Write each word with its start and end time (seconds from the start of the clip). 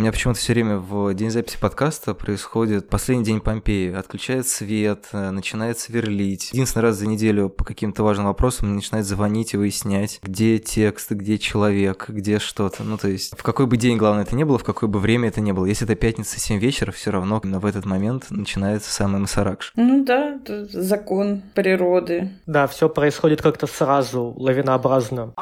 У 0.00 0.02
меня 0.02 0.12
почему-то 0.12 0.40
все 0.40 0.54
время 0.54 0.78
в 0.78 1.12
день 1.12 1.30
записи 1.30 1.58
подкаста 1.60 2.14
происходит 2.14 2.88
последний 2.88 3.22
день 3.22 3.38
Помпеи. 3.38 3.92
Отключает 3.92 4.48
свет, 4.48 5.08
э, 5.12 5.28
начинает 5.28 5.78
сверлить. 5.78 6.52
Единственный 6.54 6.84
раз 6.84 6.96
за 6.96 7.06
неделю 7.06 7.50
по 7.50 7.64
каким-то 7.64 8.02
важным 8.02 8.24
вопросам 8.24 8.68
мне 8.68 8.76
начинает 8.76 9.04
звонить 9.04 9.52
и 9.52 9.58
выяснять, 9.58 10.18
где 10.22 10.58
текст, 10.58 11.10
где 11.10 11.36
человек, 11.36 12.06
где 12.08 12.38
что-то. 12.38 12.82
Ну, 12.82 12.96
то 12.96 13.08
есть, 13.08 13.38
в 13.38 13.42
какой 13.42 13.66
бы 13.66 13.76
день, 13.76 13.98
главное, 13.98 14.22
это 14.22 14.34
не 14.34 14.44
было, 14.44 14.56
в 14.56 14.64
какое 14.64 14.88
бы 14.88 15.00
время 15.00 15.28
это 15.28 15.42
не 15.42 15.52
было. 15.52 15.66
Если 15.66 15.84
это 15.84 15.94
пятница 15.96 16.40
7 16.40 16.58
вечера, 16.58 16.92
все 16.92 17.10
равно 17.10 17.38
в 17.44 17.66
этот 17.66 17.84
момент 17.84 18.30
начинается 18.30 18.90
самый 18.90 19.20
масаракш. 19.20 19.74
Ну 19.76 20.02
да, 20.02 20.36
это 20.36 20.64
закон 20.64 21.42
природы. 21.52 22.30
Да, 22.46 22.66
все 22.68 22.88
происходит 22.88 23.42
как-то 23.42 23.66
сразу, 23.66 24.32
лавинообразно. 24.38 25.34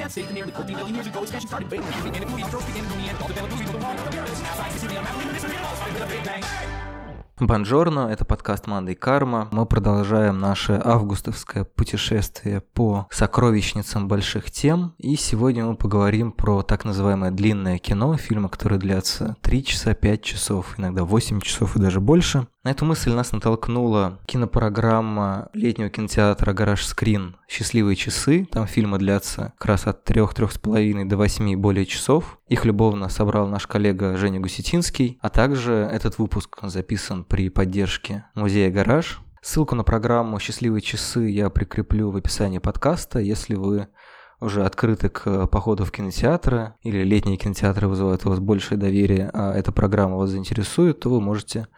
That's 0.00 0.14
safe 0.14 0.24
and 0.28 0.34
nearly 0.34 0.50
14 0.52 0.76
billion 0.76 0.94
years 0.94 1.06
ago, 1.08 1.20
expansion 1.20 1.48
started, 1.48 1.68
Baby, 1.68 1.84
but 1.84 2.04
began 2.04 2.22
to 2.22 2.28
movies, 2.28 2.48
growth 2.48 2.66
began 2.66 2.88
to 2.88 2.96
Neanderthal, 2.96 3.28
developed 3.28 3.52
movies 3.52 3.70
with 3.70 3.80
the 3.80 3.86
wrong 3.86 3.98
appearance. 3.98 4.40
Now 4.40 4.54
science 4.54 4.76
is 4.76 4.90
here, 4.90 4.98
I'm 4.98 5.04
not 5.04 5.18
leaving 5.18 5.32
this 5.34 5.44
real, 5.44 5.76
started 5.76 5.92
with 5.92 6.02
a 6.02 6.06
big 6.06 6.24
bang. 6.24 6.42
Hey! 6.42 6.79
Бонжорно, 7.40 8.08
это 8.10 8.26
подкаст 8.26 8.66
«Манда 8.66 8.92
и 8.92 8.94
карма». 8.94 9.48
Мы 9.50 9.64
продолжаем 9.64 10.38
наше 10.38 10.78
августовское 10.84 11.64
путешествие 11.64 12.60
по 12.60 13.06
сокровищницам 13.10 14.08
больших 14.08 14.50
тем. 14.50 14.94
И 14.98 15.16
сегодня 15.16 15.64
мы 15.64 15.74
поговорим 15.74 16.32
про 16.32 16.62
так 16.62 16.84
называемое 16.84 17.30
длинное 17.30 17.78
кино, 17.78 18.16
фильмы, 18.18 18.50
которые 18.50 18.78
длятся 18.78 19.36
3 19.40 19.64
часа, 19.64 19.94
5 19.94 20.22
часов, 20.22 20.74
иногда 20.78 21.04
8 21.04 21.40
часов 21.40 21.76
и 21.76 21.80
даже 21.80 22.00
больше. 22.00 22.46
На 22.62 22.72
эту 22.72 22.84
мысль 22.84 23.12
нас 23.12 23.32
натолкнула 23.32 24.20
кинопрограмма 24.26 25.48
летнего 25.54 25.88
кинотеатра 25.88 26.52
«Гараж 26.52 26.84
Скрин» 26.84 27.36
«Счастливые 27.48 27.96
часы». 27.96 28.46
Там 28.52 28.66
фильмы 28.66 28.98
длятся 28.98 29.54
как 29.56 29.64
раз 29.64 29.86
от 29.86 30.06
3-3,5 30.08 31.06
до 31.06 31.16
8 31.16 31.48
и 31.48 31.56
более 31.56 31.86
часов. 31.86 32.38
Их 32.48 32.66
любовно 32.66 33.08
собрал 33.08 33.48
наш 33.48 33.66
коллега 33.66 34.14
Женя 34.18 34.40
Гусетинский. 34.40 35.18
А 35.22 35.30
также 35.30 35.72
этот 35.72 36.18
выпуск 36.18 36.58
записан 36.64 37.24
при 37.30 37.48
поддержке 37.48 38.24
музея 38.34 38.72
«Гараж». 38.72 39.20
Ссылку 39.40 39.76
на 39.76 39.84
программу 39.84 40.40
«Счастливые 40.40 40.82
часы» 40.82 41.28
я 41.28 41.48
прикреплю 41.48 42.10
в 42.10 42.16
описании 42.16 42.58
подкаста, 42.58 43.20
если 43.20 43.54
вы 43.54 43.86
уже 44.40 44.64
открыты 44.64 45.10
к 45.10 45.46
походу 45.46 45.84
в 45.84 45.92
кинотеатры, 45.92 46.74
или 46.82 47.04
летние 47.04 47.36
кинотеатры 47.36 47.86
вызывают 47.86 48.26
у 48.26 48.30
вас 48.30 48.40
большее 48.40 48.78
доверие, 48.78 49.30
а 49.32 49.54
эта 49.54 49.70
программа 49.70 50.16
вас 50.16 50.30
заинтересует, 50.30 50.98
то 50.98 51.08
вы 51.08 51.20
можете 51.20 51.68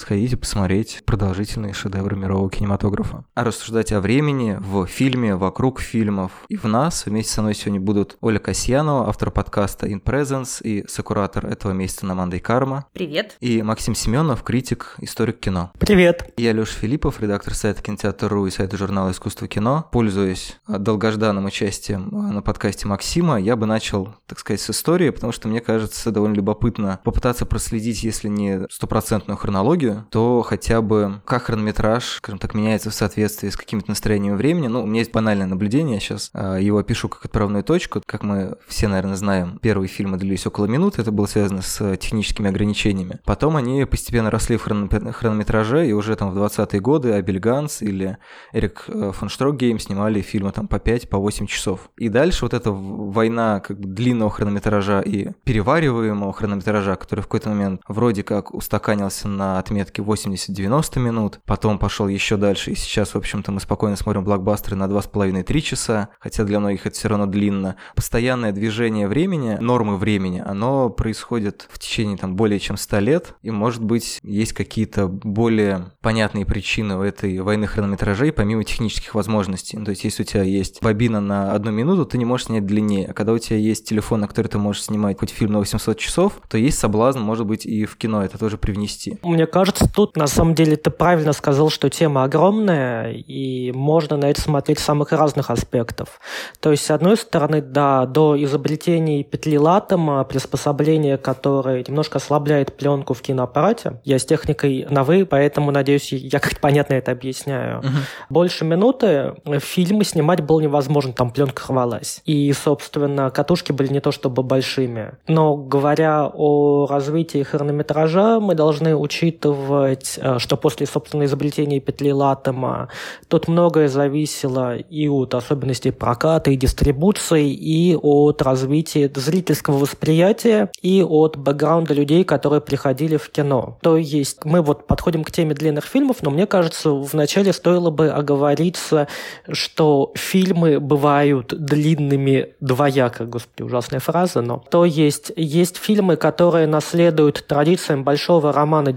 сходите 0.00 0.36
посмотреть 0.36 1.02
продолжительные 1.04 1.74
шедевры 1.74 2.16
мирового 2.16 2.50
кинематографа. 2.50 3.24
А 3.34 3.44
рассуждать 3.44 3.92
о 3.92 4.00
времени 4.00 4.56
в 4.58 4.86
фильме, 4.86 5.36
вокруг 5.36 5.80
фильмов 5.80 6.32
и 6.48 6.56
в 6.56 6.64
нас 6.64 7.04
вместе 7.04 7.32
со 7.32 7.42
мной 7.42 7.54
сегодня 7.54 7.80
будут 7.80 8.16
Оля 8.22 8.38
Касьянова, 8.38 9.08
автор 9.08 9.30
подкаста 9.30 9.86
In 9.86 10.02
Presence 10.02 10.62
и 10.62 10.86
сокуратор 10.88 11.46
этого 11.46 11.72
месяца 11.72 12.06
на 12.06 12.14
Мандай 12.14 12.40
Карма. 12.40 12.86
Привет. 12.94 13.36
И 13.40 13.62
Максим 13.62 13.94
Семенов, 13.94 14.42
критик, 14.42 14.94
историк 15.00 15.38
кино. 15.38 15.70
Привет. 15.78 16.32
Я 16.38 16.52
Леша 16.52 16.72
Филиппов, 16.72 17.20
редактор 17.20 17.52
сайта 17.52 17.82
Кинотеатр.ру 17.82 18.46
и 18.46 18.50
сайта 18.50 18.78
журнала 18.78 19.10
Искусство 19.10 19.48
кино. 19.48 19.86
Пользуясь 19.92 20.58
долгожданным 20.66 21.44
участием 21.44 22.08
на 22.10 22.40
подкасте 22.40 22.88
Максима, 22.88 23.38
я 23.38 23.54
бы 23.54 23.66
начал, 23.66 24.14
так 24.26 24.38
сказать, 24.38 24.62
с 24.62 24.70
истории, 24.70 25.10
потому 25.10 25.32
что 25.32 25.48
мне 25.48 25.60
кажется 25.60 26.10
довольно 26.10 26.36
любопытно 26.36 27.00
попытаться 27.04 27.44
проследить, 27.44 28.02
если 28.02 28.28
не 28.28 28.66
стопроцентную 28.70 29.36
хронологию, 29.36 29.89
хронологию, 29.90 30.06
то 30.10 30.42
хотя 30.42 30.82
бы 30.82 31.20
как 31.24 31.44
хронометраж, 31.44 32.16
скажем 32.16 32.38
так, 32.38 32.54
меняется 32.54 32.90
в 32.90 32.94
соответствии 32.94 33.48
с 33.48 33.56
каким-то 33.56 33.90
настроением 33.90 34.36
времени. 34.36 34.68
Ну, 34.68 34.82
у 34.82 34.86
меня 34.86 35.00
есть 35.00 35.12
банальное 35.12 35.46
наблюдение, 35.46 35.94
я 35.94 36.00
сейчас 36.00 36.30
э, 36.34 36.58
его 36.60 36.78
опишу 36.78 37.08
как 37.08 37.24
отправную 37.24 37.64
точку. 37.64 38.02
Как 38.04 38.22
мы 38.22 38.56
все, 38.66 38.88
наверное, 38.88 39.16
знаем, 39.16 39.58
первые 39.60 39.88
фильмы 39.88 40.16
длились 40.16 40.46
около 40.46 40.66
минуты, 40.66 41.02
это 41.02 41.12
было 41.12 41.26
связано 41.26 41.62
с 41.62 41.96
техническими 41.96 42.48
ограничениями. 42.48 43.18
Потом 43.24 43.56
они 43.56 43.84
постепенно 43.84 44.30
росли 44.30 44.56
в 44.56 44.62
хронометраже, 44.62 45.88
и 45.88 45.92
уже 45.92 46.16
там 46.16 46.30
в 46.30 46.38
20-е 46.38 46.80
годы 46.80 47.12
Абель 47.12 47.38
Ганс 47.38 47.82
или 47.82 48.18
Эрик 48.52 48.84
э, 48.88 49.12
фон 49.14 49.28
Штроггейм 49.28 49.78
снимали 49.78 50.20
фильмы 50.20 50.52
там 50.52 50.68
по 50.68 50.78
5, 50.78 51.08
по 51.08 51.18
8 51.18 51.46
часов. 51.46 51.90
И 51.96 52.08
дальше 52.08 52.44
вот 52.44 52.54
эта 52.54 52.70
война 52.70 53.60
как 53.60 53.78
бы 53.78 53.88
длинного 53.88 54.30
хронометража 54.30 55.00
и 55.00 55.30
перевариваемого 55.44 56.32
хронометража, 56.32 56.96
который 56.96 57.20
в 57.20 57.24
какой-то 57.24 57.50
момент 57.50 57.80
вроде 57.88 58.22
как 58.22 58.54
устаканился 58.54 59.28
на 59.28 59.58
отметке 59.70 59.80
отметки 59.80 60.00
80-90 60.00 60.98
минут, 60.98 61.40
потом 61.46 61.78
пошел 61.78 62.08
еще 62.08 62.36
дальше, 62.36 62.72
и 62.72 62.74
сейчас, 62.74 63.14
в 63.14 63.16
общем-то, 63.16 63.52
мы 63.52 63.60
спокойно 63.60 63.96
смотрим 63.96 64.24
блокбастеры 64.24 64.76
на 64.76 64.84
2,5-3 64.84 65.60
часа, 65.60 66.08
хотя 66.18 66.44
для 66.44 66.60
многих 66.60 66.86
это 66.86 66.96
все 66.96 67.08
равно 67.08 67.26
длинно. 67.26 67.76
Постоянное 67.94 68.52
движение 68.52 69.08
времени, 69.08 69.56
нормы 69.60 69.96
времени, 69.96 70.42
оно 70.44 70.90
происходит 70.90 71.68
в 71.70 71.78
течение 71.78 72.16
там 72.16 72.36
более 72.36 72.58
чем 72.58 72.76
100 72.76 72.98
лет, 72.98 73.34
и, 73.42 73.50
может 73.50 73.82
быть, 73.82 74.18
есть 74.22 74.52
какие-то 74.52 75.08
более 75.08 75.92
понятные 76.00 76.44
причины 76.44 76.96
у 76.96 77.02
этой 77.02 77.38
войны 77.40 77.66
хронометражей, 77.66 78.32
помимо 78.32 78.64
технических 78.64 79.14
возможностей. 79.14 79.76
Ну, 79.76 79.84
то 79.84 79.90
есть, 79.90 80.04
если 80.04 80.22
у 80.22 80.26
тебя 80.26 80.42
есть 80.42 80.82
бобина 80.82 81.20
на 81.20 81.52
одну 81.52 81.70
минуту, 81.70 82.04
ты 82.04 82.18
не 82.18 82.24
можешь 82.24 82.46
снять 82.46 82.66
длиннее, 82.66 83.08
а 83.08 83.12
когда 83.12 83.32
у 83.32 83.38
тебя 83.38 83.56
есть 83.56 83.88
телефон, 83.88 84.20
на 84.20 84.28
который 84.28 84.48
ты 84.48 84.58
можешь 84.58 84.84
снимать 84.84 85.18
хоть 85.18 85.30
фильм 85.30 85.52
на 85.52 85.58
800 85.58 85.98
часов, 85.98 86.40
то 86.48 86.58
есть 86.58 86.78
соблазн, 86.78 87.20
может 87.20 87.46
быть, 87.46 87.66
и 87.66 87.84
в 87.84 87.96
кино 87.96 88.24
это 88.24 88.38
тоже 88.38 88.58
привнести. 88.58 89.18
Мне 89.22 89.46
кажется, 89.46 89.59
кажется, 89.60 89.86
тут 89.92 90.16
на 90.16 90.26
самом 90.26 90.54
деле 90.54 90.76
ты 90.76 90.88
правильно 90.88 91.34
сказал, 91.34 91.68
что 91.68 91.90
тема 91.90 92.24
огромная, 92.24 93.12
и 93.12 93.72
можно 93.72 94.16
на 94.16 94.30
это 94.30 94.40
смотреть 94.40 94.78
с 94.78 94.84
самых 94.84 95.12
разных 95.12 95.50
аспектов. 95.50 96.18
То 96.60 96.70
есть, 96.70 96.86
с 96.86 96.90
одной 96.90 97.18
стороны, 97.18 97.60
да, 97.60 98.06
до 98.06 98.42
изобретения 98.42 99.22
петли 99.22 99.58
латома, 99.58 100.24
приспособление, 100.24 101.18
которое 101.18 101.84
немножко 101.86 102.16
ослабляет 102.16 102.74
пленку 102.74 103.12
в 103.12 103.20
киноаппарате. 103.20 104.00
Я 104.02 104.18
с 104.18 104.24
техникой 104.24 104.86
на 104.88 105.04
«вы», 105.04 105.26
поэтому, 105.26 105.72
надеюсь, 105.72 106.10
я 106.10 106.40
как-то 106.40 106.58
понятно 106.58 106.94
это 106.94 107.12
объясняю. 107.12 107.80
Угу. 107.80 107.88
Больше 108.30 108.64
минуты 108.64 109.34
фильмы 109.58 110.04
снимать 110.04 110.40
было 110.40 110.60
невозможно, 110.60 111.12
там 111.12 111.30
пленка 111.30 111.64
рвалась. 111.68 112.22
И, 112.24 112.50
собственно, 112.54 113.28
катушки 113.28 113.72
были 113.72 113.92
не 113.92 114.00
то 114.00 114.10
чтобы 114.10 114.42
большими. 114.42 115.18
Но 115.28 115.54
говоря 115.54 116.30
о 116.32 116.86
развитии 116.88 117.42
хронометража, 117.42 118.40
мы 118.40 118.54
должны 118.54 118.96
учитывать 118.96 119.49
учитывать, 119.50 120.18
э, 120.20 120.38
что 120.38 120.56
после, 120.56 120.86
собственно, 120.86 121.24
изобретения 121.24 121.80
петли 121.80 122.12
Латтема 122.12 122.88
тут 123.28 123.48
многое 123.48 123.88
зависело 123.88 124.76
и 124.76 125.08
от 125.08 125.34
особенностей 125.34 125.90
проката 125.90 126.50
и 126.50 126.56
дистрибуции, 126.56 127.52
и 127.52 127.96
от 127.96 128.42
развития 128.42 129.10
зрительского 129.14 129.78
восприятия, 129.78 130.70
и 130.82 131.02
от 131.02 131.36
бэкграунда 131.36 131.94
людей, 131.94 132.24
которые 132.24 132.60
приходили 132.60 133.16
в 133.16 133.30
кино. 133.30 133.78
То 133.82 133.96
есть 133.96 134.44
мы 134.44 134.62
вот 134.62 134.86
подходим 134.86 135.24
к 135.24 135.30
теме 135.30 135.54
длинных 135.54 135.84
фильмов, 135.84 136.18
но 136.22 136.30
мне 136.30 136.46
кажется, 136.46 136.90
вначале 136.90 137.52
стоило 137.52 137.90
бы 137.90 138.08
оговориться, 138.08 139.08
что 139.50 140.12
фильмы 140.14 140.80
бывают 140.80 141.48
длинными 141.48 142.54
двояко, 142.60 143.24
господи, 143.24 143.62
ужасная 143.62 144.00
фраза, 144.00 144.40
но 144.40 144.62
то 144.70 144.84
есть 144.84 145.32
есть 145.36 145.76
фильмы, 145.76 146.16
которые 146.16 146.66
наследуют 146.66 147.44
традициям 147.46 148.04
большого 148.04 148.52
романа 148.52 148.92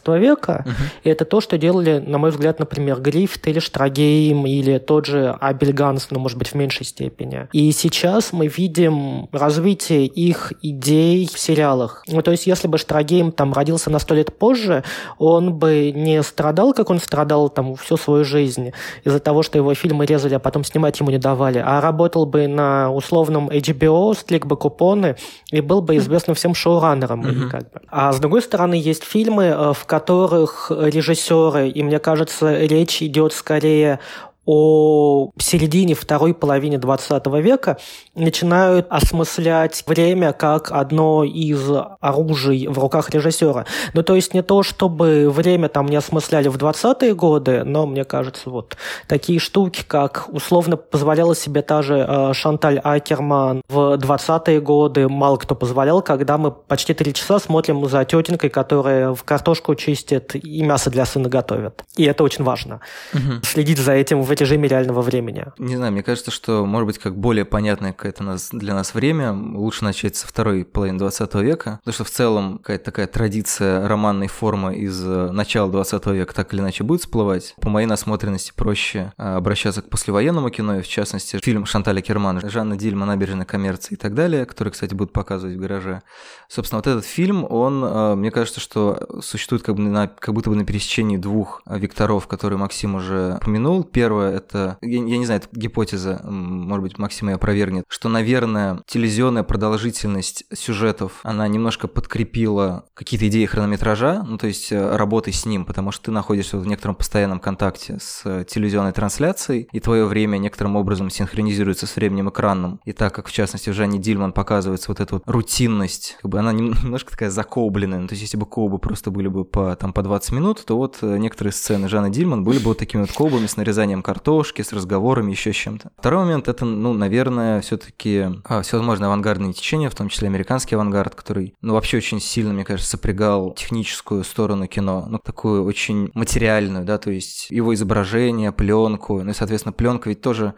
19 0.00 0.22
века. 0.22 0.64
Угу. 0.66 0.74
И 1.04 1.08
это 1.10 1.24
то, 1.24 1.40
что 1.40 1.58
делали, 1.58 2.02
на 2.04 2.18
мой 2.18 2.30
взгляд, 2.30 2.58
например, 2.58 3.00
Грифт 3.00 3.46
или 3.48 3.58
Штрагейм, 3.58 4.46
или 4.46 4.78
тот 4.78 5.06
же 5.06 5.36
Абель 5.40 5.72
Ганс, 5.72 6.08
но, 6.10 6.18
может 6.18 6.38
быть, 6.38 6.48
в 6.48 6.54
меньшей 6.54 6.84
степени. 6.84 7.48
И 7.52 7.72
сейчас 7.72 8.32
мы 8.32 8.46
видим 8.48 9.28
развитие 9.32 10.06
их 10.06 10.52
идей 10.62 11.26
в 11.26 11.38
сериалах. 11.38 12.04
Ну, 12.08 12.22
то 12.22 12.30
есть, 12.30 12.46
если 12.46 12.68
бы 12.68 12.78
Штрагейм 12.78 13.32
там 13.32 13.52
родился 13.52 13.90
на 13.90 13.98
сто 13.98 14.14
лет 14.14 14.36
позже, 14.36 14.84
он 15.18 15.54
бы 15.54 15.92
не 15.94 16.22
страдал, 16.22 16.72
как 16.72 16.90
он 16.90 16.98
страдал 16.98 17.48
там 17.48 17.76
всю 17.76 17.96
свою 17.96 18.24
жизнь 18.24 18.72
из-за 19.04 19.20
того, 19.20 19.42
что 19.42 19.58
его 19.58 19.74
фильмы 19.74 20.06
резали, 20.06 20.34
а 20.34 20.38
потом 20.38 20.64
снимать 20.64 20.98
ему 21.00 21.10
не 21.10 21.18
давали, 21.18 21.62
а 21.64 21.80
работал 21.80 22.26
бы 22.26 22.46
на 22.46 22.90
условном 22.90 23.48
HBO, 23.48 24.14
стлик 24.16 24.46
бы 24.46 24.56
купоны 24.56 25.16
и 25.50 25.60
был 25.60 25.82
бы 25.82 25.96
известным 25.96 26.34
всем 26.34 26.54
шоураннером. 26.54 27.24
Mm-hmm. 27.24 27.48
Как 27.50 27.62
бы. 27.62 27.80
А 27.88 28.12
с 28.12 28.18
другой 28.18 28.42
стороны, 28.42 28.74
есть 28.74 29.04
фильмы, 29.04 29.44
э, 29.44 29.72
в 29.86 29.88
которых 29.88 30.72
режиссеры, 30.76 31.68
и 31.68 31.82
мне 31.84 32.00
кажется, 32.00 32.58
речь 32.66 33.00
идет 33.02 33.32
скорее 33.32 34.00
о 34.46 35.30
середине 35.38 35.94
второй 35.94 36.32
половине 36.32 36.78
20 36.78 37.26
века 37.26 37.78
начинают 38.14 38.86
осмыслять 38.88 39.82
время 39.86 40.32
как 40.32 40.70
одно 40.70 41.24
из 41.24 41.68
оружий 42.00 42.68
в 42.68 42.78
руках 42.78 43.10
режиссера. 43.10 43.66
Ну, 43.92 44.02
то 44.02 44.14
есть 44.14 44.34
не 44.34 44.42
то, 44.42 44.62
чтобы 44.62 45.28
время 45.30 45.68
там 45.68 45.86
не 45.86 45.96
осмысляли 45.96 46.48
в 46.48 46.56
20-е 46.56 47.14
годы, 47.14 47.64
но, 47.64 47.86
мне 47.86 48.04
кажется, 48.04 48.48
вот 48.50 48.76
такие 49.08 49.40
штуки, 49.40 49.82
как 49.86 50.28
условно 50.28 50.76
позволяла 50.76 51.34
себе 51.34 51.62
та 51.62 51.82
же 51.82 52.06
э, 52.08 52.32
Шанталь 52.32 52.78
Акерман 52.78 53.62
в 53.68 53.96
20-е 53.96 54.60
годы, 54.60 55.08
мало 55.08 55.36
кто 55.36 55.54
позволял, 55.54 56.02
когда 56.02 56.38
мы 56.38 56.52
почти 56.52 56.94
три 56.94 57.12
часа 57.12 57.38
смотрим 57.38 57.86
за 57.88 58.04
тетенькой, 58.04 58.50
которая 58.50 59.12
в 59.12 59.24
картошку 59.24 59.74
чистит 59.74 60.34
и 60.34 60.62
мясо 60.62 60.90
для 60.90 61.04
сына 61.04 61.28
готовит. 61.28 61.82
И 61.96 62.04
это 62.04 62.22
очень 62.22 62.44
важно. 62.44 62.80
Угу. 63.12 63.42
Следить 63.44 63.78
за 63.78 63.92
этим 63.92 64.22
в 64.22 64.35
режиме 64.40 64.68
реального 64.68 65.02
времени. 65.02 65.46
Не 65.58 65.76
знаю, 65.76 65.92
мне 65.92 66.02
кажется, 66.02 66.30
что, 66.30 66.64
может 66.66 66.86
быть, 66.86 66.98
как 66.98 67.16
более 67.16 67.44
понятное 67.44 67.92
какое-то 67.92 68.22
нас, 68.22 68.50
для 68.52 68.74
нас 68.74 68.94
время, 68.94 69.32
лучше 69.32 69.84
начать 69.84 70.16
со 70.16 70.26
второй 70.26 70.64
половины 70.64 70.98
20 70.98 71.34
века, 71.36 71.80
потому 71.84 71.94
что 71.94 72.04
в 72.04 72.10
целом 72.10 72.58
какая-то 72.58 72.84
такая 72.84 73.06
традиция 73.06 73.86
романной 73.88 74.28
формы 74.28 74.76
из 74.76 75.02
э, 75.04 75.30
начала 75.30 75.70
20 75.70 76.06
века 76.06 76.34
так 76.34 76.52
или 76.52 76.60
иначе 76.60 76.84
будет 76.84 77.00
всплывать. 77.00 77.54
По 77.60 77.68
моей 77.68 77.86
насмотренности 77.86 78.52
проще 78.54 79.12
э, 79.16 79.34
обращаться 79.34 79.82
к 79.82 79.88
послевоенному 79.88 80.50
кино, 80.50 80.78
и 80.78 80.82
в 80.82 80.88
частности 80.88 81.38
фильм 81.42 81.66
Шанталя 81.66 82.00
Керман, 82.00 82.40
Жанна 82.48 82.76
Дильма 82.76 83.06
«Набережная 83.06 83.46
коммерции» 83.46 83.94
и 83.94 83.96
так 83.96 84.14
далее, 84.14 84.46
который, 84.46 84.70
кстати, 84.70 84.94
будут 84.94 85.12
показывать 85.12 85.56
в 85.56 85.60
гараже. 85.60 86.02
Собственно, 86.48 86.78
вот 86.78 86.86
этот 86.86 87.04
фильм, 87.04 87.46
он, 87.48 87.84
э, 87.84 88.14
мне 88.14 88.30
кажется, 88.30 88.60
что 88.60 89.20
существует 89.20 89.62
как, 89.62 89.76
бы 89.76 89.82
на, 89.82 90.08
как 90.08 90.34
будто 90.34 90.50
бы 90.50 90.56
на 90.56 90.64
пересечении 90.64 91.16
двух 91.16 91.62
векторов, 91.66 92.26
которые 92.26 92.58
Максим 92.58 92.94
уже 92.94 93.36
упомянул. 93.36 93.84
Первое— 93.84 94.25
это, 94.28 94.78
я, 94.82 94.98
я 94.98 95.18
не 95.18 95.24
знаю, 95.26 95.40
это 95.40 95.48
гипотеза, 95.52 96.20
может 96.24 96.82
быть, 96.82 96.98
Максим 96.98 97.28
ее 97.28 97.36
опровергнет, 97.36 97.84
что, 97.88 98.08
наверное, 98.08 98.82
телевизионная 98.86 99.42
продолжительность 99.42 100.44
сюжетов, 100.52 101.20
она 101.22 101.46
немножко 101.48 101.88
подкрепила 101.88 102.86
какие-то 102.94 103.28
идеи 103.28 103.46
хронометража, 103.46 104.22
ну, 104.26 104.38
то 104.38 104.46
есть 104.46 104.72
э, 104.72 104.96
работы 104.96 105.32
с 105.32 105.46
ним, 105.46 105.64
потому 105.64 105.92
что 105.92 106.06
ты 106.06 106.10
находишься 106.10 106.58
в 106.58 106.66
некотором 106.66 106.94
постоянном 106.94 107.40
контакте 107.40 107.98
с 108.00 108.22
э, 108.24 108.44
телевизионной 108.48 108.92
трансляцией, 108.92 109.68
и 109.72 109.80
твое 109.80 110.06
время 110.06 110.38
некоторым 110.38 110.76
образом 110.76 111.10
синхронизируется 111.10 111.86
с 111.86 111.96
временем 111.96 112.28
экранным. 112.28 112.80
И 112.84 112.92
так 112.92 113.14
как, 113.14 113.28
в 113.28 113.32
частности, 113.32 113.70
в 113.70 113.74
Жанне 113.74 113.98
Дильман 113.98 114.32
показывается 114.32 114.90
вот 114.90 115.00
эта 115.00 115.14
вот 115.14 115.22
рутинность, 115.26 116.16
как 116.20 116.30
бы 116.30 116.38
она 116.38 116.52
немножко 116.52 117.12
такая 117.12 117.30
закобленная, 117.30 118.00
ну, 118.00 118.08
то 118.08 118.12
есть 118.12 118.22
если 118.22 118.36
бы 118.36 118.46
колбы 118.46 118.78
просто 118.78 119.10
были 119.10 119.28
бы 119.28 119.44
по, 119.44 119.74
там, 119.76 119.92
по 119.92 120.02
20 120.02 120.32
минут, 120.32 120.64
то 120.64 120.76
вот 120.76 120.98
э, 121.02 121.18
некоторые 121.18 121.52
сцены 121.52 121.88
Жанны 121.88 122.10
Дильман 122.10 122.44
были 122.44 122.58
бы 122.58 122.66
вот 122.66 122.78
такими 122.78 123.02
вот 123.02 123.12
колбами 123.12 123.46
с 123.46 123.56
нарезанием 123.56 124.02
картошки, 124.16 124.62
с 124.62 124.72
разговорами, 124.72 125.30
еще 125.30 125.52
с 125.52 125.56
чем-то. 125.56 125.90
Второй 125.98 126.24
момент 126.24 126.48
это, 126.48 126.64
ну, 126.64 126.94
наверное, 126.94 127.60
все-таки 127.60 128.26
а, 128.44 128.62
всевозможные 128.62 129.06
авангардные 129.08 129.52
течения, 129.52 129.90
в 129.90 129.94
том 129.94 130.08
числе 130.08 130.28
американский 130.28 130.74
авангард, 130.74 131.14
который, 131.14 131.54
ну, 131.60 131.74
вообще 131.74 131.98
очень 131.98 132.18
сильно, 132.18 132.54
мне 132.54 132.64
кажется, 132.64 132.90
сопрягал 132.90 133.52
техническую 133.52 134.24
сторону 134.24 134.66
кино, 134.68 135.04
ну, 135.06 135.18
такую 135.18 135.64
очень 135.64 136.10
материальную, 136.14 136.86
да, 136.86 136.96
то 136.96 137.10
есть 137.10 137.50
его 137.50 137.74
изображение, 137.74 138.52
пленку, 138.52 139.22
ну 139.22 139.30
и, 139.30 139.34
соответственно, 139.34 139.74
пленка 139.74 140.08
ведь 140.08 140.22
тоже 140.22 140.54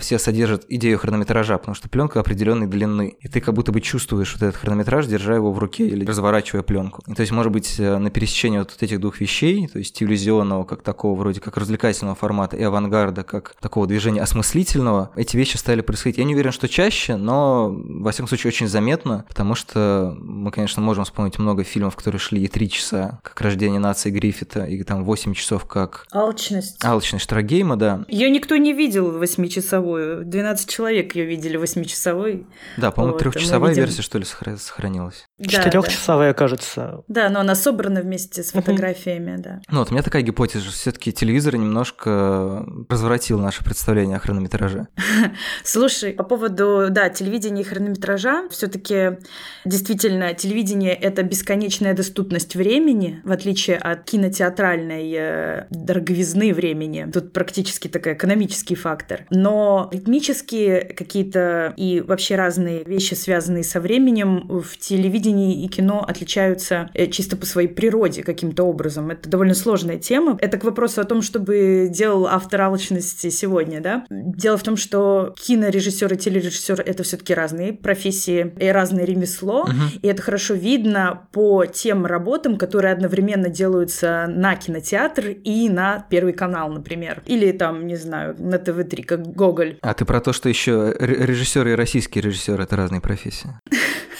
все 0.00 0.18
содержат 0.18 0.64
идею 0.68 0.98
хронометража, 0.98 1.58
потому 1.58 1.74
что 1.74 1.88
пленка 1.88 2.20
определенной 2.20 2.66
длины. 2.66 3.16
И 3.20 3.28
ты 3.28 3.40
как 3.40 3.54
будто 3.54 3.72
бы 3.72 3.80
чувствуешь 3.80 4.34
вот 4.34 4.42
этот 4.42 4.56
хронометраж, 4.56 5.06
держа 5.06 5.34
его 5.34 5.52
в 5.52 5.58
руке 5.58 5.86
или 5.86 6.04
разворачивая 6.04 6.62
пленку. 6.62 7.02
И, 7.06 7.14
то 7.14 7.20
есть, 7.20 7.32
может 7.32 7.52
быть, 7.52 7.76
э, 7.78 7.98
на 7.98 8.10
пересечении 8.10 8.58
вот 8.58 8.76
этих 8.80 9.00
двух 9.00 9.20
вещей, 9.20 9.66
то 9.68 9.78
есть 9.78 9.94
телевизионного, 9.94 10.64
как 10.64 10.82
такого 10.82 11.18
вроде 11.18 11.40
как 11.40 11.56
развлекательного 11.56 12.14
формата, 12.14 12.56
и 12.56 12.62
авангарда, 12.62 13.24
как 13.24 13.54
такого 13.60 13.86
движения 13.86 14.20
осмыслительного, 14.20 15.10
эти 15.16 15.36
вещи 15.36 15.56
стали 15.56 15.80
происходить. 15.80 16.18
Я 16.18 16.24
не 16.24 16.34
уверен, 16.34 16.52
что 16.52 16.68
чаще, 16.68 17.16
но, 17.16 17.74
во 17.74 18.12
всяком 18.12 18.28
случае, 18.28 18.48
очень 18.48 18.68
заметно, 18.68 19.24
потому 19.28 19.54
что 19.54 20.16
мы, 20.20 20.50
конечно, 20.50 20.82
можем 20.82 21.04
вспомнить 21.04 21.38
много 21.38 21.64
фильмов, 21.64 21.96
которые 21.96 22.20
шли 22.20 22.42
и 22.42 22.48
три 22.48 22.68
часа, 22.68 23.20
как 23.22 23.40
«Рождение 23.40 23.80
нации» 23.80 24.10
Гриффита, 24.10 24.64
и 24.64 24.82
там 24.82 25.04
8 25.04 25.34
часов, 25.34 25.64
как... 25.64 26.06
Алчность. 26.12 26.84
Алчность 26.84 27.24
Штрагейма, 27.24 27.76
да. 27.76 28.04
Ее 28.08 28.30
никто 28.30 28.56
не 28.56 28.72
видел 28.72 29.10
8-часовой 29.20 29.77
трехчасовую. 29.78 30.24
12 30.24 30.68
человек 30.68 31.14
ее 31.14 31.24
видели 31.24 31.56
восьмичасовой. 31.56 32.46
Да, 32.76 32.90
по-моему, 32.90 33.14
вот, 33.14 33.22
трехчасовая 33.22 33.70
видим... 33.70 33.84
версия, 33.84 34.02
что 34.02 34.18
ли, 34.18 34.24
сохранилась. 34.24 35.26
Четырехчасовая, 35.40 36.30
да. 36.30 36.34
кажется. 36.34 37.02
Да, 37.08 37.28
но 37.28 37.40
она 37.40 37.54
собрана 37.54 38.00
вместе 38.00 38.42
с 38.42 38.52
фотографиями, 38.52 39.36
да. 39.38 39.60
Ну 39.70 39.80
вот 39.80 39.90
у 39.90 39.92
меня 39.92 40.02
такая 40.02 40.22
гипотеза, 40.22 40.64
что 40.64 40.72
все-таки 40.72 41.12
телевизор 41.12 41.56
немножко 41.56 42.66
развратил 42.88 43.38
наше 43.38 43.64
представление 43.64 44.16
о 44.16 44.20
хронометраже. 44.20 44.88
Слушай, 45.64 46.12
по 46.12 46.24
поводу, 46.24 46.88
да, 46.90 47.08
телевидения 47.08 47.62
и 47.62 47.64
хронометража, 47.64 48.48
все-таки 48.50 49.18
действительно 49.64 50.34
телевидение 50.34 50.94
это 50.94 51.22
бесконечная 51.22 51.94
доступность 51.94 52.56
времени, 52.56 53.20
в 53.24 53.32
отличие 53.32 53.76
от 53.76 54.04
кинотеатральной 54.04 55.12
э, 55.16 55.66
дороговизны 55.70 56.52
времени. 56.52 57.08
Тут 57.12 57.32
практически 57.32 57.88
такой 57.88 58.14
экономический 58.14 58.74
фактор. 58.74 59.26
Но 59.30 59.57
ритмические 59.90 60.80
какие-то 60.96 61.74
и 61.76 62.00
вообще 62.00 62.36
разные 62.36 62.84
вещи, 62.84 63.14
связанные 63.14 63.64
со 63.64 63.80
временем 63.80 64.46
в 64.48 64.76
телевидении 64.78 65.64
и 65.64 65.68
кино 65.68 66.04
отличаются 66.06 66.90
э, 66.94 67.06
чисто 67.06 67.36
по 67.36 67.46
своей 67.46 67.68
природе 67.68 68.22
каким-то 68.22 68.64
образом. 68.64 69.10
Это 69.10 69.28
довольно 69.28 69.54
сложная 69.54 69.98
тема. 69.98 70.38
Это 70.40 70.58
к 70.58 70.64
вопросу 70.64 71.00
о 71.00 71.04
том, 71.04 71.22
чтобы 71.22 71.88
делал 71.90 72.26
автор 72.26 72.62
алчности 72.62 73.30
сегодня, 73.30 73.80
да? 73.80 74.04
Дело 74.10 74.56
в 74.56 74.62
том, 74.62 74.76
что 74.76 75.34
кинорежиссер 75.38 76.12
и 76.12 76.16
телережиссер— 76.16 76.80
это 76.86 77.02
все 77.02 77.16
таки 77.16 77.34
разные 77.34 77.72
профессии 77.72 78.52
и 78.58 78.68
разное 78.68 79.04
ремесло, 79.04 79.64
uh-huh. 79.64 80.00
и 80.02 80.06
это 80.08 80.22
хорошо 80.22 80.54
видно 80.54 81.28
по 81.32 81.66
тем 81.66 82.06
работам, 82.06 82.56
которые 82.56 82.92
одновременно 82.92 83.48
делаются 83.48 84.26
на 84.28 84.56
кинотеатр 84.56 85.28
и 85.28 85.68
на 85.68 86.06
Первый 86.10 86.32
канал, 86.32 86.70
например. 86.70 87.22
Или 87.26 87.52
там, 87.52 87.86
не 87.86 87.96
знаю, 87.96 88.36
на 88.38 88.58
ТВ-3, 88.58 89.02
как 89.04 89.34
Гоголь. 89.48 89.78
А 89.80 89.94
ты 89.94 90.04
про 90.04 90.20
то, 90.20 90.32
что 90.32 90.48
еще 90.48 90.94
режиссер 90.98 91.66
и 91.68 91.72
российский 91.72 92.20
режиссер— 92.20 92.60
это 92.60 92.76
разные 92.76 93.00
профессии? 93.00 93.48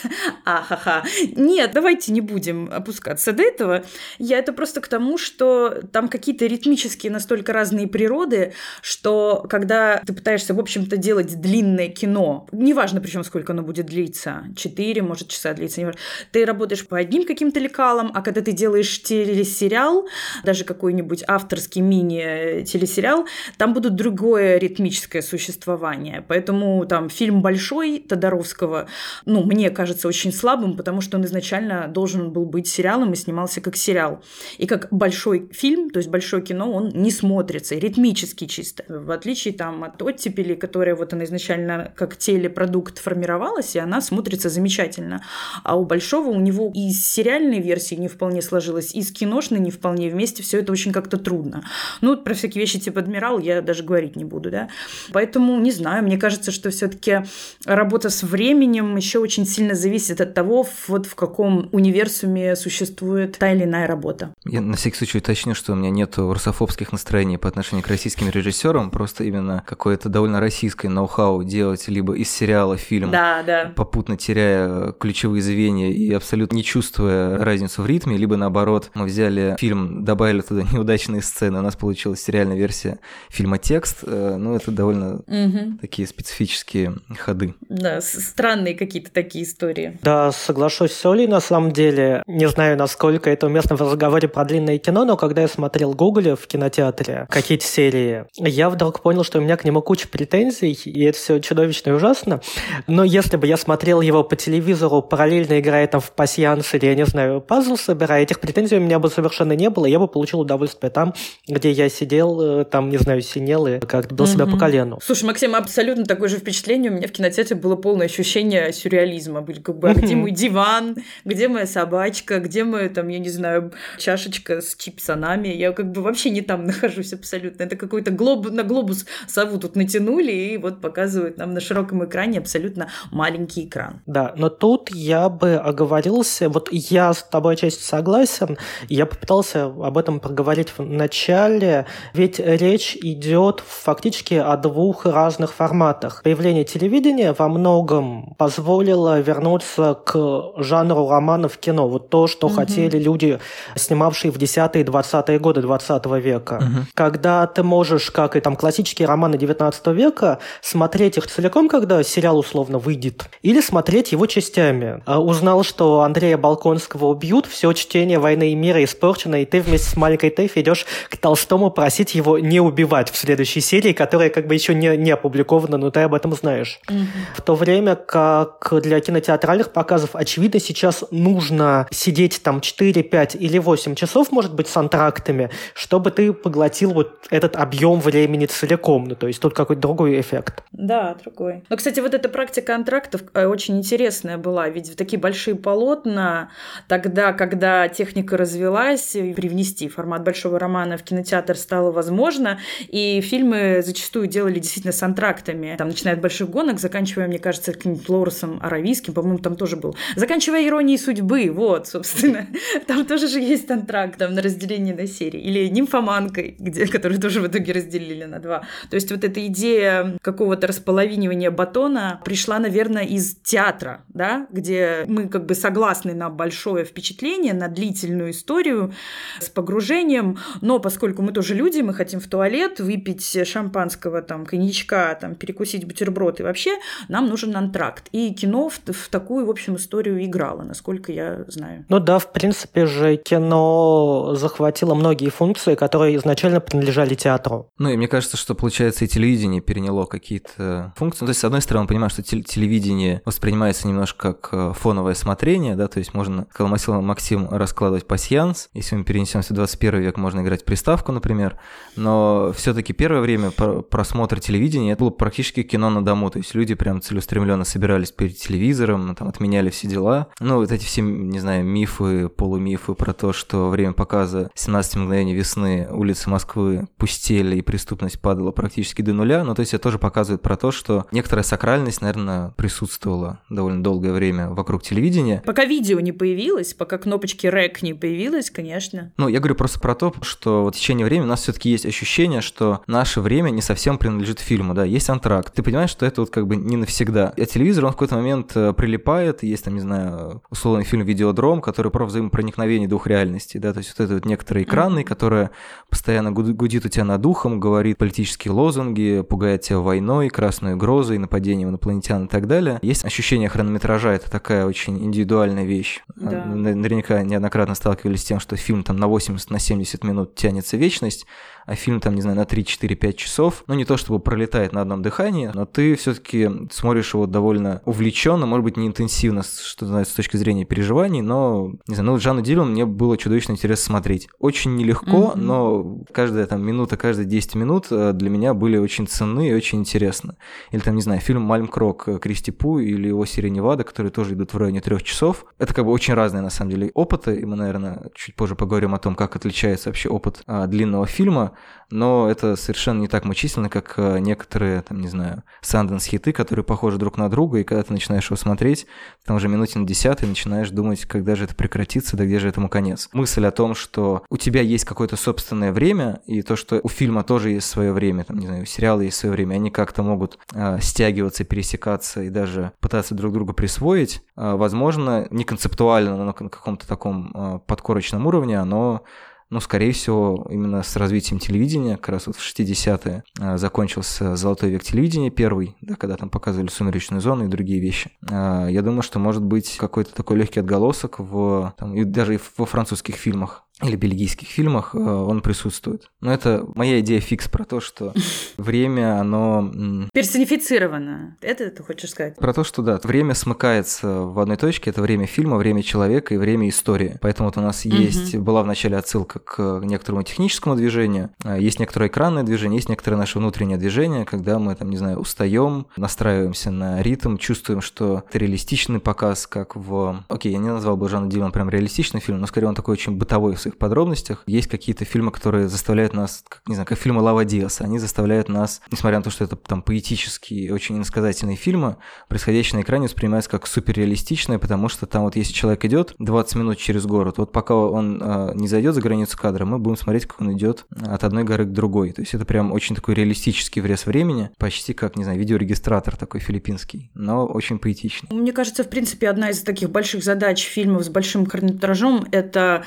Ахаха. 0.45 1.03
Нет, 1.35 1.71
давайте 1.73 2.11
не 2.11 2.21
будем 2.21 2.69
опускаться 2.71 3.31
до 3.31 3.43
этого. 3.43 3.83
Я 4.17 4.39
это 4.39 4.53
просто 4.53 4.81
к 4.81 4.87
тому, 4.87 5.17
что 5.17 5.81
там 5.91 6.07
какие-то 6.09 6.45
ритмические 6.45 7.11
настолько 7.11 7.53
разные 7.53 7.87
природы, 7.87 8.53
что 8.81 9.45
когда 9.49 10.01
ты 10.05 10.13
пытаешься, 10.13 10.53
в 10.53 10.59
общем-то, 10.59 10.97
делать 10.97 11.39
длинное 11.39 11.89
кино, 11.89 12.47
неважно, 12.51 13.01
причем 13.01 13.23
сколько 13.23 13.53
оно 13.53 13.63
будет 13.63 13.87
длиться, 13.87 14.43
4, 14.55 15.01
может, 15.01 15.29
часа 15.29 15.53
длиться, 15.53 15.81
неважно, 15.81 15.99
ты 16.31 16.45
работаешь 16.45 16.85
по 16.87 16.97
одним 16.97 17.25
каким-то 17.25 17.59
лекалам, 17.59 18.11
а 18.13 18.21
когда 18.21 18.41
ты 18.41 18.51
делаешь 18.51 19.01
телесериал, 19.03 20.07
даже 20.43 20.63
какой-нибудь 20.63 21.23
авторский 21.27 21.81
мини-телесериал, 21.81 23.27
там 23.57 23.73
будут 23.73 23.95
другое 23.95 24.57
ритмическое 24.57 25.21
существование. 25.21 26.23
Поэтому 26.27 26.85
там 26.85 27.09
фильм 27.09 27.41
«Большой» 27.41 27.99
Тодоровского, 27.99 28.87
ну, 29.25 29.43
мне 29.43 29.69
кажется, 29.69 29.88
кажется 29.89 30.07
очень 30.07 30.31
слабым, 30.31 30.77
потому 30.77 31.01
что 31.01 31.17
он 31.17 31.25
изначально 31.25 31.87
должен 31.87 32.31
был 32.31 32.45
быть 32.45 32.67
сериалом 32.67 33.13
и 33.13 33.15
снимался 33.15 33.59
как 33.59 33.75
сериал. 33.75 34.21
И 34.59 34.67
как 34.67 34.87
большой 34.91 35.49
фильм, 35.51 35.89
то 35.89 35.97
есть 35.97 36.09
большое 36.09 36.43
кино, 36.43 36.71
он 36.71 36.89
не 36.89 37.09
смотрится, 37.09 37.73
ритмически 37.73 38.45
чисто. 38.45 38.83
В 38.87 39.09
отличие 39.09 39.55
там 39.55 39.83
от 39.83 39.99
оттепели, 40.03 40.53
которая 40.53 40.95
вот 40.95 41.13
она 41.13 41.23
изначально 41.23 41.91
как 41.95 42.17
телепродукт 42.17 42.99
формировалась, 42.99 43.75
и 43.75 43.79
она 43.79 43.99
смотрится 43.99 44.49
замечательно. 44.49 45.23
А 45.63 45.75
у 45.75 45.85
большого 45.85 46.29
у 46.29 46.39
него 46.39 46.71
и 46.75 46.91
с 46.91 47.03
сериальной 47.07 47.59
версии 47.59 47.95
не 47.95 48.09
вполне 48.09 48.43
сложилось, 48.43 48.93
и 48.93 49.01
с 49.01 49.11
киношной 49.11 49.59
не 49.59 49.71
вполне 49.71 50.11
вместе 50.11 50.43
все 50.43 50.59
это 50.59 50.71
очень 50.71 50.91
как-то 50.91 51.17
трудно. 51.17 51.63
Ну, 52.01 52.15
про 52.15 52.35
всякие 52.35 52.61
вещи 52.61 52.79
типа 52.79 52.99
«Адмирал» 52.99 53.39
я 53.39 53.63
даже 53.63 53.81
говорить 53.81 54.15
не 54.15 54.23
буду, 54.23 54.51
да. 54.51 54.69
Поэтому, 55.13 55.59
не 55.59 55.71
знаю, 55.71 56.03
мне 56.03 56.19
кажется, 56.19 56.51
что 56.51 56.69
все 56.69 56.87
таки 56.87 57.23
работа 57.65 58.11
с 58.11 58.21
временем 58.21 58.99
еще 58.99 59.17
очень 59.17 59.47
сильно 59.47 59.73
зависит 59.79 60.21
от 60.21 60.33
того, 60.33 60.65
вот 60.87 61.05
в 61.05 61.15
каком 61.15 61.69
универсуме 61.71 62.55
существует 62.55 63.37
та 63.37 63.51
или 63.51 63.63
иная 63.63 63.87
работа. 63.87 64.33
Я 64.45 64.61
на 64.61 64.75
всякий 64.75 64.97
случай 64.97 65.17
уточню, 65.17 65.55
что 65.55 65.73
у 65.73 65.75
меня 65.75 65.89
нет 65.89 66.17
русофобских 66.17 66.91
настроений 66.91 67.37
по 67.37 67.47
отношению 67.47 67.83
к 67.83 67.87
российским 67.87 68.29
режиссерам, 68.29 68.91
просто 68.91 69.23
именно 69.23 69.63
какое-то 69.65 70.09
довольно 70.09 70.39
российское 70.39 70.89
ноу-хау 70.89 71.43
делать 71.43 71.87
либо 71.87 72.13
из 72.13 72.29
сериала 72.29 72.77
фильм, 72.77 73.11
да, 73.11 73.43
да. 73.43 73.71
попутно 73.75 74.17
теряя 74.17 74.91
ключевые 74.91 75.41
звенья 75.41 75.89
и 75.89 76.11
абсолютно 76.13 76.55
не 76.55 76.63
чувствуя 76.63 77.37
разницу 77.37 77.81
в 77.81 77.87
ритме, 77.87 78.17
либо 78.17 78.35
наоборот, 78.35 78.91
мы 78.93 79.05
взяли 79.05 79.55
фильм, 79.59 80.03
добавили 80.03 80.41
туда 80.41 80.63
неудачные 80.71 81.21
сцены, 81.21 81.59
у 81.59 81.61
нас 81.61 81.75
получилась 81.75 82.21
сериальная 82.21 82.57
версия 82.57 82.99
фильма 83.29 83.57
«Текст», 83.57 83.99
э, 84.03 84.35
ну 84.37 84.55
это 84.55 84.71
довольно 84.71 85.15
угу. 85.15 85.77
такие 85.79 86.07
специфические 86.07 86.95
ходы. 87.17 87.55
Да, 87.69 88.01
странные 88.01 88.75
какие-то 88.75 89.11
такие 89.11 89.45
истории 89.45 89.68
истории. 89.69 89.97
Да, 90.01 90.31
соглашусь 90.31 90.91
с 90.91 91.05
Олей, 91.05 91.27
на 91.27 91.39
самом 91.39 91.71
деле. 91.71 92.23
Не 92.27 92.47
знаю, 92.47 92.77
насколько 92.77 93.29
это 93.29 93.47
уместно 93.47 93.75
в 93.75 93.81
разговоре 93.81 94.27
про 94.27 94.45
длинное 94.45 94.77
кино, 94.77 95.05
но 95.05 95.17
когда 95.17 95.41
я 95.41 95.47
смотрел 95.47 95.93
Гоголя 95.93 96.35
в 96.35 96.47
кинотеатре, 96.47 97.27
какие-то 97.29 97.65
серии, 97.65 98.25
я 98.37 98.69
вдруг 98.69 99.01
понял, 99.01 99.23
что 99.23 99.39
у 99.39 99.41
меня 99.41 99.57
к 99.57 99.65
нему 99.65 99.81
куча 99.81 100.07
претензий, 100.07 100.71
и 100.71 101.03
это 101.03 101.17
все 101.17 101.39
чудовищно 101.39 101.91
и 101.91 101.93
ужасно. 101.93 102.41
Но 102.87 103.03
если 103.03 103.37
бы 103.37 103.47
я 103.47 103.57
смотрел 103.57 104.01
его 104.01 104.23
по 104.23 104.35
телевизору, 104.35 105.01
параллельно 105.01 105.59
играя 105.59 105.87
там 105.87 106.01
в 106.01 106.11
пасьянс 106.11 106.73
или, 106.73 106.85
я 106.87 106.95
не 106.95 107.05
знаю, 107.05 107.41
пазл 107.41 107.77
собирая, 107.77 108.23
этих 108.23 108.39
претензий 108.39 108.77
у 108.77 108.81
меня 108.81 108.99
бы 108.99 109.09
совершенно 109.09 109.53
не 109.53 109.69
было, 109.69 109.85
я 109.85 109.99
бы 109.99 110.07
получил 110.07 110.41
удовольствие 110.41 110.89
там, 110.89 111.13
где 111.47 111.71
я 111.71 111.89
сидел, 111.89 112.41
э, 112.41 112.65
там, 112.65 112.89
не 112.89 112.97
знаю, 112.97 113.21
синел 113.21 113.67
и 113.67 113.79
как-то 113.79 114.15
бил 114.15 114.25
угу. 114.25 114.31
себя 114.31 114.45
по 114.45 114.57
колену. 114.57 114.99
Слушай, 115.01 115.25
Максим, 115.25 115.55
абсолютно 115.55 116.05
такое 116.05 116.29
же 116.29 116.37
впечатление. 116.37 116.91
У 116.91 116.95
меня 116.95 117.07
в 117.07 117.11
кинотеатре 117.11 117.55
было 117.55 117.75
полное 117.75 118.07
ощущение 118.07 118.71
сюрреализма. 118.79 119.41
Были 119.41 119.58
как 119.59 119.79
бы, 119.79 119.89
а 119.89 119.93
где 119.93 120.15
мой 120.15 120.31
диван, 120.31 120.97
где 121.25 121.47
моя 121.47 121.65
собачка, 121.65 122.39
где 122.39 122.63
моя, 122.63 122.89
там, 122.89 123.07
я 123.07 123.19
не 123.19 123.29
знаю, 123.29 123.73
чашечка 123.97 124.61
с 124.61 124.75
чипсанами. 124.75 125.49
Я 125.49 125.71
как 125.71 125.91
бы 125.91 126.01
вообще 126.01 126.29
не 126.29 126.41
там 126.41 126.65
нахожусь 126.65 127.13
абсолютно. 127.13 127.63
Это 127.63 127.75
какой-то 127.75 128.11
глоб... 128.11 128.49
на 128.49 128.63
глобус 128.63 129.05
сову 129.27 129.59
тут 129.59 129.75
натянули 129.75 130.31
и 130.31 130.57
вот 130.57 130.81
показывают 130.81 131.37
нам 131.37 131.53
на 131.53 131.59
широком 131.59 132.05
экране 132.05 132.39
абсолютно 132.39 132.89
маленький 133.11 133.65
экран. 133.65 134.01
Да, 134.05 134.33
но 134.35 134.49
тут 134.49 134.89
я 134.91 135.29
бы 135.29 135.55
оговорился, 135.55 136.49
вот 136.49 136.69
я 136.71 137.13
с 137.13 137.23
тобой 137.23 137.53
отчасти 137.53 137.83
согласен, 137.83 138.57
я 138.87 139.05
попытался 139.05 139.65
об 139.65 139.97
этом 139.97 140.19
проговорить 140.19 140.69
в 140.77 140.83
начале, 140.83 141.85
ведь 142.13 142.39
речь 142.39 142.95
идет 142.95 143.63
фактически 143.65 144.35
о 144.35 144.57
двух 144.57 145.05
разных 145.05 145.53
форматах. 145.53 146.21
Появление 146.23 146.63
телевидения 146.63 147.33
во 147.37 147.47
многом 147.47 148.35
позволило 148.37 149.19
вернуться 149.49 149.97
к 150.05 150.53
жанру 150.57 151.09
романа 151.09 151.47
в 151.47 151.57
кино. 151.57 151.87
Вот 151.87 152.09
то, 152.09 152.27
что 152.27 152.47
угу. 152.47 152.55
хотели 152.55 152.97
люди, 152.97 153.39
снимавшие 153.75 154.31
в 154.31 154.37
10-е 154.37 154.81
и 154.81 154.85
20-е 154.85 155.39
годы 155.39 155.61
20 155.61 156.05
века. 156.23 156.55
Угу. 156.55 156.85
Когда 156.93 157.47
ты 157.47 157.63
можешь, 157.63 158.11
как 158.11 158.35
и 158.35 158.39
там 158.39 158.55
классические 158.55 159.07
романы 159.07 159.37
19 159.37 159.87
века, 159.87 160.39
смотреть 160.61 161.17
их 161.17 161.27
целиком, 161.27 161.67
когда 161.67 162.03
сериал 162.03 162.37
условно 162.37 162.77
выйдет, 162.77 163.29
или 163.41 163.61
смотреть 163.61 164.11
его 164.11 164.25
частями. 164.27 165.01
А 165.05 165.21
узнал, 165.21 165.63
что 165.63 166.01
Андрея 166.01 166.37
Балконского 166.37 167.07
убьют, 167.07 167.45
все 167.45 167.73
чтение 167.73 168.19
«Войны 168.19 168.51
и 168.51 168.55
мира» 168.55 168.83
испорчено, 168.83 169.41
и 169.41 169.45
ты 169.45 169.61
вместе 169.61 169.89
с 169.89 169.97
маленькой 169.97 170.29
Тэфи 170.29 170.59
идешь 170.59 170.85
к 171.09 171.17
Толстому 171.17 171.71
просить 171.71 172.15
его 172.15 172.39
не 172.39 172.59
убивать 172.59 173.11
в 173.11 173.17
следующей 173.17 173.61
серии, 173.61 173.93
которая 173.93 174.29
как 174.29 174.47
бы 174.47 174.53
еще 174.53 174.73
не, 174.75 174.95
не 174.97 175.11
опубликована, 175.11 175.77
но 175.77 175.89
ты 175.89 176.01
об 176.01 176.13
этом 176.13 176.33
знаешь. 176.33 176.79
Угу. 176.89 176.97
В 177.37 177.41
то 177.41 177.55
время 177.55 177.95
как 177.95 178.69
для 178.81 178.99
кинотеатральных 179.39 179.71
показов, 179.71 180.11
очевидно, 180.13 180.59
сейчас 180.59 181.03
нужно 181.11 181.87
сидеть 181.91 182.41
там 182.43 182.61
4, 182.61 183.03
5 183.03 183.35
или 183.35 183.57
8 183.57 183.95
часов, 183.95 184.31
может 184.31 184.53
быть, 184.53 184.67
с 184.67 184.77
антрактами, 184.77 185.49
чтобы 185.73 186.11
ты 186.11 186.33
поглотил 186.33 186.91
вот 186.91 187.25
этот 187.29 187.55
объем 187.55 187.99
времени 187.99 188.45
целиком. 188.45 189.05
Ну, 189.05 189.15
то 189.15 189.27
есть 189.27 189.41
тут 189.41 189.53
какой-то 189.53 189.81
другой 189.81 190.19
эффект. 190.19 190.63
Да, 190.71 191.15
другой. 191.23 191.63
Но, 191.69 191.77
кстати, 191.77 191.99
вот 191.99 192.13
эта 192.13 192.29
практика 192.29 192.75
антрактов 192.75 193.21
э, 193.33 193.45
очень 193.45 193.77
интересная 193.77 194.37
была, 194.37 194.69
ведь 194.69 194.89
в 194.89 194.95
такие 194.95 195.19
большие 195.19 195.55
полотна 195.55 196.49
тогда, 196.87 197.33
когда 197.33 197.87
техника 197.87 198.37
развелась, 198.37 199.11
привнести 199.11 199.87
формат 199.87 200.23
большого 200.23 200.59
романа 200.59 200.97
в 200.97 201.03
кинотеатр 201.03 201.55
стало 201.55 201.91
возможно, 201.91 202.59
и 202.87 203.21
фильмы 203.21 203.81
зачастую 203.83 204.27
делали 204.27 204.59
действительно 204.59 204.93
с 204.93 205.01
антрактами, 205.03 205.75
там, 205.77 205.87
начиная 205.87 206.15
от 206.15 206.21
больших 206.21 206.49
гонок, 206.49 206.79
заканчивая, 206.79 207.27
мне 207.27 207.39
кажется, 207.39 207.73
каким-нибудь 207.73 208.09
Лоуресом 208.09 208.59
Аравийским, 208.61 209.13
по-моему, 209.29 209.43
там 209.43 209.55
тоже 209.55 209.75
был. 209.75 209.95
Заканчивая 210.15 210.67
иронией 210.67 210.97
судьбы, 210.97 211.51
вот, 211.51 211.87
собственно. 211.87 212.47
Там 212.87 213.05
тоже 213.05 213.27
же 213.27 213.39
есть 213.39 213.69
антракт, 213.69 214.17
там, 214.17 214.33
на 214.33 214.41
разделение 214.41 214.95
на 214.95 215.07
серии. 215.07 215.39
Или 215.39 215.67
нимфоманкой, 215.67 216.55
где, 216.59 216.87
которую 216.91 217.19
тоже 217.19 217.41
в 217.41 217.47
итоге 217.47 217.73
разделили 217.73 218.25
на 218.25 218.39
два. 218.39 218.63
То 218.89 218.95
есть 218.95 219.11
вот 219.11 219.23
эта 219.23 219.45
идея 219.47 220.17
какого-то 220.21 220.67
располовинивания 220.67 221.51
батона 221.51 222.21
пришла, 222.25 222.59
наверное, 222.59 223.05
из 223.05 223.35
театра, 223.35 224.03
да, 224.09 224.47
где 224.51 225.05
мы 225.07 225.27
как 225.27 225.45
бы 225.45 225.55
согласны 225.55 226.13
на 226.13 226.29
большое 226.29 226.85
впечатление, 226.85 227.53
на 227.53 227.67
длительную 227.67 228.31
историю 228.31 228.93
с 229.39 229.49
погружением, 229.49 230.39
но 230.61 230.79
поскольку 230.79 231.21
мы 231.21 231.31
тоже 231.31 231.53
люди, 231.53 231.81
мы 231.81 231.93
хотим 231.93 232.19
в 232.19 232.27
туалет, 232.27 232.79
выпить 232.79 233.47
шампанского, 233.47 234.21
там, 234.21 234.45
коньячка, 234.45 235.13
там, 235.15 235.35
перекусить 235.35 235.85
бутерброд, 235.85 236.39
и 236.39 236.43
вообще 236.43 236.77
нам 237.07 237.27
нужен 237.27 237.55
антракт. 237.55 238.09
И 238.11 238.33
кино 238.33 238.69
в, 238.69 238.79
в 238.91 239.08
такую, 239.09 239.45
в 239.45 239.49
общем, 239.49 239.75
историю 239.75 240.23
играло, 240.23 240.63
насколько 240.63 241.11
я 241.11 241.45
знаю. 241.47 241.85
Ну 241.89 241.99
да, 241.99 242.19
в 242.19 242.31
принципе 242.31 242.85
же 242.85 243.17
кино 243.17 244.35
захватило 244.35 244.93
многие 244.93 245.29
функции, 245.29 245.75
которые 245.75 246.15
изначально 246.17 246.59
принадлежали 246.59 247.15
театру. 247.15 247.71
Ну 247.77 247.89
и 247.89 247.97
мне 247.97 248.07
кажется, 248.07 248.37
что, 248.37 248.55
получается, 248.55 249.05
и 249.05 249.07
телевидение 249.07 249.61
переняло 249.61 250.05
какие-то 250.05 250.93
функции. 250.95 251.21
Ну, 251.21 251.27
то 251.27 251.31
есть, 251.31 251.39
с 251.39 251.43
одной 251.43 251.61
стороны, 251.61 251.83
мы 251.83 251.87
понимаем, 251.87 252.09
что 252.09 252.23
телевидение 252.23 253.21
воспринимается 253.25 253.87
немножко 253.87 254.33
как 254.33 254.49
э, 254.51 254.73
фоновое 254.75 255.13
смотрение, 255.13 255.75
да, 255.75 255.87
то 255.87 255.99
есть 255.99 256.13
можно, 256.13 256.45
как 256.51 256.67
Максим, 256.67 257.47
раскладывать 257.49 258.05
пасьянс. 258.05 258.69
Если 258.73 258.95
мы 258.95 259.03
перенесемся 259.03 259.53
в 259.53 259.55
21 259.55 260.01
век, 260.01 260.17
можно 260.17 260.41
играть 260.41 260.65
приставку, 260.65 261.11
например. 261.11 261.57
Но 261.95 262.53
все-таки 262.55 262.93
первое 262.93 263.21
время 263.21 263.51
просмотр 263.51 264.39
телевидения 264.39 264.93
это 264.93 265.01
было 265.01 265.09
практически 265.09 265.63
кино 265.63 265.89
на 265.89 266.03
дому. 266.03 266.29
То 266.29 266.39
есть 266.39 266.53
люди 266.55 266.75
прям 266.75 267.01
целеустремленно 267.01 267.65
собирались 267.65 268.11
перед 268.11 268.37
телевизором, 268.37 268.98
там 269.15 269.27
отменяли 269.27 269.69
все 269.69 269.87
дела. 269.87 270.27
Ну, 270.39 270.57
вот 270.57 270.71
эти 270.71 270.85
все, 270.85 271.01
не 271.01 271.39
знаю, 271.39 271.65
мифы, 271.65 272.29
полумифы 272.29 272.93
про 272.93 273.13
то, 273.13 273.33
что 273.33 273.69
время 273.69 273.93
показа 273.93 274.49
17 274.55 274.97
мгновений 274.97 275.33
весны 275.33 275.87
улицы 275.91 276.29
Москвы 276.29 276.87
пустели 276.97 277.57
и 277.57 277.61
преступность 277.61 278.19
падала 278.19 278.51
практически 278.51 279.01
до 279.01 279.13
нуля. 279.13 279.43
Ну, 279.43 279.55
то 279.55 279.61
есть 279.61 279.73
это 279.73 279.83
тоже 279.83 279.99
показывает 279.99 280.41
про 280.41 280.55
то, 280.55 280.71
что 280.71 281.05
некоторая 281.11 281.43
сакральность, 281.43 282.01
наверное, 282.01 282.51
присутствовала 282.57 283.39
довольно 283.49 283.83
долгое 283.83 284.11
время 284.11 284.49
вокруг 284.49 284.83
телевидения. 284.83 285.41
Пока 285.45 285.65
видео 285.65 285.99
не 285.99 286.11
появилось, 286.11 286.73
пока 286.73 286.97
кнопочки 286.97 287.47
рек 287.47 287.81
не 287.81 287.93
появилась, 287.93 288.49
конечно. 288.49 289.11
Ну, 289.17 289.27
я 289.27 289.39
говорю 289.39 289.55
просто 289.55 289.79
про 289.79 289.95
то, 289.95 290.13
что 290.21 290.63
вот 290.63 290.75
в 290.75 290.77
течение 290.77 291.05
времени 291.05 291.25
у 291.25 291.29
нас 291.29 291.41
все-таки 291.41 291.69
есть 291.69 291.85
ощущение, 291.85 292.41
что 292.41 292.81
наше 292.87 293.21
время 293.21 293.49
не 293.49 293.61
совсем 293.61 293.97
принадлежит 293.97 294.39
фильму, 294.39 294.73
да, 294.73 294.83
есть 294.85 295.09
антракт. 295.09 295.53
Ты 295.53 295.63
понимаешь, 295.63 295.89
что 295.89 296.05
это 296.05 296.21
вот 296.21 296.29
как 296.29 296.47
бы 296.47 296.55
не 296.55 296.77
навсегда. 296.77 297.33
А 297.35 297.45
телевизор, 297.45 297.85
он 297.85 297.91
в 297.91 297.93
какой-то 297.93 298.15
момент 298.15 298.51
э, 298.55 298.73
прилипает, 298.89 299.43
есть 299.43 299.65
там, 299.65 299.75
не 299.75 299.81
знаю, 299.81 300.41
условный 300.49 300.83
фильм 300.83 301.05
«Видеодром», 301.05 301.61
который 301.61 301.91
про 301.91 302.05
взаимопроникновение 302.05 302.89
двух 302.89 303.05
реальностей, 303.05 303.59
да, 303.59 303.71
то 303.71 303.79
есть 303.79 303.93
вот 303.95 304.03
это 304.03 304.15
вот 304.15 304.25
некоторые 304.25 304.63
экранный, 304.63 305.03
которая 305.03 305.51
постоянно 305.89 306.31
гудит 306.31 306.85
у 306.85 306.89
тебя 306.89 307.03
над 307.05 307.21
духом, 307.21 307.59
говорит 307.59 307.99
политические 307.99 308.51
лозунги, 308.51 309.21
пугает 309.21 309.61
тебя 309.61 309.77
войной, 309.79 310.29
красной 310.29 310.73
угрозой, 310.73 311.19
нападением 311.19 311.69
инопланетян 311.69 312.25
и 312.25 312.27
так 312.27 312.47
далее. 312.47 312.79
Есть 312.81 313.05
ощущение 313.05 313.47
хронометража, 313.47 314.09
это 314.09 314.31
такая 314.31 314.65
очень 314.65 314.97
индивидуальная 315.03 315.65
вещь. 315.65 316.01
Да. 316.15 316.45
Наверняка 316.45 317.21
неоднократно 317.21 317.75
сталкивались 317.75 318.21
с 318.21 318.25
тем, 318.25 318.39
что 318.39 318.55
фильм 318.55 318.83
там 318.83 318.97
на 318.97 319.07
80, 319.07 319.51
на 319.51 319.59
70 319.59 320.03
минут 320.03 320.33
тянется 320.33 320.77
вечность, 320.77 321.27
а 321.69 321.75
фильм 321.75 321.99
там, 321.99 322.15
не 322.15 322.21
знаю, 322.23 322.35
на 322.35 322.45
3-4-5 322.45 323.13
часов, 323.13 323.63
ну 323.67 323.75
не 323.75 323.85
то 323.85 323.95
чтобы 323.95 324.19
пролетает 324.19 324.73
на 324.73 324.81
одном 324.81 325.03
дыхании, 325.03 325.51
но 325.53 325.67
ты 325.67 325.95
все-таки 325.95 326.49
смотришь 326.71 327.13
его 327.13 327.27
довольно 327.27 327.83
увлеченно, 327.85 328.47
может 328.47 328.63
быть, 328.63 328.75
не 328.75 328.87
интенсивно, 328.87 329.43
что 329.43 329.85
называется, 329.85 330.13
с 330.13 330.15
точки 330.15 330.35
зрения 330.37 330.65
переживаний, 330.65 331.21
но, 331.21 331.73
не 331.87 331.93
знаю, 331.93 332.13
ну 332.13 332.19
Жанну 332.19 332.41
Дилан 332.41 332.71
мне 332.71 332.87
было 332.87 333.17
чудовищно 333.17 333.51
интересно 333.51 333.85
смотреть. 333.85 334.29
Очень 334.39 334.77
нелегко, 334.77 335.33
mm-hmm. 335.35 335.39
но 335.39 335.99
каждая 336.11 336.47
там 336.47 336.63
минута, 336.63 336.97
каждые 336.97 337.27
10 337.27 337.53
минут 337.53 337.85
э, 337.91 338.13
для 338.13 338.31
меня 338.31 338.55
были 338.55 338.77
очень 338.77 339.05
ценны 339.07 339.49
и 339.49 339.53
очень 339.53 339.77
интересны. 339.77 340.37
Или 340.71 340.81
там, 340.81 340.95
не 340.95 341.03
знаю, 341.03 341.21
фильм 341.21 341.43
«Мальм 341.43 341.67
Крок» 341.67 342.19
Кристи 342.19 342.49
Пу 342.49 342.79
или 342.79 343.09
его 343.09 343.27
серия 343.27 343.51
«Невада», 343.51 343.83
которые 343.83 344.11
тоже 344.11 344.33
идут 344.33 344.55
в 344.55 344.57
районе 344.57 344.81
трех 344.81 345.03
часов. 345.03 345.45
Это 345.59 345.75
как 345.75 345.85
бы 345.85 345.91
очень 345.91 346.15
разные, 346.15 346.41
на 346.41 346.49
самом 346.49 346.71
деле, 346.71 346.89
опыты, 346.95 347.35
и 347.39 347.45
мы, 347.45 347.55
наверное, 347.55 348.09
чуть 348.15 348.35
позже 348.35 348.55
поговорим 348.55 348.95
о 348.95 348.97
том, 348.97 349.13
как 349.13 349.35
отличается 349.35 349.89
вообще 349.89 350.09
опыт 350.09 350.41
а, 350.47 350.65
длинного 350.65 351.05
фильма 351.05 351.53
но 351.91 352.29
это 352.29 352.55
совершенно 352.55 352.99
не 352.99 353.07
так 353.07 353.25
мучительно, 353.25 353.69
как 353.69 353.95
э, 353.97 354.19
некоторые, 354.19 354.81
там, 354.81 355.01
не 355.01 355.07
знаю, 355.07 355.43
Санденс 355.61 356.05
хиты, 356.05 356.31
которые 356.31 356.63
похожи 356.63 356.97
друг 356.97 357.17
на 357.17 357.29
друга, 357.29 357.59
и 357.59 357.63
когда 357.63 357.81
ты 357.83 357.93
начинаешь 357.93 358.25
его 358.25 358.35
смотреть, 358.35 358.85
там 359.25 359.37
уже 359.37 359.47
минуте 359.47 359.79
на 359.79 359.87
десятый 359.87 360.27
начинаешь 360.27 360.69
думать, 360.69 361.05
когда 361.05 361.35
же 361.35 361.45
это 361.45 361.55
прекратится, 361.55 362.15
да 362.15 362.25
где 362.25 362.39
же 362.39 362.47
этому 362.47 362.69
конец. 362.69 363.09
Мысль 363.13 363.45
о 363.45 363.51
том, 363.51 363.73
что 363.73 364.23
у 364.29 364.37
тебя 364.37 364.61
есть 364.61 364.85
какое-то 364.85 365.15
собственное 365.15 365.71
время, 365.71 366.21
и 366.25 366.41
то, 366.41 366.55
что 366.55 366.79
у 366.83 366.89
фильма 366.89 367.23
тоже 367.23 367.51
есть 367.51 367.67
свое 367.67 367.91
время, 367.91 368.23
там, 368.23 368.37
не 368.37 368.47
знаю, 368.47 368.63
у 368.63 368.65
сериала 368.65 369.01
есть 369.01 369.17
свое 369.17 369.33
время, 369.33 369.55
они 369.55 369.71
как-то 369.71 370.03
могут 370.03 370.37
э, 370.53 370.79
стягиваться, 370.81 371.43
пересекаться 371.43 372.21
и 372.21 372.29
даже 372.29 372.71
пытаться 372.79 373.15
друг 373.15 373.33
друга 373.33 373.53
присвоить, 373.53 374.21
э, 374.37 374.53
возможно, 374.55 375.27
не 375.31 375.43
концептуально, 375.43 376.17
но 376.17 376.25
на 376.25 376.33
каком-то 376.33 376.87
таком 376.87 377.31
э, 377.33 377.59
подкорочном 377.65 378.27
уровне, 378.27 378.59
оно 378.59 379.03
ну, 379.49 379.59
скорее 379.59 379.91
всего, 379.93 380.47
именно 380.49 380.83
с 380.83 380.95
развитием 380.95 381.39
телевидения, 381.39 381.97
как 381.97 382.09
раз 382.09 382.27
вот 382.27 382.35
в 382.35 382.39
60-е 382.39 383.23
а, 383.39 383.57
закончился 383.57 384.35
золотой 384.35 384.69
век 384.69 384.83
телевидения 384.83 385.31
первый, 385.31 385.75
да, 385.81 385.95
когда 385.95 386.17
там 386.17 386.29
показывали 386.29 386.69
сумеречную 386.69 387.21
зону 387.21 387.45
и 387.45 387.49
другие 387.49 387.79
вещи. 387.79 388.11
А, 388.29 388.67
я 388.67 388.81
думаю, 388.81 389.01
что 389.01 389.17
может 389.17 389.43
быть 389.43 389.77
какой-то 389.77 390.13
такой 390.13 390.37
легкий 390.37 390.59
отголосок 390.59 391.19
в, 391.19 391.73
там, 391.77 391.95
и 391.95 392.03
даже 392.03 392.39
во 392.57 392.65
французских 392.65 393.15
фильмах 393.15 393.65
или 393.81 393.95
бельгийских 393.95 394.47
фильмах 394.47 394.93
э, 394.93 394.97
он 394.97 395.41
присутствует. 395.41 396.09
Но 396.21 396.33
это 396.33 396.65
моя 396.75 396.99
идея 396.99 397.21
фикс 397.21 397.47
про 397.47 397.63
то, 397.63 397.79
что 397.79 398.13
время, 398.57 399.19
оно... 399.19 400.09
Персонифицировано. 400.13 401.37
Это 401.41 401.69
ты 401.69 401.83
хочешь 401.83 402.11
сказать? 402.11 402.35
Про 402.35 402.53
то, 402.53 402.63
что 402.63 402.81
да, 402.81 402.99
время 403.03 403.33
смыкается 403.33 404.07
в 404.07 404.39
одной 404.39 404.57
точке. 404.57 404.89
Это 404.89 405.01
время 405.01 405.25
фильма, 405.27 405.57
время 405.57 405.81
человека 405.81 406.33
и 406.33 406.37
время 406.37 406.67
истории. 406.69 407.17
Поэтому 407.21 407.49
вот 407.49 407.57
у 407.57 407.61
нас 407.61 407.85
есть, 407.85 408.35
была 408.37 408.63
в 408.63 408.67
начале 408.67 408.97
отсылка 408.97 409.39
к 409.39 409.81
некоторому 409.83 410.23
техническому 410.23 410.75
движению, 410.75 411.29
а 411.43 411.57
есть 411.57 411.79
некоторое 411.79 412.07
экранное 412.07 412.43
движение, 412.43 412.77
есть 412.77 412.89
некоторое 412.89 413.17
наше 413.17 413.39
внутреннее 413.39 413.77
движение, 413.77 414.25
когда 414.25 414.59
мы, 414.59 414.75
там, 414.75 414.89
не 414.89 414.97
знаю, 414.97 415.19
устаем, 415.19 415.87
настраиваемся 415.95 416.71
на 416.71 417.01
ритм, 417.01 417.37
чувствуем, 417.37 417.81
что 417.81 418.23
это 418.27 418.37
реалистичный 418.37 418.99
показ, 418.99 419.47
как 419.47 419.75
в... 419.75 420.23
Окей, 420.27 420.51
я 420.51 420.57
не 420.57 420.69
назвал 420.69 420.97
бы 420.97 421.07
Жанна 421.07 421.29
Дилан 421.29 421.51
прям 421.51 421.69
реалистичный 421.69 422.19
фильм, 422.19 422.39
но 422.39 422.47
скорее 422.47 422.67
он 422.67 422.75
такой 422.75 422.93
очень 422.93 423.15
бытовой 423.15 423.55
в 423.55 423.61
своих 423.69 423.77
подробностях. 423.77 424.43
Есть 424.47 424.67
какие-то 424.67 425.05
фильмы, 425.05 425.31
которые 425.31 425.69
заставляют 425.69 426.13
нас, 426.13 426.43
как, 426.47 426.61
не 426.67 426.75
знаю, 426.75 426.87
как 426.87 426.97
фильмы 426.97 427.21
Лава 427.21 427.45
Диаса, 427.45 427.83
они 427.83 427.99
заставляют 427.99 428.49
нас, 428.49 428.81
несмотря 428.91 429.17
на 429.17 429.23
то, 429.23 429.29
что 429.29 429.43
это 429.43 429.55
там 429.55 429.81
поэтические, 429.81 430.73
очень 430.73 430.97
иносказательные 430.97 431.55
фильмы, 431.55 431.97
происходящие 432.27 432.79
на 432.79 432.83
экране 432.83 433.05
воспринимаются 433.05 433.49
как 433.49 433.67
суперреалистичные, 433.67 434.59
потому 434.59 434.89
что 434.89 435.05
там 435.05 435.23
вот 435.23 435.35
если 435.35 435.53
человек 435.53 435.85
идет 435.85 436.15
20 436.19 436.55
минут 436.55 436.77
через 436.77 437.05
город, 437.05 437.37
вот 437.37 437.51
пока 437.51 437.75
он 437.75 438.21
э, 438.21 438.51
не 438.55 438.67
зайдет 438.67 438.95
за 438.95 439.01
границу 439.01 439.37
кадра, 439.37 439.65
мы 439.65 439.79
будем 439.79 439.97
смотреть, 439.97 440.25
как 440.25 440.41
он 440.41 440.53
идет 440.53 440.85
от 440.89 441.23
одной 441.23 441.43
горы 441.43 441.65
к 441.65 441.71
другой. 441.71 442.11
То 442.11 442.21
есть 442.21 442.33
это 442.33 442.45
прям 442.45 442.71
очень 442.71 442.95
такой 442.95 443.15
реалистический 443.15 443.81
врез 443.81 444.05
времени, 444.05 444.49
почти 444.57 444.93
как, 444.93 445.15
не 445.15 445.23
знаю, 445.23 445.39
видеорегистратор 445.39 446.15
такой 446.15 446.39
филиппинский, 446.39 447.11
но 447.13 447.45
очень 447.45 447.79
поэтичный. 447.79 448.29
Мне 448.31 448.51
кажется, 448.51 448.83
в 448.83 448.89
принципе, 448.89 449.29
одна 449.29 449.51
из 449.51 449.61
таких 449.61 449.89
больших 449.89 450.23
задач 450.23 450.63
фильмов 450.63 451.03
с 451.03 451.09
большим 451.09 451.45
хронометражом– 451.45 452.25
это 452.31 452.83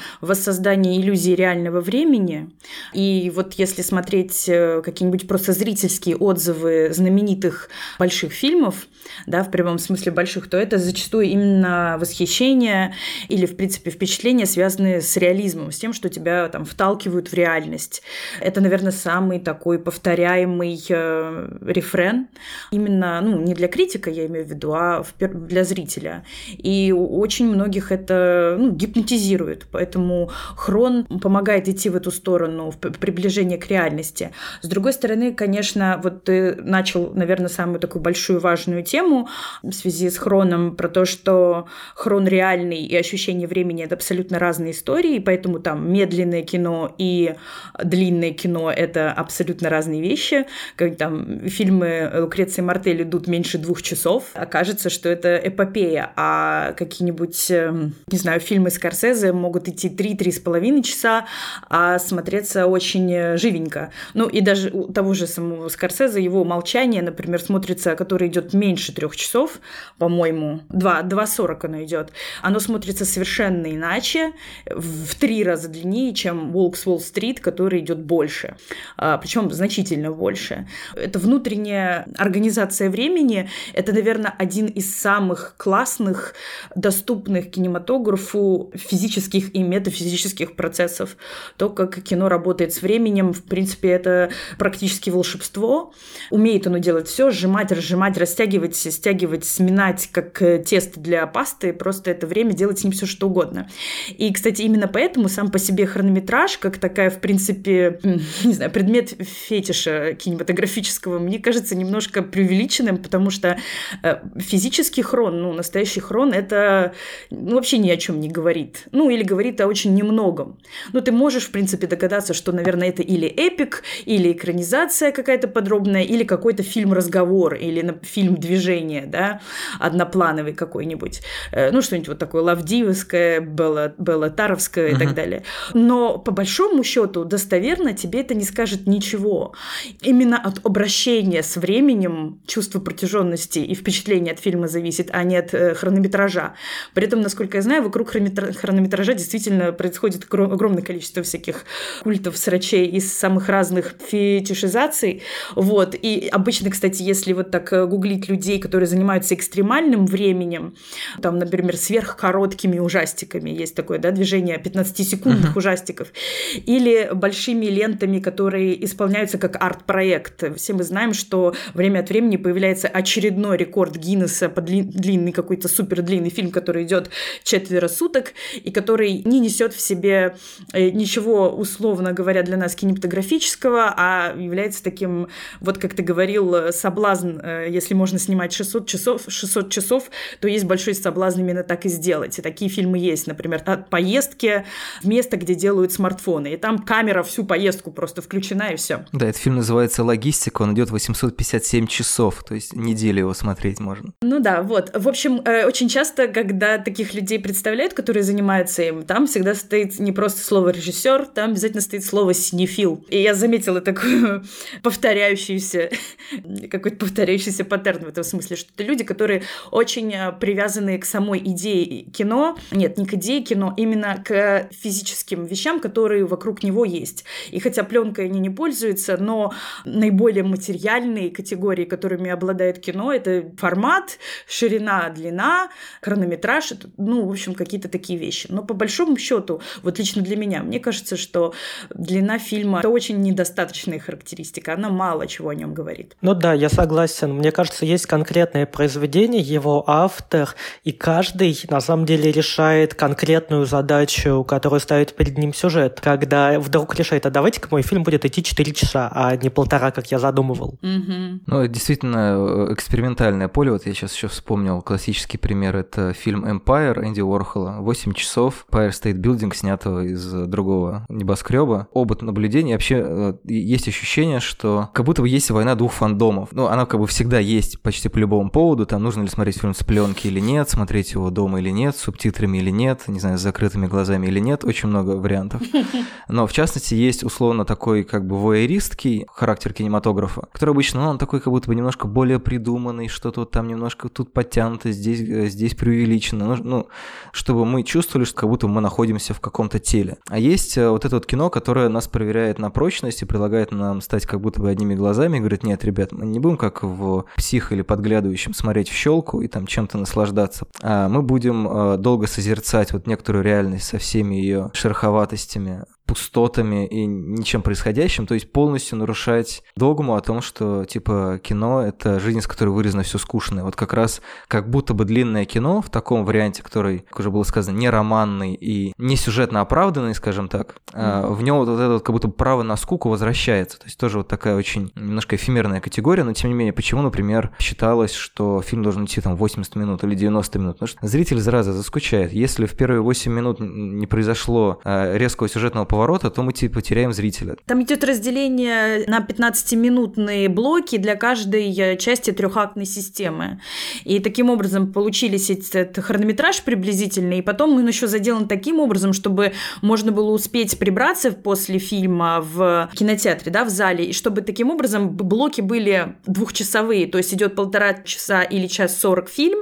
воссоздание 0.73 1.00
иллюзии 1.00 1.33
реального 1.33 1.81
времени. 1.81 2.50
И 2.93 3.31
вот 3.35 3.55
если 3.55 3.83
смотреть 3.83 4.49
э, 4.49 4.83
какие-нибудь 4.83 5.29
просто 5.29 5.52
зрительские 5.52 6.17
отзывы 6.17 6.91
знаменитых 6.93 7.69
больших 7.99 8.33
фильмов, 8.33 8.87
да, 9.26 9.43
в 9.43 9.50
прямом 9.50 9.79
смысле 9.79 10.12
больших, 10.12 10.49
то 10.49 10.57
это 10.57 10.79
зачастую 10.79 11.26
именно 11.26 11.97
восхищение 11.99 12.95
или, 13.29 13.47
в 13.47 13.57
принципе, 13.57 13.91
впечатления, 13.91 14.47
связанные 14.47 15.00
с 15.00 15.17
реализмом, 15.17 15.73
с 15.73 15.79
тем, 15.79 15.93
что 15.93 16.09
тебя 16.09 16.49
там 16.49 16.64
вталкивают 16.64 17.29
в 17.29 17.35
реальность. 17.35 18.02
Это, 18.41 18.61
наверное, 18.61 18.93
самый 18.93 19.41
такой 19.41 19.79
повторяемый 19.79 20.83
э, 20.88 21.49
рефрен. 21.61 22.29
Именно, 22.71 23.21
ну, 23.21 23.41
не 23.43 23.55
для 23.55 23.69
критика, 23.69 24.11
я 24.11 24.26
имею 24.26 24.47
в 24.47 24.49
виду, 24.49 24.73
а 24.73 25.05
для 25.19 25.64
зрителя. 25.64 26.25
И 26.57 26.93
очень 26.93 27.49
многих 27.49 27.93
это 27.93 28.57
ну, 28.59 28.71
гипнотизирует. 28.71 29.67
Поэтому 29.71 30.31
хрон 30.62 31.04
помогает 31.04 31.69
идти 31.69 31.90
в 31.90 31.97
эту 31.97 32.12
сторону, 32.12 32.71
в 32.71 32.78
приближение 32.78 33.59
к 33.59 33.66
реальности. 33.66 34.31
С 34.61 34.69
другой 34.69 34.92
стороны, 34.92 35.35
конечно, 35.35 36.00
вот 36.02 36.23
ты 36.23 36.54
начал, 36.54 37.12
наверное, 37.14 37.49
самую 37.49 37.81
такую 37.81 38.00
большую 38.00 38.38
важную 38.38 38.85
тему 38.85 39.28
в 39.62 39.73
связи 39.73 40.09
с 40.09 40.19
хроном 40.19 40.76
про 40.76 40.88
то, 40.88 41.04
что 41.04 41.66
хрон 41.97 42.28
реальный 42.28 42.83
и 42.85 42.97
ощущение 42.97 43.49
времени— 43.49 43.83
это 43.85 43.97
абсолютно 43.97 44.38
разные 44.38 44.71
истории, 44.71 45.19
поэтому 45.19 45.59
там 45.59 45.92
медленное 45.92 46.42
кино 46.42 46.95
и 46.97 47.35
длинное 47.83 48.31
кино— 48.33 48.71
это 48.76 49.11
абсолютно 49.11 49.69
разные 49.69 50.00
вещи. 50.00 50.47
Как 50.76 50.97
там 50.97 51.49
фильмы 51.49 52.09
Лукреции 52.14 52.62
Мартель 52.62 53.02
идут 53.02 53.26
меньше 53.26 53.59
двух 53.59 53.83
часов, 53.83 54.31
окажется, 54.35 54.90
что 54.90 55.09
это 55.09 55.40
эпопея, 55.42 56.12
а 56.14 56.73
какие-нибудь, 56.75 57.50
эм, 57.50 57.95
не 58.07 58.19
знаю, 58.19 58.38
фильмы 58.38 58.71
Скорсезе 58.71 59.33
могут 59.33 59.66
идти 59.66 59.88
три-три 59.88 60.31
с 60.31 60.38
половиной 60.42 60.82
часа, 60.82 61.26
а 61.68 61.99
смотреться 61.99 62.66
очень 62.66 63.37
живенько. 63.37 63.92
Ну 64.14 64.28
и 64.28 64.40
даже 64.40 64.70
у 64.70 64.92
того 64.92 65.14
же 65.14 65.26
самого 65.26 65.68
Скорсезе 65.68 66.22
его 66.22 66.44
«Молчание», 66.44 67.02
например, 67.02 67.40
смотрится, 67.40 67.94
который 67.96 68.28
идет 68.28 68.54
меньше 68.54 68.94
трех 68.94 69.16
часов, 69.16 69.61
по-моему, 69.99 70.62
2, 70.68 71.02
2.40 71.02 71.72
оно 71.72 71.84
идет, 71.84 72.12
оно 72.42 72.61
смотрится 72.61 73.04
совершенно 73.04 73.72
иначе, 73.72 74.32
в 74.66 75.14
три 75.14 75.42
раза 75.44 75.68
длиннее, 75.68 76.14
чем 76.14 76.52
«Волк 76.52 76.76
с 76.76 76.87
Уолл-стрит», 76.87 77.40
который 77.40 77.80
идет 77.80 77.99
больше, 77.99 78.56
а, 78.96 79.18
причем 79.18 79.50
значительно 79.50 80.12
больше. 80.12 80.68
Это 80.94 81.18
внутренняя 81.18 82.06
организация 82.16 82.90
времени, 82.90 83.49
это, 83.72 83.92
наверное, 83.92 84.34
один 84.38 84.66
из 84.66 84.94
самых 84.94 85.54
классных, 85.56 86.34
доступных 86.75 87.50
кинематографу 87.50 88.70
физических 88.75 89.54
и 89.54 89.62
метафизических 89.62 90.32
процессов. 90.57 91.17
То, 91.57 91.71
как 91.71 92.03
кино 92.03 92.29
работает 92.29 92.73
с 92.73 92.83
временем, 92.83 93.33
в 93.33 93.43
принципе, 93.45 93.91
это 93.91 94.31
практически 94.59 95.11
волшебство. 95.11 95.93
Умеет 96.31 96.67
оно 96.67 96.79
делать 96.79 97.09
все, 97.09 97.31
сжимать, 97.31 97.73
разжимать, 97.73 98.17
растягивать, 98.17 98.77
стягивать, 98.77 99.45
сминать, 99.45 100.09
как 100.12 100.41
э, 100.43 100.62
тесто 100.65 101.01
для 101.01 101.27
пасты, 101.27 101.73
просто 101.73 102.11
это 102.11 102.27
время 102.27 102.53
делать 102.53 102.79
с 102.79 102.85
ним 102.85 102.93
все 102.93 103.07
что 103.07 103.29
угодно. 103.29 103.69
И, 104.09 104.33
кстати, 104.33 104.62
именно 104.62 104.89
поэтому 104.89 105.29
сам 105.29 105.51
по 105.51 105.59
себе 105.59 105.87
хронометраж, 105.87 106.59
как 106.59 106.79
такая, 106.79 107.11
в 107.11 107.21
принципе, 107.21 108.01
не 108.45 108.53
знаю, 108.53 108.71
предмет 108.71 109.14
фетиша 109.21 110.14
кинематографического, 110.14 111.18
мне 111.18 111.38
кажется 111.38 111.75
немножко 111.75 112.23
преувеличенным, 112.23 112.99
потому 112.99 113.31
что 113.31 113.59
э, 114.03 114.16
физический 114.38 115.03
хрон, 115.03 115.42
ну, 115.42 115.53
настоящий 115.53 116.01
хрон, 116.01 116.33
это 116.33 116.95
ну, 117.31 117.57
вообще 117.57 117.79
ни 117.79 117.90
о 117.90 117.97
чем 117.97 118.21
не 118.21 118.29
говорит. 118.29 118.85
Ну, 118.92 119.11
или 119.11 119.23
говорит 119.23 119.61
о 119.61 119.66
очень 119.66 119.95
немногом. 120.22 120.58
Но 120.92 121.00
ты 121.00 121.12
можешь, 121.12 121.44
в 121.44 121.50
принципе, 121.50 121.87
догадаться, 121.87 122.35
что, 122.35 122.52
наверное, 122.52 122.88
это 122.88 123.02
или 123.02 123.28
эпик, 123.28 123.82
или 124.06 124.32
экранизация 124.32 125.12
какая-то 125.12 125.48
подробная, 125.48 126.02
или 126.02 126.24
какой-то 126.24 126.62
фильм-разговор, 126.62 127.54
или 127.54 127.98
фильм 128.02 128.37
движения, 128.37 129.06
да, 129.06 129.40
одноплановый 129.80 130.54
какой-нибудь. 130.54 131.22
Э, 131.52 131.70
ну, 131.70 131.82
что-нибудь 131.82 132.08
вот 132.08 132.18
такое 132.18 132.42
лавдивовское, 132.42 133.40
Белла, 133.40 133.94
Белла 133.98 134.30
Таровское 134.30 134.90
uh-huh. 134.90 134.96
и 134.96 134.98
так 134.98 135.14
далее. 135.14 135.42
Но 135.74 136.18
по 136.18 136.32
большому 136.32 136.85
счету 136.85 137.24
достоверно 137.24 137.92
тебе 137.92 138.20
это 138.20 138.35
не 138.35 138.44
скажет 138.44 138.87
ничего. 138.87 139.54
Именно 140.02 140.38
от 140.38 140.64
обращения 140.64 141.42
с 141.42 141.56
временем 141.56 142.40
чувство 142.46 142.80
протяженности 142.80 143.58
и 143.58 143.74
впечатление 143.74 144.35
от 144.35 144.40
фильма 144.40 144.68
зависит, 144.68 145.11
а 145.12 145.24
не 145.24 145.37
от 145.37 145.54
э, 145.54 145.74
хронометража. 145.74 146.54
При 146.94 147.06
этом, 147.06 147.20
насколько 147.20 147.58
я 147.58 147.62
знаю, 147.62 147.82
вокруг 147.82 148.11
хронометража 148.11 149.14
действительно 149.14 149.72
происходит 149.72 150.12
огромное 150.31 150.83
количество 150.83 151.22
всяких 151.22 151.64
культов, 152.03 152.37
срачей 152.37 152.87
из 152.87 153.12
самых 153.12 153.48
разных 153.48 153.94
фетишизаций. 154.09 155.22
Вот. 155.55 155.94
И 156.01 156.29
обычно, 156.31 156.70
кстати, 156.70 157.03
если 157.03 157.33
вот 157.33 157.51
так 157.51 157.72
э, 157.72 157.87
гуглить 157.87 158.29
людей, 158.29 158.59
которые 158.59 158.87
занимаются 158.87 159.35
экстремальным 159.35 160.07
временем, 160.07 160.75
там, 161.20 161.38
например, 161.38 161.77
сверхкороткими 161.77 162.79
ужастиками, 162.79 163.51
есть 163.51 163.75
такое 163.75 163.98
да, 163.98 164.11
движение 164.11 164.61
15-секундных 164.62 165.55
uh-huh. 165.55 165.59
ужастиков, 165.59 166.09
или 166.55 167.11
большими 167.12 167.66
лентами, 167.66 168.18
которые 168.20 168.85
исполняются 168.85 169.38
как 169.38 169.62
арт-проект. 169.62 170.57
Все 170.57 170.72
мы 170.72 170.85
знаем, 170.85 171.14
что 171.14 171.55
время 171.75 172.01
от 172.01 172.09
времени 172.09 172.37
появляется 172.37 172.88
очередной 172.88 173.57
рекорд 173.57 173.96
Гиннесса 173.96 174.48
по 174.48 174.61
длинный 174.61 175.33
какой-то 175.33 175.68
супер 175.68 176.03
длинный 176.03 176.31
фильм, 176.31 176.51
который 176.51 176.85
идет 176.85 177.11
четверо 177.42 177.88
суток 177.88 178.33
и 178.62 178.70
который 178.70 179.22
не 179.25 179.40
несет 179.40 179.75
в 179.75 179.81
себе 179.81 180.02
э, 180.07 180.91
ничего, 180.91 181.51
условно 181.51 182.12
говоря, 182.12 182.43
для 182.43 182.57
нас 182.57 182.75
кинематографического, 182.75 183.95
а 183.97 184.35
является 184.37 184.83
таким, 184.83 185.29
вот 185.61 185.79
как 185.79 185.95
ты 185.95 186.03
говорил, 186.03 186.73
соблазн, 186.73 187.38
э, 187.43 187.69
если 187.71 187.95
можно 187.95 188.19
снимать 188.19 188.53
600 188.53 188.87
часов, 188.87 189.23
600 189.29 189.71
часов, 189.71 190.11
то 190.41 190.49
есть 190.49 190.65
большой 190.65 190.95
соблазн 190.95 191.41
именно 191.41 191.62
так 191.62 191.85
и 191.85 191.88
сделать. 191.88 192.38
И 192.38 192.43
такие 192.43 192.71
фильмы 192.71 192.99
есть, 192.99 193.27
например, 193.27 193.62
поездки 193.91 194.65
в 195.03 195.09
место, 195.09 195.37
где 195.37 195.55
делают 195.55 195.93
смартфоны, 195.93 196.55
и 196.55 196.57
там 196.57 196.79
камера 196.79 197.23
всю 197.23 197.45
поездку 197.45 197.91
просто 197.91 198.23
включена 198.23 198.73
и 198.73 198.77
все. 198.77 199.05
Да, 199.12 199.29
этот 199.29 199.41
фильм 199.41 199.57
называется 199.57 200.05
«Логистика», 200.05 200.62
он 200.62 200.75
идет 200.75 200.91
857 200.91 201.87
часов, 201.87 202.45
то 202.45 202.55
есть 202.55 202.75
неделю 202.75 203.21
его 203.21 203.35
смотреть 203.35 203.81
можно. 203.81 204.12
Ну 204.23 204.41
да, 204.41 204.62
вот. 204.62 204.91
В 204.95 205.09
общем, 205.09 205.41
э, 205.45 205.67
очень 205.67 205.88
часто, 205.88 206.29
когда 206.29 206.79
таких 206.79 207.15
людей 207.15 207.38
представляют, 207.38 207.95
которые 207.95 208.23
занимаются 208.23 208.83
им, 208.83 209.03
там 209.03 209.27
всегда 209.27 209.55
стоит 209.55 209.91
не 209.98 210.12
просто 210.12 210.40
слово 210.40 210.70
режиссер, 210.70 211.26
там 211.26 211.50
обязательно 211.50 211.81
стоит 211.81 212.05
слово 212.05 212.35
синефил. 212.35 213.05
И 213.09 213.20
я 213.20 213.35
заметила 213.35 213.81
такую 213.81 214.44
повторяющуюся, 214.83 215.90
какой-то 216.70 216.96
повторяющийся 216.96 217.64
паттерн 217.64 218.05
в 218.05 218.09
этом 218.09 218.24
смысле, 218.24 218.57
что 218.57 218.70
это 218.74 218.85
люди, 218.85 219.05
которые 219.05 219.42
очень 219.70 220.12
э, 220.12 220.33
привязаны 220.33 220.98
к 220.98 221.05
самой 221.05 221.38
идее 221.38 222.05
кино, 222.05 222.57
нет, 222.70 222.98
не 222.98 223.07
к 223.07 223.14
идее 223.14 223.42
кино, 223.42 223.74
именно 223.76 224.22
к 224.24 224.68
физическим 224.70 225.44
вещам, 225.44 225.81
которые 225.81 226.24
вокруг 226.24 226.62
него 226.62 226.85
есть. 226.85 227.24
И 227.50 227.61
хотя 227.61 227.85
пленкой 227.85 228.26
они 228.26 228.40
не 228.40 228.50
пользуются, 228.50 229.16
но 229.16 229.52
наиболее 229.85 230.44
материальные 230.44 231.31
категории, 231.31 231.85
которыми 231.85 232.31
обладает 232.31 232.78
кино, 232.78 233.12
это 233.12 233.50
формат, 233.57 234.18
ширина, 234.46 235.09
длина, 235.11 235.70
хронометраж, 236.00 236.72
ну, 236.96 237.26
в 237.26 237.31
общем, 237.31 237.55
какие-то 237.55 237.88
такие 237.88 238.18
вещи. 238.18 238.46
Но 238.50 238.62
по 238.62 238.74
большому 238.74 239.16
счету, 239.16 239.61
Вот 239.83 239.99
лично 239.99 240.23
для 240.23 240.37
меня. 240.37 240.62
Мне 240.62 240.81
кажется, 240.81 241.16
что 241.16 241.55
длина 241.90 242.38
фильма– 242.38 242.79
это 242.81 242.88
очень 242.88 243.21
недостаточная 243.21 243.99
характеристика. 243.99 244.75
Она 244.75 244.90
мало 244.90 245.27
чего 245.27 245.51
о 245.51 245.55
нем 245.55 245.75
говорит. 245.75 246.16
Ну 246.21 246.35
да, 246.35 246.53
я 246.53 246.68
согласен. 246.68 247.35
Мне 247.35 247.53
кажется, 247.53 247.85
есть 247.85 248.07
конкретное 248.07 248.66
произведение, 248.66 249.40
его 249.40 249.85
автор, 249.87 250.55
и 250.85 250.92
каждый 250.92 251.59
на 251.68 251.81
самом 251.81 252.07
деле 252.07 252.31
решает 252.33 252.95
конкретную 252.95 253.66
задачу, 253.66 254.45
которую 254.45 254.81
ставит 254.81 255.14
перед 255.14 255.38
ним 255.38 255.55
сюжет. 255.55 256.01
Когда 256.01 256.59
вдруг 256.59 256.95
решает, 256.95 257.27
а 257.27 257.31
давайте-ка 257.31 257.68
мой 257.71 257.83
фильм 257.83 258.03
будет 258.03 258.25
идти 258.25 258.42
4 258.42 258.73
часа, 258.73 259.11
а 259.12 259.37
не 259.37 259.51
полтора, 259.51 259.90
как 259.90 260.11
я 260.11 260.18
задумывал. 260.18 260.79
Угу. 260.83 261.40
Ну, 261.47 261.66
действительно, 261.66 262.68
э, 262.68 262.73
экспериментальное 262.75 263.49
поле. 263.49 263.73
Вот 263.73 263.87
я 263.87 263.95
сейчас 263.95 264.14
еще 264.14 264.29
вспомнил 264.29 264.81
классический 264.83 265.38
пример. 265.38 265.77
Это 265.77 266.12
фильм 266.12 266.45
Empire 266.45 267.05
Энди 267.05 267.21
Уорхола. 267.21 267.77
8 267.81 268.12
часов. 268.14 268.66
Empire 268.71 268.90
State 268.90 269.21
Building, 269.21 269.53
снятого 269.72 270.04
из 270.04 270.32
другого 270.48 271.04
небоскреба. 271.08 271.88
Оба 271.92 272.16
наблюдения. 272.20 272.74
Вообще 272.74 273.02
э, 273.04 273.35
есть 273.44 273.88
ощущение, 273.88 274.40
что 274.40 274.90
как 274.92 275.06
будто 275.06 275.22
бы 275.22 275.28
есть 275.28 275.50
война 275.50 275.74
двух 275.74 275.92
фандомов. 275.92 276.50
Ну, 276.52 276.66
она 276.66 276.87
как 276.87 277.00
бы 277.00 277.06
всегда 277.06 277.38
есть 277.38 277.80
почти 277.80 278.08
по 278.08 278.18
любому 278.18 278.50
поводу. 278.50 278.87
Там 278.87 279.02
нужно 279.02 279.22
ли 279.22 279.28
смотреть 279.28 279.58
фильм 279.58 279.74
с 279.74 279.82
пленки 279.82 280.26
или 280.26 280.40
нет, 280.40 280.68
смотреть 280.68 281.12
его 281.12 281.30
дома 281.30 281.61
или 281.61 281.70
нет, 281.70 281.96
с 281.96 282.00
субтитрами 282.00 282.58
или 282.58 282.70
нет, 282.70 283.02
не 283.08 283.20
знаю, 283.20 283.38
с 283.38 283.40
закрытыми 283.40 283.87
глазами 283.87 284.26
или 284.26 284.40
нет. 284.40 284.64
Очень 284.64 284.88
много 284.88 285.12
вариантов. 285.12 285.62
Но 286.28 286.46
в 286.46 286.52
частности 286.52 286.94
есть 286.94 287.24
условно 287.24 287.64
такой 287.64 288.04
как 288.04 288.26
бы 288.26 288.38
воеристский 288.38 289.26
характер 289.32 289.72
кинематографа, 289.72 290.48
который 290.52 290.70
обычно, 290.70 291.02
ну, 291.02 291.08
он 291.08 291.18
такой 291.18 291.40
как 291.40 291.52
будто 291.52 291.68
бы 291.68 291.74
немножко 291.74 292.06
более 292.06 292.38
придуманный, 292.38 293.08
что-то 293.08 293.40
вот 293.40 293.50
там 293.50 293.68
немножко 293.68 294.08
тут 294.08 294.32
подтянуто, 294.32 294.92
здесь, 294.92 295.20
э, 295.20 295.46
здесь 295.46 295.74
преувеличено. 295.74 296.56
Ну, 296.56 296.62
ну, 296.62 296.88
чтобы 297.32 297.64
мы 297.64 297.82
чувствовали, 297.82 298.24
что 298.24 298.37
как 298.37 298.48
будто 298.48 298.68
мы 298.68 298.80
находимся 298.80 299.35
в 299.35 299.40
каком-то 299.62 299.79
теле. 299.79 300.16
А 300.29 300.38
есть 300.38 300.77
э, 300.77 300.88
вот 300.88 301.05
это 301.05 301.16
вот 301.16 301.27
кино, 301.27 301.48
которое 301.48 301.88
нас 301.88 302.09
проверяет 302.09 302.59
на 302.59 302.70
прочность 302.70 303.22
и 303.22 303.25
предлагает 303.25 303.70
нам 303.70 304.01
стать 304.01 304.27
как 304.27 304.40
будто 304.40 304.61
бы 304.61 304.68
одними 304.68 304.94
глазами 304.94 305.37
и 305.37 305.40
говорит, 305.40 305.62
нет, 305.62 305.85
ребят, 305.85 306.11
мы 306.11 306.27
не 306.27 306.40
будем 306.40 306.57
как 306.57 306.83
в 306.83 307.27
псих 307.37 307.70
или 307.70 307.83
подглядывающем 307.83 308.55
смотреть 308.55 308.88
в 308.88 308.94
щелку 308.94 309.40
и 309.40 309.46
там 309.46 309.66
чем-то 309.66 309.98
наслаждаться, 309.98 310.66
а 310.83 311.09
мы 311.09 311.22
будем 311.22 311.68
э, 311.68 311.96
долго 311.96 312.27
созерцать 312.27 312.92
вот 312.92 313.07
некоторую 313.07 313.44
реальность 313.44 313.87
со 313.87 313.98
всеми 313.98 314.35
ее 314.35 314.70
шероховатостями, 314.72 315.85
пустотами 316.12 316.87
и 316.87 317.07
ничем 317.07 317.62
происходящим, 317.62 318.27
то 318.27 318.35
есть 318.35 318.53
полностью 318.53 318.98
нарушать 318.98 319.62
догму 319.77 320.14
о 320.14 320.20
том, 320.20 320.42
что 320.42 320.85
типа 320.85 321.40
кино— 321.42 321.81
это 321.87 322.20
жизнь, 322.20 322.42
с 322.42 322.46
которой 322.46 322.68
вырезано 322.68 323.03
все 323.03 323.16
скучное. 323.16 323.64
Вот 323.64 323.77
как 323.77 323.94
раз 323.94 324.20
как 324.46 324.68
будто 324.68 324.92
бы 324.92 325.07
длинное 325.07 325.46
кино 325.46 325.81
в 325.81 325.88
таком 325.88 326.27
варианте, 326.27 326.62
который, 326.62 327.01
как 327.09 327.20
уже 327.20 327.31
было 327.31 327.44
сказано, 327.44 327.77
не 327.77 327.88
романный 327.88 328.55
и 328.55 328.92
не 328.98 329.16
сюжетно 329.16 329.62
оправданный, 329.62 330.14
скажем 330.14 330.48
так, 330.48 330.77
mm-hmm. 330.92 331.33
в 331.33 331.42
нем 331.42 331.57
вот 331.57 331.68
это 331.68 331.92
вот 331.94 332.03
как 332.03 332.12
будто 332.12 332.29
право 332.29 332.62
на 332.62 332.77
скуку 332.77 333.09
возвращается. 333.09 333.79
То 333.79 333.87
есть 333.87 333.98
тоже 333.98 334.18
вот 334.18 334.29
такая 334.29 334.55
очень 334.57 334.92
немножко 334.94 335.37
эфемерная 335.37 335.81
категория, 335.81 336.25
но 336.25 336.35
тем 336.35 336.51
не 336.51 336.55
менее, 336.55 336.72
почему, 336.72 337.01
например, 337.03 337.53
считалось, 337.59 338.12
что 338.12 338.61
фильм 338.61 338.83
должен 338.83 339.07
идти 339.07 339.20
там 339.20 339.37
80 339.37 339.77
минут 339.77 340.05
или 340.05 340.14
90 340.14 340.59
минут? 340.59 340.75
Потому 340.75 340.88
что 340.88 341.07
зритель 341.07 341.40
зараза 341.40 341.72
заскучает. 341.72 342.33
Если 342.33 342.66
в 342.66 342.77
первые 342.77 343.01
8 343.01 343.33
минут 343.33 343.61
не 343.61 344.07
произошло 344.07 344.81
а, 344.85 345.16
резкого 345.16 345.48
сюжетного 345.48 345.85
поворота, 345.85 346.02
то 346.31 346.43
мы 346.43 346.53
типа 346.53 346.83
теряем 346.83 347.12
зрителя. 347.12 347.57
Там 347.67 347.83
идет 347.83 348.05
разделение 348.05 349.05
на 349.07 349.21
15-минутные 349.21 350.49
блоки 350.49 350.99
для 350.99 351.17
каждой 351.17 351.73
э, 351.79 351.97
части 351.97 352.31
трехактной 352.31 352.87
системы. 352.87 353.61
И 354.05 354.19
таким 354.19 354.51
образом 354.51 354.93
получились 354.93 355.51
этот 355.51 356.03
хронометраж 356.05 356.62
приблизительный, 356.62 357.38
и 357.38 357.43
потом 357.43 357.77
он 357.77 357.87
еще 357.87 358.07
заделан 358.07 358.49
таким 358.49 358.81
образом, 358.81 359.12
чтобы 359.12 359.53
можно 359.81 360.12
было 360.12 360.31
успеть 360.31 360.79
прибраться 360.79 361.33
после 361.33 361.79
фильма 361.79 362.41
в 362.41 362.91
кинотеатре, 362.95 363.53
да, 363.53 363.65
в 363.65 363.71
зале, 363.71 364.07
и 364.07 364.12
чтобы 364.12 364.43
таким 364.43 364.71
образом 364.71 365.11
блоки 365.11 365.61
были 365.61 366.17
двухчасовые, 366.27 367.07
то 367.07 367.19
есть 367.19 367.35
идет 367.35 367.55
полтора 367.55 367.95
часа 368.05 368.43
или 368.43 368.67
час 368.67 368.99
сорок 368.99 369.29
фильм, 369.29 369.61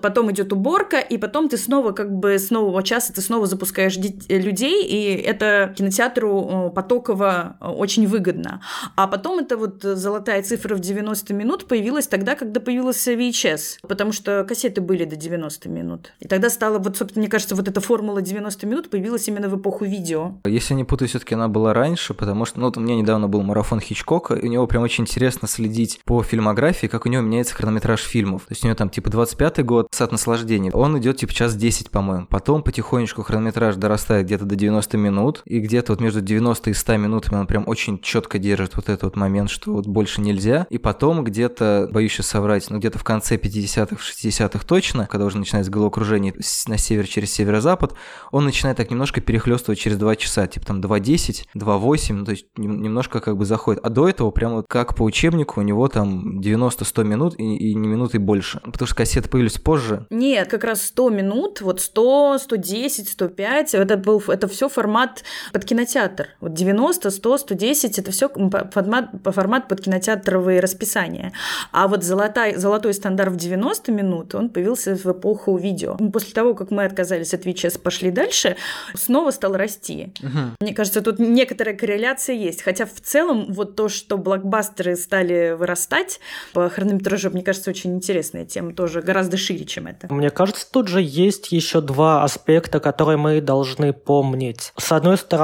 потом 0.00 0.30
идет 0.30 0.52
уборка, 0.52 0.98
и 0.98 1.18
потом 1.18 1.48
ты 1.48 1.56
снова 1.56 1.92
как 1.92 2.12
бы 2.12 2.38
с 2.38 2.50
нового 2.50 2.82
часа 2.82 3.12
ты 3.12 3.20
снова 3.20 3.46
запускаешь 3.46 3.96
людей, 3.96 4.84
и 4.84 5.14
это 5.20 5.65
кинотеатру 5.74 6.72
Потокова 6.74 7.56
очень 7.60 8.06
выгодно. 8.06 8.60
А 8.96 9.06
потом 9.06 9.38
эта 9.38 9.56
вот 9.56 9.82
золотая 9.82 10.42
цифра 10.42 10.74
в 10.74 10.80
90 10.80 11.34
минут 11.34 11.66
появилась 11.66 12.06
тогда, 12.06 12.34
когда 12.34 12.60
появился 12.60 13.12
VHS, 13.14 13.78
потому 13.82 14.12
что 14.12 14.44
кассеты 14.44 14.80
были 14.80 15.04
до 15.04 15.16
90 15.16 15.68
минут. 15.68 16.12
И 16.20 16.28
тогда 16.28 16.50
стала, 16.50 16.78
вот, 16.78 16.96
собственно, 16.96 17.22
мне 17.22 17.30
кажется, 17.30 17.54
вот 17.54 17.68
эта 17.68 17.80
формула 17.80 18.22
90 18.22 18.66
минут 18.66 18.90
появилась 18.90 19.28
именно 19.28 19.48
в 19.48 19.56
эпоху 19.58 19.84
видео. 19.84 20.34
Если 20.44 20.74
не 20.74 20.84
путаю, 20.84 21.08
все 21.08 21.18
таки 21.18 21.34
она 21.34 21.48
была 21.48 21.74
раньше, 21.74 22.14
потому 22.14 22.44
что, 22.44 22.60
ну, 22.60 22.66
вот 22.66 22.76
у 22.76 22.80
меня 22.80 22.96
недавно 22.96 23.28
был 23.28 23.42
марафон 23.42 23.80
Хичкока, 23.80 24.34
и 24.34 24.46
у 24.46 24.50
него 24.50 24.66
прям 24.66 24.82
очень 24.82 25.04
интересно 25.04 25.48
следить 25.48 26.00
по 26.04 26.22
фильмографии, 26.22 26.86
как 26.86 27.06
у 27.06 27.08
него 27.08 27.22
меняется 27.22 27.54
хронометраж 27.54 28.00
фильмов. 28.00 28.42
То 28.42 28.52
есть 28.52 28.64
у 28.64 28.66
него 28.66 28.76
там 28.76 28.90
типа 28.90 29.08
25-й 29.08 29.62
год, 29.62 29.88
сад 29.90 30.12
наслаждения. 30.12 30.70
Он 30.72 30.98
идет 30.98 31.18
типа 31.18 31.32
час 31.32 31.54
10, 31.54 31.90
по-моему. 31.90 32.26
Потом 32.26 32.62
потихонечку 32.62 33.22
хронометраж 33.22 33.76
дорастает 33.76 34.26
где-то 34.26 34.44
до 34.44 34.56
90 34.56 34.96
минут, 34.96 35.42
и 35.44 35.55
где-то 35.60 35.92
вот 35.92 36.00
между 36.00 36.20
90 36.20 36.70
и 36.70 36.74
100 36.74 36.96
минутами 36.96 37.38
он 37.38 37.46
прям 37.46 37.64
очень 37.66 37.98
четко 38.00 38.38
держит 38.38 38.76
вот 38.76 38.88
этот 38.88 39.04
вот 39.04 39.16
момент, 39.16 39.50
что 39.50 39.72
вот 39.72 39.86
больше 39.86 40.20
нельзя. 40.20 40.66
И 40.70 40.78
потом 40.78 41.24
где-то, 41.24 41.88
боюсь 41.92 42.12
сейчас 42.12 42.26
соврать, 42.26 42.70
но 42.70 42.78
где-то 42.78 42.98
в 42.98 43.04
конце 43.04 43.36
50-х, 43.36 43.96
60-х 43.96 44.64
точно, 44.66 45.06
когда 45.06 45.26
уже 45.26 45.38
начинается 45.38 45.70
головокружение 45.70 46.34
на 46.66 46.78
север 46.78 47.06
через 47.06 47.32
северо-запад, 47.32 47.94
он 48.30 48.44
начинает 48.44 48.76
так 48.76 48.90
немножко 48.90 49.20
перехлестывать 49.20 49.78
через 49.78 49.96
2 49.96 50.16
часа, 50.16 50.46
типа 50.46 50.66
там 50.66 50.80
2.10, 50.80 51.44
2.8, 51.54 52.12
ну, 52.12 52.24
то 52.24 52.30
есть 52.32 52.46
немножко 52.56 53.20
как 53.20 53.36
бы 53.36 53.44
заходит. 53.44 53.84
А 53.84 53.90
до 53.90 54.08
этого 54.08 54.30
прям 54.30 54.54
вот 54.54 54.66
как 54.68 54.94
по 54.94 55.02
учебнику 55.02 55.60
у 55.60 55.62
него 55.62 55.88
там 55.88 56.40
90-100 56.40 57.04
минут 57.04 57.34
и, 57.38 57.56
и 57.56 57.74
не 57.74 57.88
минуты 57.88 58.18
больше. 58.18 58.60
Потому 58.60 58.86
что 58.86 58.96
кассеты 58.96 59.28
появились 59.28 59.58
позже. 59.58 60.06
Нет, 60.10 60.48
как 60.48 60.64
раз 60.64 60.82
100 60.82 61.10
минут, 61.10 61.60
вот 61.60 61.80
100, 61.80 62.38
110, 62.38 63.08
105, 63.08 63.74
это 63.74 63.96
был, 63.96 64.22
это 64.28 64.48
все 64.48 64.68
формат 64.68 65.24
под 65.52 65.64
кинотеатр. 65.64 66.28
Вот 66.40 66.54
90, 66.54 67.10
100, 67.10 67.38
110 67.38 67.98
это 67.98 68.10
все 68.10 68.28
формат, 68.72 69.10
формат 69.24 69.68
под 69.68 69.80
кинотеатровые 69.80 70.60
расписания. 70.60 71.32
А 71.72 71.88
вот 71.88 72.04
золотой, 72.04 72.56
золотой 72.56 72.94
стандарт 72.94 73.32
в 73.32 73.36
90 73.36 73.92
минут, 73.92 74.34
он 74.34 74.48
появился 74.48 74.96
в 74.96 75.06
эпоху 75.06 75.56
видео. 75.56 75.96
После 76.12 76.32
того, 76.32 76.54
как 76.54 76.70
мы 76.70 76.84
отказались 76.84 77.34
от 77.34 77.44
VHS, 77.46 77.78
пошли 77.80 78.10
дальше, 78.10 78.56
снова 78.94 79.30
стал 79.30 79.56
расти. 79.56 80.12
Угу. 80.22 80.38
Мне 80.60 80.74
кажется, 80.74 81.02
тут 81.02 81.18
некоторая 81.18 81.76
корреляция 81.76 82.36
есть. 82.36 82.62
Хотя 82.62 82.86
в 82.86 83.00
целом 83.00 83.46
вот 83.48 83.76
то, 83.76 83.88
что 83.88 84.18
блокбастеры 84.18 84.96
стали 84.96 85.52
вырастать 85.52 86.20
по 86.52 86.68
хронометражу, 86.68 87.30
мне 87.30 87.42
кажется, 87.42 87.70
очень 87.70 87.94
интересная 87.94 88.44
тема, 88.44 88.72
тоже 88.74 89.02
гораздо 89.02 89.36
шире, 89.36 89.64
чем 89.64 89.86
это. 89.86 90.12
Мне 90.12 90.30
кажется, 90.30 90.66
тут 90.70 90.88
же 90.88 91.00
есть 91.02 91.52
еще 91.52 91.80
два 91.80 92.24
аспекта, 92.24 92.80
которые 92.80 93.16
мы 93.16 93.40
должны 93.40 93.92
помнить. 93.92 94.72
С 94.76 94.92
одной 94.92 95.16
стороны, 95.16 95.35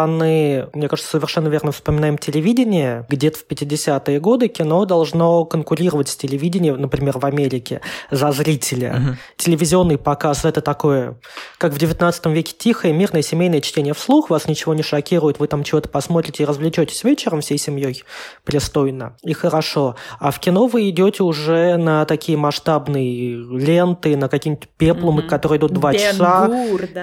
мне 0.72 0.88
кажется, 0.88 1.10
совершенно 1.10 1.48
верно 1.48 1.72
вспоминаем 1.72 2.18
телевидение. 2.18 3.06
Где-то 3.08 3.38
в 3.38 3.46
50-е 3.46 4.20
годы 4.20 4.48
кино 4.48 4.84
должно 4.84 5.44
конкурировать 5.44 6.08
с 6.08 6.16
телевидением, 6.16 6.80
например, 6.80 7.18
в 7.18 7.24
Америке, 7.24 7.80
за 8.10 8.32
зрителя. 8.32 8.94
Угу. 8.96 9.16
Телевизионный 9.36 9.98
показ– 9.98 10.44
это 10.44 10.60
такое, 10.60 11.16
как 11.58 11.72
в 11.72 11.78
19 11.78 12.26
веке, 12.26 12.54
тихое, 12.56 12.92
мирное 12.92 13.22
семейное 13.22 13.60
чтение 13.60 13.94
вслух, 13.94 14.30
вас 14.30 14.46
ничего 14.46 14.74
не 14.74 14.82
шокирует, 14.82 15.38
вы 15.38 15.46
там 15.46 15.64
чего-то 15.64 15.88
посмотрите 15.88 16.42
и 16.42 16.46
развлечетесь 16.46 17.04
вечером 17.04 17.40
всей 17.40 17.58
семьей 17.58 18.04
пристойно 18.44 19.16
и 19.22 19.32
хорошо. 19.32 19.96
А 20.18 20.30
в 20.30 20.40
кино 20.40 20.66
вы 20.66 20.88
идете 20.90 21.22
уже 21.22 21.76
на 21.76 22.04
такие 22.04 22.36
масштабные 22.38 23.36
ленты, 23.36 24.16
на 24.16 24.28
какие-нибудь 24.28 24.68
пеплумы, 24.76 25.22
mm-hmm. 25.22 25.28
которые 25.28 25.58
идут 25.58 25.72
два 25.72 25.94
часа. 25.94 26.50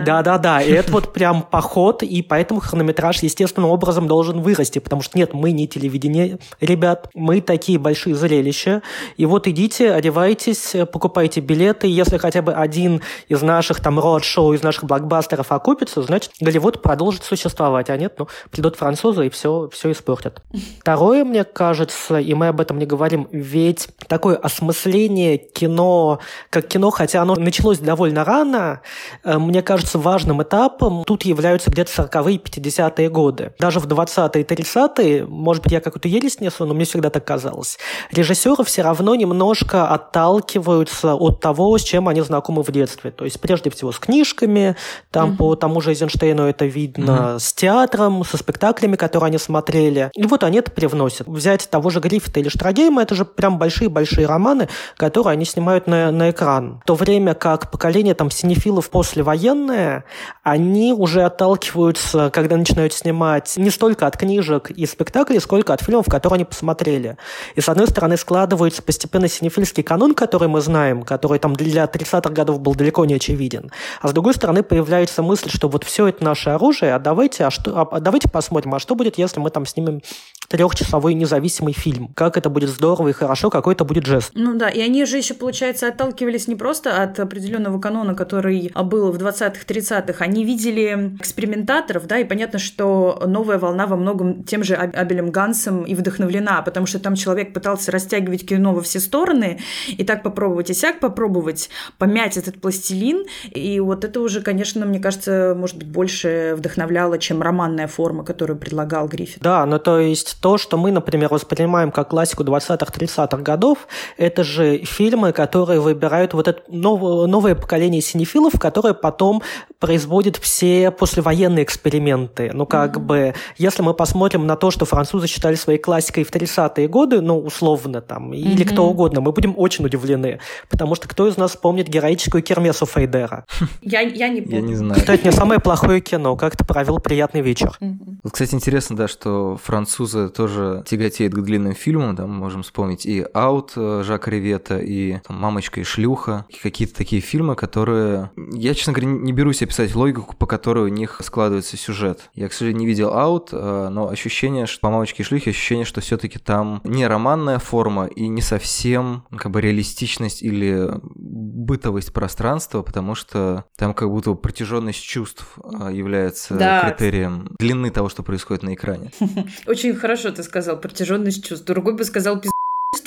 Да-да-да, 0.06 0.62
и 0.62 0.71
это 0.71 0.91
вот 0.91 1.13
прям 1.13 1.43
поход, 1.43 2.04
и 2.04 2.21
поэтому 2.21 2.60
хронометраж 2.79 3.21
естественным 3.23 3.69
образом 3.69 4.07
должен 4.07 4.41
вырасти, 4.41 4.79
потому 4.79 5.01
что 5.01 5.17
нет, 5.17 5.33
мы 5.33 5.51
не 5.51 5.67
телевидение, 5.67 6.39
ребят, 6.61 7.09
мы 7.13 7.41
такие 7.41 7.77
большие 7.77 8.15
зрелища, 8.15 8.81
и 9.17 9.25
вот 9.25 9.47
идите, 9.47 9.91
одевайтесь, 9.91 10.75
покупайте 10.91 11.41
билеты, 11.41 11.87
если 11.87 12.17
хотя 12.17 12.41
бы 12.41 12.53
один 12.53 13.01
из 13.27 13.41
наших 13.41 13.81
там 13.81 13.99
род-шоу, 13.99 14.53
из 14.53 14.63
наших 14.63 14.85
блокбастеров 14.85 15.51
окупится, 15.51 16.01
значит, 16.01 16.31
Голливуд 16.39 16.81
продолжит 16.81 17.23
существовать, 17.23 17.89
а 17.89 17.97
нет, 17.97 18.13
ну, 18.17 18.29
придут 18.49 18.77
французы 18.77 19.27
и 19.27 19.29
все, 19.29 19.69
все 19.73 19.91
испортят. 19.91 20.41
Второе, 20.79 21.25
мне 21.25 21.43
кажется, 21.43 22.17
и 22.17 22.33
мы 22.33 22.47
об 22.47 22.61
этом 22.61 22.79
не 22.79 22.85
говорим, 22.85 23.27
ведь 23.31 23.89
такое 24.07 24.37
осмысление 24.37 25.37
кино, 25.37 26.19
как 26.49 26.67
кино, 26.67 26.91
хотя 26.91 27.23
оно 27.23 27.35
началось 27.35 27.79
довольно 27.79 28.23
рано, 28.23 28.81
э, 29.25 29.37
мне 29.37 29.61
кажется, 29.61 29.99
важным 29.99 30.41
этапом. 30.41 31.03
Тут 31.03 31.23
являются 31.23 31.69
где-то 31.69 31.91
40-е, 31.91 32.39
60-е 32.69 33.10
годы. 33.10 33.53
Даже 33.60 33.79
в 33.79 33.88
20-е 33.88 34.41
и 34.41 34.45
30-е, 34.45 35.25
может 35.25 35.63
быть, 35.63 35.71
я 35.71 35.82
какую-то 35.82 36.08
ересь 36.08 36.39
несу, 36.39 36.65
но 36.65 36.73
мне 36.73 36.86
всегда 36.86 37.10
так 37.10 37.25
казалось, 37.25 37.77
режиссеры 38.12 38.63
все 38.63 38.82
равно 38.82 39.15
немножко 39.15 39.88
отталкиваются 39.88 41.15
от 41.15 41.39
того, 41.39 41.77
с 41.77 41.84
чем 41.84 42.08
они 42.08 42.21
знакомы 42.21 42.63
в 42.63 42.71
детстве. 42.71 43.12
То 43.12 43.25
есть, 43.25 43.39
прежде 43.39 43.69
всего, 43.69 43.91
с 43.91 43.99
книжками, 43.99 44.75
там 45.12 45.32
mm-hmm. 45.32 45.38
по 45.38 45.55
тому 45.55 45.82
же 45.82 45.91
Эйзенштейну 45.91 46.43
это 46.43 46.65
видно, 46.65 47.12
mm-hmm. 47.12 47.39
с 47.39 47.53
театром, 47.53 48.23
со 48.23 48.38
спектаклями, 48.38 48.95
которые 48.95 49.27
они 49.27 49.38
смотрели. 49.38 50.12
И 50.15 50.23
вот 50.23 50.43
они 50.43 50.60
это 50.60 50.71
привносят. 50.71 51.27
Взять 51.27 51.69
того 51.69 51.89
же 51.89 51.99
Гриффита 51.99 52.39
или 52.39 52.49
Штрагейма, 52.49 53.01
это 53.01 53.15
же 53.15 53.25
прям 53.25 53.58
большие-большие 53.58 54.27
романы, 54.27 54.69
которые 54.97 55.34
они 55.34 55.45
снимают 55.45 55.88
на, 55.88 56.12
на 56.12 56.32
экран. 56.32 56.82
В 56.84 56.88
то 56.88 56.95
время 56.95 57.34
как 57.34 57.71
поколение 57.71 58.13
там 58.13 58.32
синефилов 58.32 58.89
послевоенное, 58.89 60.03
они 60.43 60.93
уже 60.93 61.23
отталкиваются, 61.23 62.29
когда 62.32 62.55
начинают 62.59 62.93
снимать 62.93 63.53
не 63.57 63.69
столько 63.69 64.07
от 64.07 64.17
книжек 64.17 64.71
и 64.71 64.85
спектаклей, 64.85 65.39
сколько 65.39 65.73
от 65.73 65.81
фильмов, 65.81 66.05
которые 66.07 66.37
они 66.37 66.45
посмотрели. 66.45 67.17
И, 67.55 67.61
с 67.61 67.69
одной 67.69 67.87
стороны, 67.87 68.17
складывается 68.17 68.81
постепенно 68.81 69.27
синефильский 69.27 69.83
канон, 69.83 70.13
который 70.13 70.47
мы 70.47 70.61
знаем, 70.61 71.03
который 71.03 71.39
там 71.39 71.55
для 71.55 71.85
30-х 71.85 72.29
годов 72.29 72.59
был 72.59 72.75
далеко 72.75 73.05
не 73.05 73.15
очевиден. 73.15 73.71
А 74.01 74.07
с 74.07 74.13
другой 74.13 74.33
стороны, 74.33 74.63
появляется 74.63 75.23
мысль, 75.23 75.49
что 75.49 75.67
вот 75.67 75.83
все 75.83 76.07
это 76.07 76.23
наше 76.23 76.51
оружие, 76.51 76.93
а 76.93 76.99
давайте, 76.99 77.45
а 77.45 77.51
что, 77.51 77.87
а 77.91 77.99
давайте 77.99 78.29
посмотрим, 78.29 78.75
а 78.75 78.79
что 78.79 78.95
будет, 78.95 79.17
если 79.17 79.39
мы 79.39 79.49
там 79.49 79.65
снимем 79.65 80.01
трехчасовой 80.49 81.13
независимый 81.13 81.73
фильм. 81.73 82.09
Как 82.15 82.35
это 82.35 82.49
будет 82.49 82.69
здорово 82.69 83.09
и 83.09 83.13
хорошо, 83.13 83.49
какой 83.49 83.75
это 83.75 83.85
будет 83.85 84.05
жест. 84.07 84.31
Ну 84.33 84.57
да, 84.57 84.67
и 84.69 84.81
они 84.81 85.05
же 85.05 85.17
еще, 85.17 85.35
получается, 85.35 85.87
отталкивались 85.87 86.47
не 86.47 86.55
просто 86.55 87.03
от 87.03 87.19
определенного 87.19 87.79
канона, 87.79 88.15
который 88.15 88.71
был 88.83 89.11
в 89.11 89.17
20-х, 89.17 89.61
30-х, 89.67 90.23
они 90.25 90.43
видели 90.43 91.15
экспериментаторов, 91.19 92.07
да, 92.07 92.17
и 92.17 92.23
понятно, 92.23 92.48
что 92.57 93.21
новая 93.27 93.59
волна 93.59 93.85
во 93.85 93.95
многом 93.95 94.43
тем 94.43 94.63
же 94.63 94.75
Абелем 94.75 95.29
Гансом 95.29 95.83
и 95.83 95.93
вдохновлена, 95.93 96.62
потому 96.63 96.85
что 96.85 96.99
там 96.99 97.15
человек 97.15 97.53
пытался 97.53 97.91
растягивать 97.91 98.47
кино 98.47 98.73
во 98.73 98.81
все 98.81 98.99
стороны, 98.99 99.59
и 99.88 100.03
так 100.03 100.23
попробовать, 100.23 100.69
и 100.69 100.73
сяк 100.73 100.99
попробовать, 100.99 101.69
помять 101.97 102.38
этот 102.38 102.62
пластилин, 102.62 103.25
и 103.51 103.79
вот 103.79 104.03
это 104.03 104.21
уже, 104.21 104.41
конечно, 104.41 104.85
мне 104.85 104.99
кажется, 104.99 105.53
может 105.57 105.77
быть, 105.77 105.88
больше 105.88 106.55
вдохновляло, 106.57 107.19
чем 107.19 107.41
романная 107.41 107.88
форма, 107.88 108.23
которую 108.23 108.57
предлагал 108.57 109.07
Гриффит. 109.07 109.43
Да, 109.43 109.65
ну 109.65 109.77
то 109.77 109.99
есть 109.99 110.38
то, 110.41 110.57
что 110.57 110.77
мы, 110.77 110.91
например, 110.91 111.29
воспринимаем 111.29 111.91
как 111.91 112.09
классику 112.09 112.43
20-30-х 112.43 113.38
годов, 113.43 113.88
это 114.17 114.43
же 114.43 114.79
фильмы, 114.79 115.33
которые 115.33 115.81
выбирают 115.81 116.33
вот 116.33 116.47
это 116.47 116.62
новое 116.69 117.55
поколение 117.55 118.01
синефилов, 118.01 118.53
которое 118.59 118.93
потом 118.93 119.43
производит 119.79 120.38
все 120.38 120.91
послевоенные 120.91 121.63
эксперименты. 121.63 122.28
Ну, 122.37 122.65
как 122.65 122.97
mm-hmm. 122.97 122.99
бы, 122.99 123.33
если 123.57 123.81
мы 123.81 123.93
посмотрим 123.93 124.45
на 124.47 124.55
то, 124.55 124.71
что 124.71 124.85
французы 124.85 125.27
считали 125.27 125.55
своей 125.55 125.79
классикой 125.79 126.23
в 126.23 126.31
30-е 126.31 126.87
годы, 126.87 127.21
ну, 127.21 127.39
условно 127.39 128.01
там, 128.01 128.31
mm-hmm. 128.31 128.37
или 128.37 128.63
кто 128.63 128.87
угодно, 128.87 129.21
мы 129.21 129.31
будем 129.31 129.53
очень 129.57 129.85
удивлены. 129.85 130.39
Потому 130.69 130.95
что 130.95 131.07
кто 131.07 131.27
из 131.27 131.37
нас 131.37 131.55
помнит 131.55 131.87
героическую 131.87 132.43
Кермесу 132.43 132.85
Фейдера? 132.85 133.45
Я, 133.81 134.01
я 134.01 134.29
не 134.29 134.41
помню. 134.41 134.59
Я 134.59 134.61
не 134.61 134.75
знаю. 134.75 135.01
Это 135.01 135.25
не 135.25 135.31
самое 135.31 135.59
плохое 135.59 136.01
кино. 136.01 136.35
Как 136.35 136.55
ты 136.55 136.65
провел 136.65 136.99
приятный 136.99 137.41
вечер. 137.41 137.77
Вот, 138.23 138.33
кстати, 138.33 138.53
интересно, 138.53 138.95
да, 138.95 139.07
что 139.07 139.57
французы 139.63 140.29
тоже 140.29 140.83
тяготеют 140.85 141.33
к 141.33 141.39
длинным 141.39 141.73
фильмам, 141.73 142.15
да, 142.15 142.27
мы 142.27 142.33
можем 142.33 142.63
вспомнить 142.63 143.05
и 143.05 143.25
«Аут» 143.33 143.73
э, 143.75 144.03
Жака 144.05 144.31
Ривета, 144.31 144.79
и 144.79 145.19
там, 145.19 145.37
«Мамочка 145.37 145.79
и 145.79 145.83
шлюха», 145.83 146.45
и 146.49 146.57
какие-то 146.57 146.95
такие 146.95 147.21
фильмы, 147.21 147.55
которые... 147.55 148.31
Я, 148.53 148.73
честно 148.73 148.93
говоря, 148.93 149.11
не 149.11 149.31
берусь 149.31 149.61
описать 149.61 149.95
логику, 149.95 150.35
по 150.35 150.45
которой 150.45 150.85
у 150.85 150.87
них 150.87 151.19
складывается 151.23 151.77
сюжет. 151.77 152.18
Я, 152.34 152.49
к 152.49 152.53
сожалению, 152.53 152.82
не 152.82 152.88
видел 152.88 153.13
«Аут», 153.13 153.49
э, 153.51 153.89
но 153.89 154.10
ощущение, 154.10 154.65
что 154.65 154.82
по 154.82 154.89
«Мамочке 154.89 155.23
и 155.23 155.25
шлюхе» 155.25 155.51
ощущение, 155.51 155.86
что 155.86 156.01
все 156.01 156.17
таки 156.17 156.39
там 156.39 156.82
не 156.84 157.05
романная 157.08 157.60
форма 157.60 158.05
и 158.05 158.27
не 158.27 158.41
совсем 158.41 159.23
как 159.38 159.51
бы 159.51 159.62
реалистичность 159.62 160.41
или 160.43 160.89
бытовость 161.03 162.13
пространства, 162.13 162.82
потому 162.82 163.15
что 163.15 163.65
там 163.77 163.93
как 163.93 164.10
будто 164.10 164.34
протяженность 164.34 165.03
чувств 165.03 165.58
э, 165.63 165.93
является 165.93 166.55
да. 166.55 166.82
критерием 166.82 167.55
длины 167.60 167.89
того, 167.89 168.10
что 168.10 168.23
происходит 168.23 168.63
на 168.63 168.73
экране. 168.73 169.12
Очень 169.67 169.95
хорошо 169.95 170.32
ты 170.32 170.43
сказал, 170.43 170.79
протяженность 170.79 171.45
чувств. 171.45 171.65
Другой 171.65 171.95
бы 171.95 172.03
сказал 172.03 172.36
пиздец 172.36 172.58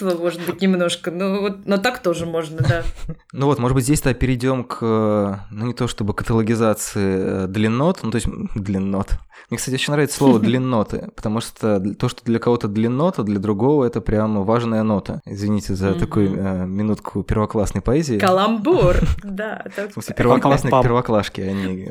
может 0.03 0.45
быть, 0.47 0.61
немножко, 0.61 1.11
но, 1.11 1.41
вот, 1.41 1.67
но 1.67 1.79
так 1.79 2.03
тоже 2.03 2.27
можно, 2.27 2.59
да. 2.59 2.83
Ну 3.33 3.47
вот, 3.47 3.59
может 3.59 3.75
быть, 3.75 3.85
здесь-то 3.85 4.13
перейдем 4.15 4.65
к, 4.65 5.47
ну 5.51 5.67
не 5.67 5.75
то 5.75 5.89
чтобы 5.89 6.15
каталогизации 6.15 7.45
э, 7.45 7.47
длиннот, 7.47 8.01
ну 8.03 8.11
то 8.11 8.17
есть 8.17 8.29
длиннот. 8.55 9.19
Мне, 9.51 9.59
кстати, 9.59 9.75
очень 9.75 9.93
нравится 9.93 10.17
слово 10.19 10.39
длинноты, 10.41 11.11
потому 11.15 11.41
что 11.41 11.81
то, 11.95 12.09
что 12.09 12.25
для 12.25 12.39
кого-то 12.39 12.69
длиннота, 12.69 13.23
для 13.23 13.39
другого 13.39 13.85
это 13.85 14.01
прям 14.01 14.45
важная 14.45 14.83
нота. 14.83 15.21
Извините 15.25 15.75
за 15.75 15.95
такую 15.95 16.37
э, 16.37 16.67
минутку 16.67 17.23
первоклассной 17.23 17.83
поэзии. 17.83 18.19
Каламбур, 18.19 18.97
да. 19.23 19.65
В 19.77 19.93
смысле, 19.93 20.15
первоклассные 20.17 20.71
первоклашки, 20.71 21.41
они... 21.41 21.89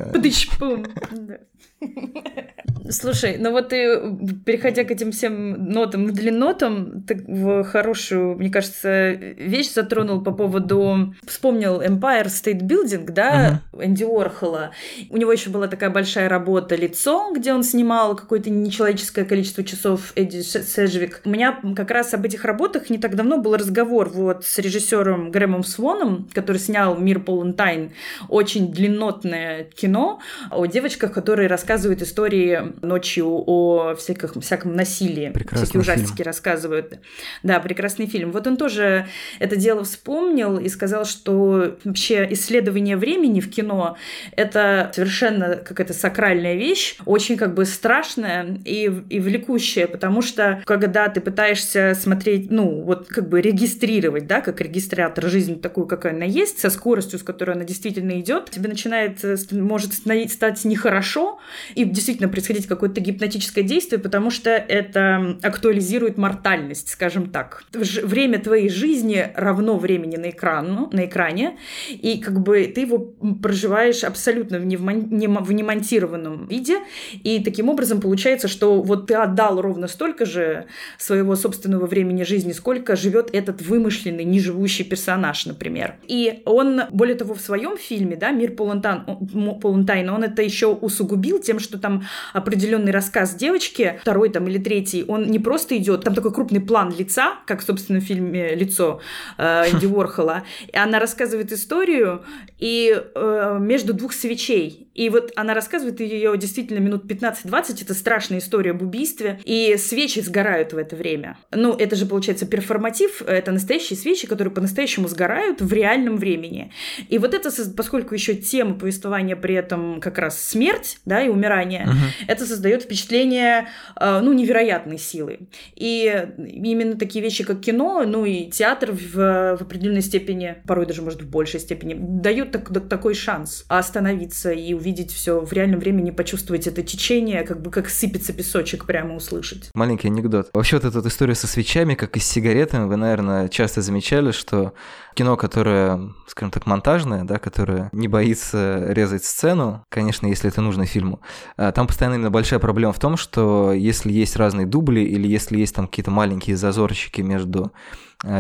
Слушай, 2.89 3.38
ну 3.39 3.52
вот 3.52 3.70
ты, 3.70 4.00
переходя 4.46 4.84
к 4.84 4.91
этим 4.91 5.12
всем 5.12 5.70
нотам, 5.70 6.08
к 6.08 6.12
длиннотам, 6.12 7.04
ты 7.04 7.24
в 7.28 7.63
хорошую, 7.63 8.36
мне 8.38 8.50
кажется, 8.50 9.12
вещь 9.12 9.72
затронул 9.72 10.22
по 10.22 10.32
поводу... 10.32 11.13
Вспомнил 11.26 11.82
Empire 11.82 12.26
State 12.26 12.62
Building, 12.62 13.06
да, 13.12 13.62
uh-huh. 13.74 13.86
Энди 13.86 14.04
Уорхола. 14.04 14.72
У 15.10 15.17
него 15.17 15.32
еще 15.32 15.50
была 15.50 15.67
такая 15.67 15.89
большая 15.89 16.28
работа 16.28 16.76
«Лицо», 16.76 17.32
где 17.34 17.54
он 17.54 17.63
снимал 17.63 18.15
какое-то 18.15 18.50
нечеловеческое 18.50 19.26
количество 19.26 19.63
часов 19.63 20.12
Эдди 20.15 20.41
Седжвик. 20.41 21.22
У 21.24 21.30
меня 21.30 21.60
как 21.76 21.91
раз 21.91 22.13
об 22.13 22.26
этих 22.26 22.44
работах 22.44 22.89
не 22.89 22.98
так 22.98 23.15
давно 23.15 23.38
был 23.38 23.56
разговор 23.56 24.10
вот 24.10 24.46
с 24.46 24.58
режиссером 24.58 25.32
Грэмом 25.32 25.63
Своном, 25.63 26.28
который 26.34 26.58
снял 26.58 26.98
«Мир 26.98 27.22
полон 27.22 27.54
тайн». 27.54 27.91
Очень 28.28 28.72
длиннотное 28.72 29.65
кино 29.65 30.20
о 30.50 30.65
девочках, 30.65 31.13
которые 31.13 31.48
рассказывают 31.48 31.71
истории 31.76 32.74
ночью 32.82 33.28
о 33.28 33.96
всяких, 33.96 34.34
всяком 34.42 34.76
насилии. 34.76 35.32
Прекрасный 35.34 35.66
Всякие 35.66 35.82
ужастики 35.82 36.18
фильм. 36.18 36.26
рассказывают. 36.28 37.00
Да, 37.44 37.60
прекрасный 37.60 38.08
фильм. 38.08 38.32
Вот 38.32 38.48
он 38.48 38.58
тоже 38.58 39.08
это 39.40 39.56
дело 39.56 39.84
вспомнил 39.84 40.58
и 40.58 40.70
сказал, 40.70 41.06
что 41.06 41.78
вообще 41.84 42.28
исследование 42.32 42.98
времени 42.98 43.40
в 43.40 43.50
кино— 43.50 43.98
это 44.36 44.92
совершенно 44.94 45.56
какая-то 45.56 45.94
сакральная 45.94 46.56
вещь, 46.56 46.98
очень 47.06 47.38
как 47.38 47.54
бы 47.54 47.66
страшная 47.66 48.60
и, 48.66 48.92
и 49.10 49.20
влекущая, 49.20 49.88
потому 49.88 50.22
что 50.22 50.62
когда 50.66 51.08
ты 51.10 51.22
пытаешься 51.22 51.96
смотреть, 52.00 52.52
ну, 52.52 52.82
вот 52.82 53.08
как 53.08 53.30
бы 53.30 53.42
регистрировать, 53.42 54.28
да, 54.28 54.42
как 54.42 54.62
регистратор 54.62 55.28
жизнь 55.28 55.62
такую, 55.62 55.88
какая 55.88 56.14
она 56.14 56.26
есть, 56.26 56.60
со 56.60 56.70
скоростью, 56.70 57.20
с 57.20 57.24
которой 57.24 57.56
она 57.56 57.64
действительно 57.64 58.20
идет, 58.20 58.50
тебе 58.50 58.70
начинает, 58.70 59.20
может 59.52 59.94
стать 59.94 60.66
нехорошо, 60.66 61.40
и 61.76 61.84
действительно 61.86 62.30
происходить 62.30 62.67
какое-то 62.67 63.02
гипнотическое 63.02 63.63
действие, 63.63 64.00
потому 64.00 64.32
что 64.32 64.50
это 64.50 65.38
актуализирует 65.41 66.17
мортальность, 66.17 66.89
скажем 66.89 67.30
так. 67.30 67.63
Время 67.74 68.39
твоей 68.39 68.69
жизни 68.69 69.28
равно 69.36 69.78
времени 69.78 70.17
на, 70.17 70.30
экрану, 70.30 70.89
на 70.91 71.06
экране, 71.06 71.58
и 71.89 72.19
как 72.19 72.41
бы 72.41 72.65
ты 72.65 72.82
его 72.82 73.00
проживаешь 73.41 74.04
абсолютно 74.04 74.60
в, 74.60 74.65
невмон, 74.65 75.08
не, 75.10 75.28
в 75.28 75.52
немонтированном 75.52 76.47
виде, 76.47 76.78
и 77.24 77.43
таким 77.43 77.69
образом 77.69 78.02
получается, 78.02 78.47
что 78.47 78.82
вот 78.82 79.08
ты 79.08 79.15
отдал 79.15 79.62
ровно 79.62 79.88
столько 79.88 80.26
же 80.26 80.65
своего 80.97 81.36
собственного 81.36 81.86
времени 81.86 82.24
жизни, 82.24 82.52
сколько 82.52 82.95
живет 82.95 83.30
этот 83.34 83.62
вымышленный, 83.62 84.24
неживущий 84.24 84.86
персонаж, 84.86 85.45
например. 85.45 85.95
И 86.08 86.41
он, 86.45 86.82
более 86.91 87.15
того, 87.15 87.34
в 87.34 87.41
своем 87.41 87.78
фильме, 87.78 88.15
да, 88.15 88.32
«Мир 88.32 88.54
полон 88.54 88.82
тайны», 88.82 90.12
он 90.12 90.24
это 90.24 90.41
еще 90.41 90.67
усугубил 90.67 91.39
тем, 91.52 91.60
что 91.60 91.78
там 91.78 92.04
определенный 92.32 92.94
рассказ 92.94 93.36
девочки, 93.36 94.00
второй 94.02 94.30
там 94.30 94.48
или 94.48 94.58
третий, 94.58 95.04
он 95.06 95.30
не 95.30 95.38
просто 95.38 95.76
идет, 95.76 96.06
там 96.06 96.16
такой 96.16 96.34
крупный 96.34 96.62
план 96.62 96.94
лица, 96.98 97.34
как, 97.46 97.62
собственно, 97.62 98.00
в 98.00 98.04
фильме 98.04 98.56
«Лицо» 98.56 99.02
э, 99.38 99.70
Энди 99.70 99.86
Уорхола, 99.86 100.44
и 100.72 100.78
она 100.78 101.00
рассказывает 101.00 101.52
историю 101.52 102.24
и 102.58 102.96
э, 102.96 103.58
между 103.60 103.94
двух 103.94 104.14
свечей. 104.14 104.88
И 104.94 105.10
вот 105.10 105.32
она 105.36 105.54
рассказывает 105.54 106.00
ее 106.00 106.38
действительно 106.38 106.80
минут 106.80 107.06
15-20, 107.06 107.84
это 107.84 107.94
страшная 107.94 108.40
история 108.40 108.72
об 108.72 108.82
убийстве, 108.82 109.40
и 109.46 109.78
свечи 109.78 110.20
сгорают 110.20 110.74
в 110.74 110.78
это 110.78 110.96
время. 110.96 111.38
Ну, 111.52 111.74
это 111.74 111.96
же, 111.96 112.06
получается, 112.06 112.46
перформатив, 112.46 113.22
это 113.22 113.52
настоящие 113.52 113.98
свечи, 113.98 114.28
которые 114.28 114.54
по-настоящему 114.54 115.08
сгорают 115.08 115.62
в 115.62 115.72
реальном 115.72 116.18
времени. 116.18 116.72
И 117.10 117.18
вот 117.18 117.34
это, 117.34 117.50
поскольку 117.76 118.14
еще 118.14 118.36
тема 118.36 118.76
повествования 118.76 119.36
при 119.36 119.56
этом 119.56 120.02
как 120.02 120.18
раз 120.18 120.42
смерть, 120.42 121.00
да, 121.06 121.24
и 121.24 121.30
умирание, 121.30 121.86
uh-huh. 121.86 122.26
это 122.28 122.46
создает 122.46 122.84
впечатление, 122.84 123.70
э, 124.00 124.20
ну, 124.22 124.34
невероятной 124.34 124.98
силы. 124.98 125.48
И 125.76 126.28
именно 126.38 126.98
такие 126.98 127.24
вещи, 127.24 127.44
как 127.44 127.62
кино, 127.62 128.04
ну 128.06 128.26
и 128.26 128.50
театр 128.50 128.92
в, 128.92 129.14
в 129.58 129.62
определенной 129.62 130.02
степени, 130.02 130.56
порой 130.68 130.86
даже, 130.86 131.02
может, 131.02 131.22
в 131.22 131.30
большей 131.30 131.60
степени, 131.60 131.96
дают 131.98 132.52
так, 132.52 132.90
такой 132.90 133.14
шанс 133.14 133.66
остановиться 133.70 134.52
и 134.52 134.74
увидеть 134.82 135.13
все 135.13 135.39
в 135.39 135.54
реальном 135.54 135.80
времени, 135.80 136.12
почувствовать 136.12 136.67
это 136.67 136.82
течение, 136.82 137.44
как 137.44 137.62
бы 137.62 137.70
как 137.70 137.89
сыпется 137.89 138.34
песочек 138.34 138.86
прямо 138.86 139.15
услышать. 139.15 139.70
Маленький 139.76 140.08
анекдот. 140.08 140.50
Вообще 140.54 140.78
вот 140.78 140.86
эта 140.86 141.08
история 141.08 141.36
со 141.36 141.48
свечами, 141.48 141.94
как 141.94 142.17
и 142.17 142.20
с 142.20 142.26
сигаретами, 142.26 142.88
вы, 142.88 142.98
наверное, 142.98 143.48
часто 143.48 143.82
замечали, 143.82 144.32
что 144.32 144.74
кино, 145.13 145.38
которое, 145.38 146.13
скажем 146.28 146.52
так, 146.52 146.65
монтажное, 146.65 147.24
да, 147.24 147.38
которое 147.38 147.89
не 147.91 148.08
боится 148.08 148.86
резать 148.89 149.24
сцену, 149.24 149.84
конечно, 149.89 150.26
если 150.28 150.50
это 150.50 150.62
нужно 150.62 150.86
фильму, 150.86 151.22
а, 151.58 151.72
там 151.72 151.88
постоянно 151.88 152.15
именно 152.15 152.32
большая 152.32 152.60
проблема 152.60 152.94
в 152.94 153.00
том, 153.00 153.17
что 153.17 153.72
если 153.74 154.12
есть 154.12 154.36
разные 154.36 154.65
дубли 154.65 155.02
или 155.02 155.28
если 155.28 155.58
есть 155.58 155.76
там 155.76 155.88
какие-то 155.88 156.12
маленькие 156.12 156.58
зазорчики 156.58 157.22
между 157.22 157.72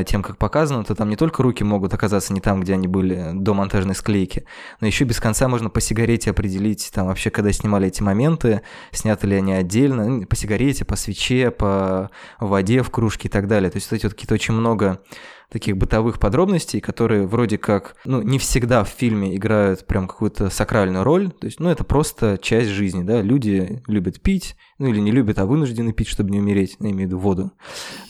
тем, 0.05 0.21
как 0.21 0.37
показано, 0.37 0.83
то 0.83 0.93
там 0.93 1.09
не 1.09 1.15
только 1.15 1.41
руки 1.41 1.63
могут 1.63 1.93
оказаться 1.93 2.33
не 2.33 2.39
там, 2.39 2.61
где 2.61 2.73
они 2.73 2.87
были 2.87 3.31
до 3.33 3.53
монтажной 3.53 3.95
склейки, 3.95 4.45
но 4.79 4.87
еще 4.87 5.05
без 5.05 5.19
конца 5.19 5.47
можно 5.47 5.69
по 5.69 5.81
сигарете 5.81 6.31
определить, 6.31 6.91
там 6.93 7.07
вообще, 7.07 7.29
когда 7.31 7.51
снимали 7.51 7.87
эти 7.87 8.03
моменты, 8.03 8.61
сняты 8.91 9.27
ли 9.27 9.37
они 9.37 9.53
отдельно, 9.53 10.05
ну, 10.05 10.25
по 10.25 10.35
сигарете, 10.35 10.85
по 10.85 10.95
свече, 10.95 11.49
по 11.49 12.11
воде 12.39 12.83
в 12.83 12.91
кружке 12.91 13.27
и 13.27 13.31
так 13.31 13.47
далее. 13.47 13.71
То 13.71 13.77
есть 13.77 13.89
вот 13.89 13.97
эти 13.97 14.05
вот 14.05 14.13
какие-то 14.13 14.35
очень 14.35 14.53
много 14.53 15.01
таких 15.51 15.75
бытовых 15.75 16.17
подробностей, 16.17 16.79
которые 16.79 17.27
вроде 17.27 17.57
как, 17.57 17.97
ну, 18.05 18.21
не 18.21 18.39
всегда 18.39 18.85
в 18.85 18.87
фильме 18.87 19.35
играют 19.35 19.85
прям 19.85 20.07
какую-то 20.07 20.49
сакральную 20.49 21.03
роль. 21.03 21.29
То 21.29 21.45
есть, 21.45 21.59
ну, 21.59 21.69
это 21.69 21.83
просто 21.83 22.39
часть 22.41 22.69
жизни, 22.69 23.03
да. 23.03 23.21
Люди 23.21 23.83
любят 23.87 24.21
пить, 24.21 24.55
ну, 24.79 24.87
или 24.87 24.99
не 24.99 25.11
любят, 25.11 25.39
а 25.39 25.45
вынуждены 25.45 25.91
пить, 25.91 26.07
чтобы 26.07 26.31
не 26.31 26.39
умереть, 26.39 26.77
я 26.79 26.89
имею 26.89 27.09
в 27.09 27.11
виду 27.11 27.19
воду. 27.19 27.51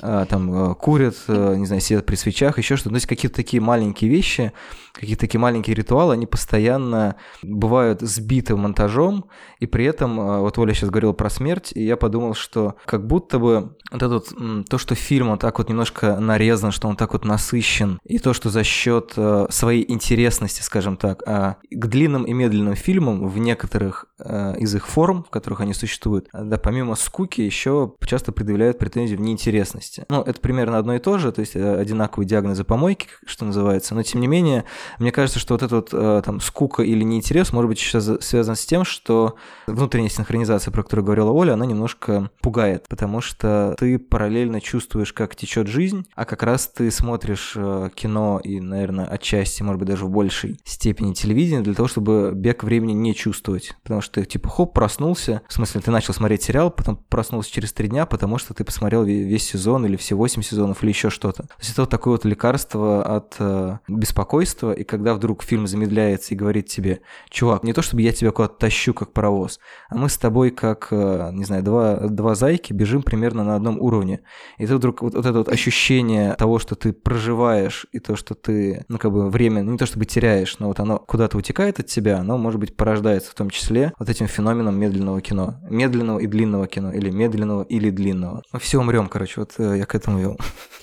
А, 0.01 0.25
там 0.25 0.53
а, 0.53 0.75
курят, 0.75 1.15
а, 1.27 1.55
не 1.55 1.65
знаю, 1.65 1.81
сидят 1.81 2.05
при 2.05 2.15
свечах, 2.15 2.59
еще 2.59 2.75
что-то. 2.75 2.91
То 2.91 2.95
есть, 2.97 3.07
какие-то 3.07 3.37
такие 3.37 3.59
маленькие 3.59 4.11
вещи, 4.11 4.53
какие-то 4.93 5.21
такие 5.21 5.39
маленькие 5.39 5.75
ритуалы, 5.75 6.13
они 6.13 6.27
постоянно 6.27 7.15
бывают 7.41 8.01
сбиты 8.01 8.55
монтажом, 8.55 9.25
и 9.59 9.65
при 9.65 9.85
этом, 9.85 10.19
а, 10.19 10.39
вот 10.41 10.59
Оля 10.59 10.75
сейчас 10.75 10.91
говорила 10.91 11.13
про 11.13 11.31
смерть, 11.31 11.71
и 11.73 11.83
я 11.83 11.97
подумал, 11.97 12.35
что 12.35 12.75
как 12.85 13.07
будто 13.07 13.39
бы 13.39 13.75
вот 13.91 14.03
этот, 14.03 14.31
то, 14.69 14.77
что 14.77 14.93
фильм, 14.93 15.29
он 15.29 15.39
так 15.39 15.57
вот 15.57 15.69
немножко 15.69 16.19
нарезан, 16.19 16.71
что 16.71 16.87
он 16.87 16.95
так 16.95 17.13
вот 17.13 17.25
насыщен, 17.31 17.99
и 18.03 18.19
то, 18.19 18.33
что 18.33 18.49
за 18.49 18.63
счет 18.63 19.13
э, 19.15 19.47
своей 19.49 19.89
интересности, 19.89 20.61
скажем 20.61 20.97
так, 20.97 21.23
а 21.25 21.55
к 21.69 21.87
длинным 21.87 22.23
и 22.23 22.33
медленным 22.33 22.75
фильмам 22.75 23.27
в 23.27 23.37
некоторых 23.37 24.05
э, 24.19 24.55
из 24.59 24.75
их 24.75 24.85
форм, 24.85 25.23
в 25.23 25.29
которых 25.29 25.61
они 25.61 25.73
существуют, 25.73 26.27
да, 26.33 26.57
помимо 26.57 26.95
скуки 26.95 27.39
еще 27.39 27.93
часто 28.05 28.33
предъявляют 28.33 28.79
претензию 28.79 29.17
в 29.17 29.21
неинтересности. 29.21 30.05
Ну, 30.09 30.21
это 30.21 30.41
примерно 30.41 30.77
одно 30.77 30.95
и 30.95 30.99
то 30.99 31.17
же, 31.17 31.31
то 31.31 31.39
есть 31.39 31.55
э, 31.55 31.79
одинаковые 31.79 32.27
диагнозы 32.27 32.65
помойки, 32.65 33.07
что 33.25 33.45
называется, 33.45 33.95
но 33.95 34.03
тем 34.03 34.19
не 34.19 34.27
менее, 34.27 34.65
мне 34.99 35.11
кажется, 35.13 35.39
что 35.39 35.53
вот 35.53 35.63
этот 35.63 36.25
там 36.25 36.41
скука 36.41 36.83
или 36.83 37.03
неинтерес 37.03 37.53
может 37.53 37.69
быть 37.69 37.79
сейчас 37.79 38.09
связан 38.21 38.55
с 38.55 38.65
тем, 38.65 38.83
что 38.83 39.35
внутренняя 39.67 40.09
синхронизация, 40.09 40.71
про 40.71 40.83
которую 40.83 41.05
говорила 41.05 41.31
Оля, 41.31 41.53
она 41.53 41.65
немножко 41.65 42.29
пугает, 42.41 42.87
потому 42.89 43.21
что 43.21 43.75
ты 43.77 43.97
параллельно 43.97 44.59
чувствуешь, 44.59 45.13
как 45.13 45.35
течет 45.35 45.67
жизнь, 45.67 46.05
а 46.15 46.25
как 46.25 46.43
раз 46.43 46.67
ты 46.67 46.91
смотришь 46.91 47.20
смотришь 47.21 47.53
э, 47.55 47.89
кино 47.93 48.41
и, 48.43 48.59
наверное, 48.59 49.05
отчасти, 49.05 49.61
может 49.61 49.79
быть, 49.79 49.87
даже 49.87 50.05
в 50.05 50.09
большей 50.09 50.59
степени 50.63 51.13
телевидение 51.13 51.61
для 51.61 51.75
того, 51.75 51.87
чтобы 51.87 52.31
бег 52.33 52.63
времени 52.63 52.93
не 52.93 53.13
чувствовать. 53.13 53.75
Потому 53.83 54.01
что 54.01 54.13
ты, 54.21 54.25
типа, 54.25 54.49
хоп, 54.49 54.73
проснулся. 54.73 55.43
В 55.47 55.53
смысле, 55.53 55.81
ты 55.81 55.91
начал 55.91 56.15
смотреть 56.15 56.41
сериал, 56.41 56.71
потом 56.71 56.97
проснулся 57.09 57.51
через 57.51 57.73
три 57.73 57.89
дня, 57.89 58.07
потому 58.07 58.39
что 58.39 58.55
ты 58.55 58.63
посмотрел 58.63 59.03
весь 59.03 59.43
сезон 59.43 59.85
или 59.85 59.97
все 59.97 60.15
восемь 60.15 60.41
сезонов 60.41 60.81
или 60.81 60.89
еще 60.89 61.11
что-то. 61.11 61.43
То 61.43 61.53
есть 61.59 61.71
это 61.73 61.83
вот 61.83 61.91
такое 61.91 62.13
вот 62.13 62.25
лекарство 62.25 63.03
от 63.03 63.35
э, 63.37 63.77
беспокойства, 63.87 64.71
и 64.71 64.83
когда 64.83 65.13
вдруг 65.13 65.43
фильм 65.43 65.67
замедляется 65.67 66.33
и 66.33 66.37
говорит 66.37 66.67
тебе, 66.67 67.01
чувак, 67.29 67.63
не 67.63 67.73
то 67.73 67.83
чтобы 67.83 68.01
я 68.01 68.13
тебя 68.13 68.31
куда-то 68.31 68.55
тащу, 68.55 68.95
как 68.95 69.13
паровоз, 69.13 69.59
а 69.89 69.95
мы 69.95 70.09
с 70.09 70.17
тобой 70.17 70.49
как, 70.49 70.87
э, 70.89 71.29
не 71.33 71.45
знаю, 71.45 71.61
два, 71.61 71.97
два 72.07 72.33
зайки 72.33 72.73
бежим 72.73 73.03
примерно 73.03 73.43
на 73.43 73.55
одном 73.55 73.79
уровне. 73.79 74.21
И 74.57 74.65
ты 74.65 74.75
вдруг 74.75 75.03
вот, 75.03 75.13
вот 75.13 75.25
это 75.25 75.37
вот 75.37 75.49
ощущение 75.49 76.33
того, 76.33 76.57
что 76.57 76.73
ты 76.73 76.93
проживаешь, 77.11 77.87
и 77.91 77.99
то, 77.99 78.15
что 78.15 78.35
ты, 78.35 78.85
ну, 78.87 78.97
как 78.97 79.11
бы 79.11 79.29
время, 79.29 79.63
ну, 79.63 79.73
не 79.73 79.77
то 79.77 79.85
чтобы 79.85 80.05
теряешь, 80.05 80.59
но 80.59 80.67
вот 80.67 80.79
оно 80.79 80.97
куда-то 80.97 81.37
утекает 81.37 81.77
от 81.77 81.87
тебя, 81.87 82.19
оно, 82.19 82.37
может 82.37 82.57
быть, 82.57 82.77
порождается 82.77 83.31
в 83.31 83.33
том 83.33 83.49
числе 83.49 83.91
вот 83.99 84.07
этим 84.07 84.27
феноменом 84.27 84.79
медленного 84.79 85.19
кино. 85.19 85.55
Медленного 85.69 86.19
и 86.19 86.27
длинного 86.27 86.67
кино, 86.67 86.93
или 86.93 87.09
медленного 87.09 87.63
или 87.63 87.89
длинного. 87.89 88.43
Мы 88.53 88.59
все 88.59 88.79
умрем, 88.79 89.09
короче, 89.09 89.41
вот 89.41 89.55
э, 89.57 89.79
я 89.79 89.85
к 89.85 89.93
этому 89.93 90.19
вел. 90.19 90.37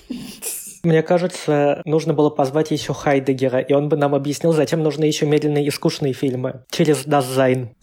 Мне 0.83 1.03
кажется, 1.03 1.81
нужно 1.85 2.13
было 2.13 2.29
позвать 2.29 2.71
еще 2.71 2.93
Хайдеггера, 2.93 3.59
и 3.59 3.73
он 3.73 3.89
бы 3.89 3.97
нам 3.97 4.15
объяснил, 4.15 4.53
зачем 4.53 4.81
нужны 4.81 5.03
еще 5.03 5.25
медленные 5.25 5.65
и 5.65 5.71
скучные 5.71 6.13
фильмы. 6.13 6.63
Через 6.71 7.03
Dasein. 7.05 7.75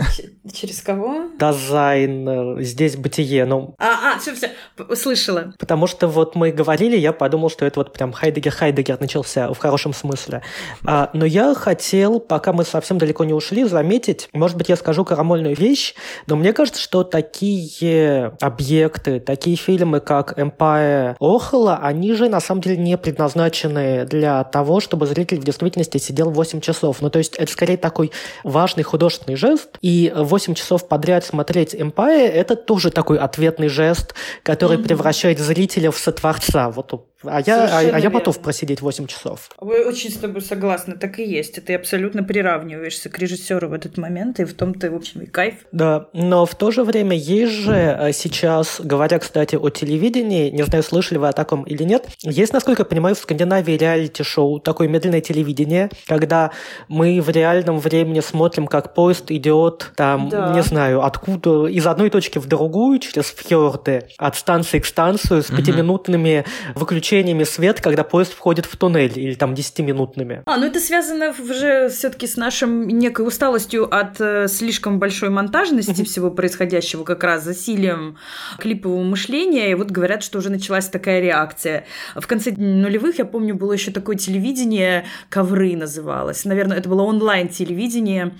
Через 0.52 0.80
кого? 0.80 1.28
Dasein. 1.38 2.28
Э, 2.28 2.62
здесь 2.62 2.96
бытие. 2.96 3.44
Ну... 3.44 3.74
А, 3.78 4.14
а, 4.14 4.18
все, 4.18 4.32
все, 4.34 4.50
слышала. 4.94 5.52
Потому 5.58 5.86
что 5.86 6.06
вот 6.06 6.36
мы 6.36 6.52
говорили, 6.52 6.96
я 6.96 7.12
подумал, 7.12 7.50
что 7.50 7.66
это 7.66 7.80
вот 7.80 7.92
прям 7.92 8.12
Хайдеггер, 8.12 8.52
Хайдеггер 8.52 9.00
начался 9.00 9.52
в 9.52 9.58
хорошем 9.58 9.92
смысле. 9.92 10.42
А, 10.84 11.10
но 11.12 11.24
я 11.26 11.54
хотел, 11.54 12.20
пока 12.20 12.52
мы 12.52 12.64
совсем 12.64 12.98
далеко 12.98 13.24
не 13.24 13.34
ушли, 13.34 13.64
заметить, 13.64 14.28
может 14.32 14.56
быть, 14.56 14.68
я 14.68 14.76
скажу 14.76 15.04
крамольную 15.04 15.56
вещь, 15.56 15.94
но 16.26 16.36
мне 16.36 16.52
кажется, 16.52 16.80
что 16.80 17.02
такие 17.04 18.36
объекты, 18.40 19.20
такие 19.20 19.56
фильмы, 19.56 20.00
как 20.00 20.38
Empire 20.38 21.16
Уорхола, 21.18 21.80
они 21.82 22.12
же 22.14 22.28
на 22.28 22.40
самом 22.40 22.60
деле 22.60 22.76
не 22.86 22.96
предназначены 22.96 24.04
для 24.04 24.44
того, 24.44 24.80
чтобы 24.80 25.06
зритель 25.06 25.40
в 25.40 25.44
действительности 25.44 25.98
сидел 25.98 26.30
8 26.30 26.60
часов. 26.60 27.00
Ну, 27.00 27.10
то 27.10 27.18
есть 27.18 27.34
это 27.36 27.50
скорее 27.50 27.76
такой 27.76 28.12
важный 28.44 28.82
художественный 28.82 29.36
жест, 29.36 29.70
и 29.80 30.12
8 30.14 30.54
часов 30.54 30.88
подряд 30.88 31.24
смотреть 31.24 31.74
Empire– 31.74 32.28
это 32.34 32.56
тоже 32.56 32.90
такой 32.90 33.18
ответный 33.18 33.68
жест, 33.68 34.14
который 34.42 34.78
mm-hmm. 34.78 34.84
превращает 34.84 35.38
зрителя 35.38 35.90
в 35.90 35.98
сотворца. 35.98 36.70
Вот 36.70 37.06
а 37.22 37.40
я, 37.40 37.64
а, 37.64 37.78
а 37.78 37.98
я 37.98 38.10
готов 38.10 38.40
просидеть 38.40 38.82
8 38.82 39.06
часов. 39.06 39.50
Вы 39.58 39.86
очень 39.86 40.10
с 40.10 40.16
тобой 40.16 40.42
согласны, 40.42 40.96
так 40.96 41.18
и 41.18 41.24
есть. 41.24 41.64
Ты 41.64 41.74
абсолютно 41.74 42.22
приравниваешься 42.22 43.08
к 43.08 43.18
режиссеру 43.18 43.68
в 43.68 43.72
этот 43.72 43.96
момент, 43.96 44.38
и 44.38 44.44
в 44.44 44.54
том-то, 44.54 44.90
в 44.90 44.94
общем, 44.94 45.22
и 45.22 45.26
кайф. 45.26 45.54
Да, 45.72 46.08
но 46.12 46.44
в 46.44 46.54
то 46.54 46.70
же 46.70 46.84
время 46.84 47.16
есть 47.16 47.52
же 47.52 47.74
э, 47.74 48.12
сейчас, 48.12 48.80
говоря, 48.82 49.18
кстати, 49.18 49.56
о 49.56 49.70
телевидении, 49.70 50.50
не 50.50 50.62
знаю, 50.64 50.82
слышали 50.82 51.18
вы 51.18 51.28
о 51.28 51.32
таком 51.32 51.64
или 51.64 51.84
нет, 51.84 52.06
есть, 52.22 52.52
насколько 52.52 52.82
я 52.82 52.86
понимаю, 52.86 53.14
в 53.14 53.18
Скандинавии 53.18 53.72
реалити-шоу, 53.72 54.60
такое 54.60 54.88
медленное 54.88 55.22
телевидение, 55.22 55.90
когда 56.06 56.50
мы 56.88 57.20
в 57.22 57.30
реальном 57.30 57.78
времени 57.78 58.20
смотрим, 58.20 58.66
как 58.66 58.94
поезд 58.94 59.30
идет, 59.30 59.92
там, 59.96 60.28
да. 60.28 60.52
не 60.54 60.62
знаю, 60.62 61.02
откуда, 61.02 61.66
из 61.66 61.86
одной 61.86 62.10
точки 62.10 62.38
в 62.38 62.46
другую, 62.46 62.98
через 62.98 63.34
фьорды, 63.34 64.08
от 64.18 64.36
станции 64.36 64.80
к 64.80 64.86
станцию 64.86 65.42
с 65.42 65.46
пятиминутными 65.46 66.44
выключениями 66.74 67.05
включениями 67.06 67.44
свет, 67.44 67.80
когда 67.80 68.02
поезд 68.02 68.32
входит 68.32 68.66
в 68.66 68.76
туннель, 68.76 69.12
или 69.16 69.34
там 69.34 69.54
10-минутными. 69.54 70.42
А, 70.44 70.56
ну 70.56 70.66
это 70.66 70.80
связано 70.80 71.32
уже 71.38 71.88
все-таки 71.88 72.26
с 72.26 72.36
нашим 72.36 72.88
некой 72.88 73.24
усталостью 73.26 73.86
от 73.94 74.20
э, 74.20 74.48
слишком 74.48 74.98
большой 74.98 75.30
монтажности 75.30 76.02
всего 76.02 76.32
происходящего, 76.32 77.04
как 77.04 77.22
раз 77.22 77.44
засилием 77.44 78.16
клипового 78.58 79.04
мышления. 79.04 79.70
И 79.70 79.74
вот 79.74 79.92
говорят, 79.92 80.24
что 80.24 80.38
уже 80.38 80.50
началась 80.50 80.88
такая 80.88 81.20
реакция. 81.20 81.84
В 82.16 82.26
конце 82.26 82.50
нулевых, 82.50 83.18
я 83.18 83.24
помню, 83.24 83.54
было 83.54 83.72
еще 83.72 83.92
такое 83.92 84.16
телевидение, 84.16 85.04
ковры 85.28 85.76
называлось. 85.76 86.44
Наверное, 86.44 86.78
это 86.78 86.88
было 86.88 87.02
онлайн-телевидение, 87.02 88.34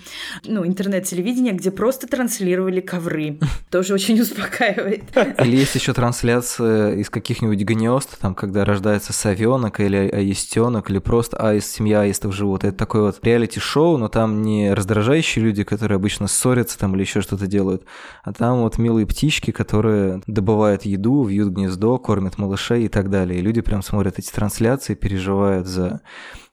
ну, 0.44 0.66
интернет-телевидение, 0.66 1.52
где 1.52 1.70
просто 1.70 2.08
транслировали 2.08 2.80
ковры. 2.80 3.38
Тоже 3.70 3.94
очень 3.94 4.20
успокаивает. 4.20 5.04
Или 5.38 5.56
есть 5.56 5.76
еще 5.76 5.92
трансляция 5.92 6.96
из 6.96 7.10
каких-нибудь 7.10 7.60
гнезд, 7.60 8.18
там, 8.18 8.34
когда 8.34 8.55
рождается 8.64 9.12
совенок 9.12 9.80
или 9.80 9.96
аистенок, 9.96 10.90
или 10.90 10.98
просто 10.98 11.36
аист, 11.36 11.74
семья 11.74 12.00
аистов 12.00 12.34
живут. 12.34 12.64
Это 12.64 12.76
такое 12.76 13.02
вот 13.02 13.18
реалити-шоу, 13.22 13.96
но 13.96 14.08
там 14.08 14.42
не 14.42 14.72
раздражающие 14.72 15.44
люди, 15.44 15.64
которые 15.64 15.96
обычно 15.96 16.26
ссорятся 16.28 16.78
там 16.78 16.94
или 16.94 17.02
еще 17.02 17.20
что-то 17.20 17.46
делают, 17.46 17.84
а 18.24 18.32
там 18.32 18.62
вот 18.62 18.78
милые 18.78 19.06
птички, 19.06 19.50
которые 19.50 20.22
добывают 20.26 20.84
еду, 20.84 21.24
вьют 21.24 21.52
гнездо, 21.52 21.98
кормят 21.98 22.38
малышей 22.38 22.84
и 22.84 22.88
так 22.88 23.10
далее. 23.10 23.38
И 23.38 23.42
люди 23.42 23.60
прям 23.60 23.82
смотрят 23.82 24.18
эти 24.18 24.30
трансляции, 24.30 24.94
переживают 24.94 25.66
за 25.66 26.00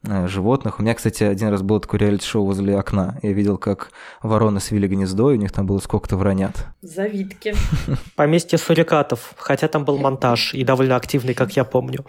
животных. 0.03 0.79
У 0.79 0.81
меня, 0.81 0.93
кстати, 0.93 1.23
один 1.23 1.49
раз 1.49 1.61
было 1.61 1.79
такое 1.79 2.01
реалити-шоу 2.01 2.45
возле 2.45 2.77
окна. 2.77 3.17
Я 3.21 3.31
видел, 3.31 3.57
как 3.57 3.91
вороны 4.21 4.59
свили 4.59 4.87
гнездо, 4.87 5.31
и 5.31 5.37
у 5.37 5.39
них 5.39 5.51
там 5.51 5.65
было 5.65 5.79
сколько-то 5.79 6.17
вранят. 6.17 6.67
Завидки. 6.81 7.55
Поместье 8.15 8.57
сурикатов, 8.57 9.33
хотя 9.37 9.67
там 9.67 9.85
был 9.85 9.97
монтаж, 9.97 10.53
и 10.53 10.63
довольно 10.63 10.97
активный, 10.97 11.33
как 11.33 11.53
я 11.53 11.63
помню. 11.63 12.05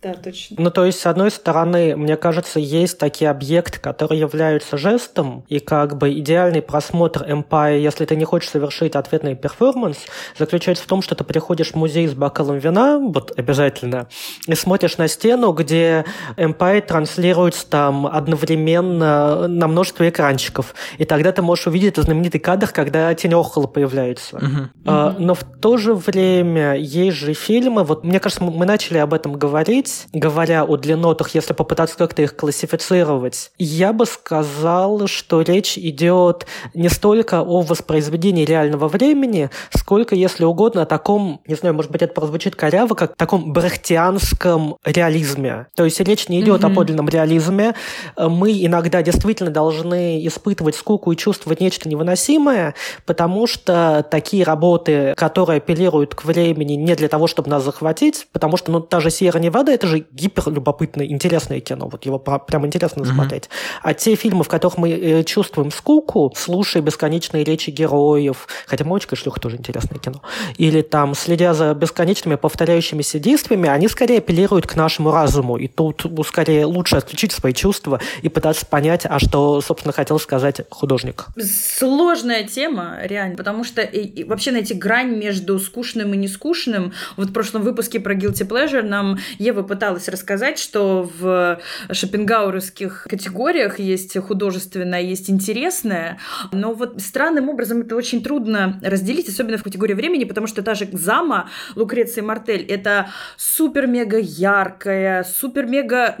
Да, 0.00 0.14
точно. 0.14 0.56
Ну, 0.60 0.70
то 0.70 0.84
есть, 0.84 1.00
с 1.00 1.06
одной 1.06 1.30
стороны, 1.30 1.96
мне 1.96 2.16
кажется, 2.16 2.60
есть 2.60 2.98
такие 2.98 3.30
объекты, 3.30 3.80
которые 3.80 4.20
являются 4.20 4.76
жестом, 4.76 5.44
и 5.48 5.58
как 5.58 5.98
бы 5.98 6.12
идеальный 6.12 6.62
просмотр 6.62 7.22
Empire, 7.28 7.80
если 7.80 8.04
ты 8.04 8.14
не 8.14 8.24
хочешь 8.24 8.50
совершить 8.50 8.94
ответный 8.94 9.34
перформанс, 9.34 9.98
заключается 10.38 10.84
в 10.84 10.86
том, 10.86 11.02
что 11.02 11.14
ты 11.16 11.24
приходишь 11.24 11.72
в 11.72 11.74
музей 11.74 12.06
с 12.06 12.14
бокалом 12.14 12.58
вина, 12.58 12.98
вот 12.98 13.36
обязательно, 13.36 14.06
и 14.46 14.54
смотришь 14.54 14.98
на 14.98 15.08
стену, 15.08 15.52
где 15.52 16.04
Empire 16.36 16.80
транслирует 16.80 17.07
транслируется 17.08 17.66
там 17.68 18.06
одновременно 18.06 19.48
на 19.48 19.68
множество 19.68 20.08
экранчиков. 20.08 20.74
И 20.98 21.04
тогда 21.04 21.32
ты 21.32 21.42
можешь 21.42 21.66
увидеть 21.66 21.92
этот 21.92 22.04
знаменитый 22.04 22.40
кадр, 22.40 22.68
когда 22.68 23.14
тень 23.14 23.34
Охола 23.34 23.66
появляется. 23.66 24.36
Uh-huh. 24.36 24.66
А, 24.86 25.16
но 25.18 25.34
в 25.34 25.44
то 25.44 25.76
же 25.76 25.94
время 25.94 26.74
есть 26.74 27.16
же 27.16 27.34
фильмы, 27.34 27.84
вот 27.84 28.04
мне 28.04 28.20
кажется, 28.20 28.44
мы 28.44 28.66
начали 28.66 28.98
об 28.98 29.14
этом 29.14 29.34
говорить, 29.34 30.06
говоря 30.12 30.64
о 30.64 30.76
длиннотах, 30.76 31.34
если 31.34 31.52
попытаться 31.52 31.96
как-то 31.96 32.22
их 32.22 32.36
классифицировать. 32.36 33.50
Я 33.58 33.92
бы 33.92 34.06
сказал, 34.06 35.06
что 35.06 35.42
речь 35.42 35.78
идет 35.78 36.46
не 36.74 36.88
столько 36.88 37.40
о 37.40 37.62
воспроизведении 37.62 38.44
реального 38.44 38.88
времени, 38.88 39.50
сколько, 39.70 40.14
если 40.14 40.44
угодно, 40.44 40.82
о 40.82 40.86
таком, 40.86 41.40
не 41.46 41.54
знаю, 41.54 41.74
может 41.74 41.90
быть, 41.90 42.02
это 42.02 42.12
прозвучит 42.12 42.56
коряво, 42.56 42.94
как 42.94 43.16
таком 43.16 43.52
брехтианском 43.52 44.76
реализме. 44.84 45.66
То 45.74 45.84
есть 45.84 46.00
речь 46.00 46.28
не 46.28 46.40
идет 46.40 46.62
mm-hmm. 46.62 46.72
о 46.72 46.74
подлинном 46.74 46.97
реализме. 47.06 47.74
Мы 48.16 48.64
иногда 48.64 49.02
действительно 49.02 49.50
должны 49.50 50.26
испытывать 50.26 50.74
скуку 50.74 51.12
и 51.12 51.16
чувствовать 51.16 51.60
нечто 51.60 51.88
невыносимое, 51.88 52.74
потому 53.04 53.46
что 53.46 54.06
такие 54.10 54.42
работы, 54.44 55.12
которые 55.16 55.58
апеллируют 55.58 56.14
к 56.14 56.24
времени 56.24 56.72
не 56.72 56.94
для 56.94 57.08
того, 57.08 57.26
чтобы 57.26 57.50
нас 57.50 57.62
захватить, 57.62 58.26
потому 58.32 58.56
что, 58.56 58.72
ну, 58.72 58.80
та 58.80 59.00
же 59.00 59.10
«Сьерра 59.10 59.38
Невада»— 59.38 59.72
это 59.72 59.86
же 59.86 60.06
гиперлюбопытное, 60.10 61.06
интересное 61.06 61.60
кино, 61.60 61.88
вот 61.88 62.06
его 62.06 62.18
прям 62.18 62.66
интересно 62.66 63.02
mm-hmm. 63.02 63.14
смотреть. 63.14 63.50
А 63.82 63.94
те 63.94 64.14
фильмы, 64.14 64.44
в 64.44 64.48
которых 64.48 64.78
мы 64.78 64.90
э, 64.90 65.24
чувствуем 65.24 65.70
скуку, 65.70 66.32
слушая 66.36 66.82
бесконечные 66.82 67.44
речи 67.44 67.70
героев, 67.70 68.48
хотя 68.66 68.84
«Мамочка 68.84 69.14
и 69.14 69.18
шлюха» 69.18 69.40
тоже 69.40 69.56
интересное 69.56 69.98
кино, 69.98 70.22
или 70.56 70.82
там, 70.82 71.14
следя 71.14 71.54
за 71.54 71.74
бесконечными 71.74 72.36
повторяющимися 72.36 73.18
действиями, 73.18 73.68
они 73.68 73.88
скорее 73.88 74.18
апеллируют 74.18 74.66
к 74.66 74.74
нашему 74.76 75.10
разуму, 75.10 75.56
и 75.56 75.68
тут 75.68 76.06
скорее 76.26 76.64
лучше 76.64 76.87
отключить 76.96 77.32
свои 77.32 77.52
чувства 77.52 78.00
и 78.22 78.28
пытаться 78.28 78.66
понять, 78.66 79.02
а 79.04 79.18
что, 79.18 79.60
собственно, 79.60 79.92
хотел 79.92 80.18
сказать 80.18 80.62
художник. 80.70 81.26
Сложная 81.38 82.44
тема, 82.44 82.98
реально, 83.02 83.36
потому 83.36 83.64
что 83.64 83.82
и, 83.82 84.00
и 84.00 84.24
вообще 84.24 84.50
найти 84.50 84.74
грань 84.74 85.16
между 85.16 85.58
скучным 85.58 86.14
и 86.14 86.16
нескучным. 86.16 86.92
Вот 87.16 87.30
в 87.30 87.32
прошлом 87.32 87.62
выпуске 87.62 88.00
про 88.00 88.14
Guilty 88.14 88.46
Pleasure 88.46 88.82
нам 88.82 89.18
Ева 89.38 89.62
пыталась 89.62 90.08
рассказать, 90.08 90.58
что 90.58 91.10
в 91.18 91.60
шопенгауровских 91.90 93.06
категориях 93.08 93.78
есть 93.78 94.16
художественное, 94.18 95.02
есть 95.02 95.30
интересное, 95.30 96.18
но 96.52 96.72
вот 96.72 97.00
странным 97.00 97.48
образом 97.48 97.80
это 97.82 97.96
очень 97.96 98.22
трудно 98.22 98.80
разделить, 98.82 99.28
особенно 99.28 99.58
в 99.58 99.62
категории 99.62 99.94
времени, 99.94 100.24
потому 100.24 100.46
что 100.46 100.62
та 100.62 100.74
же 100.74 100.88
Зама 100.92 101.50
Лукреция 101.76 102.22
Мартель— 102.24 102.62
это 102.68 103.10
супер-мега 103.36 104.18
яркая, 104.18 105.24
супер-мега 105.24 106.16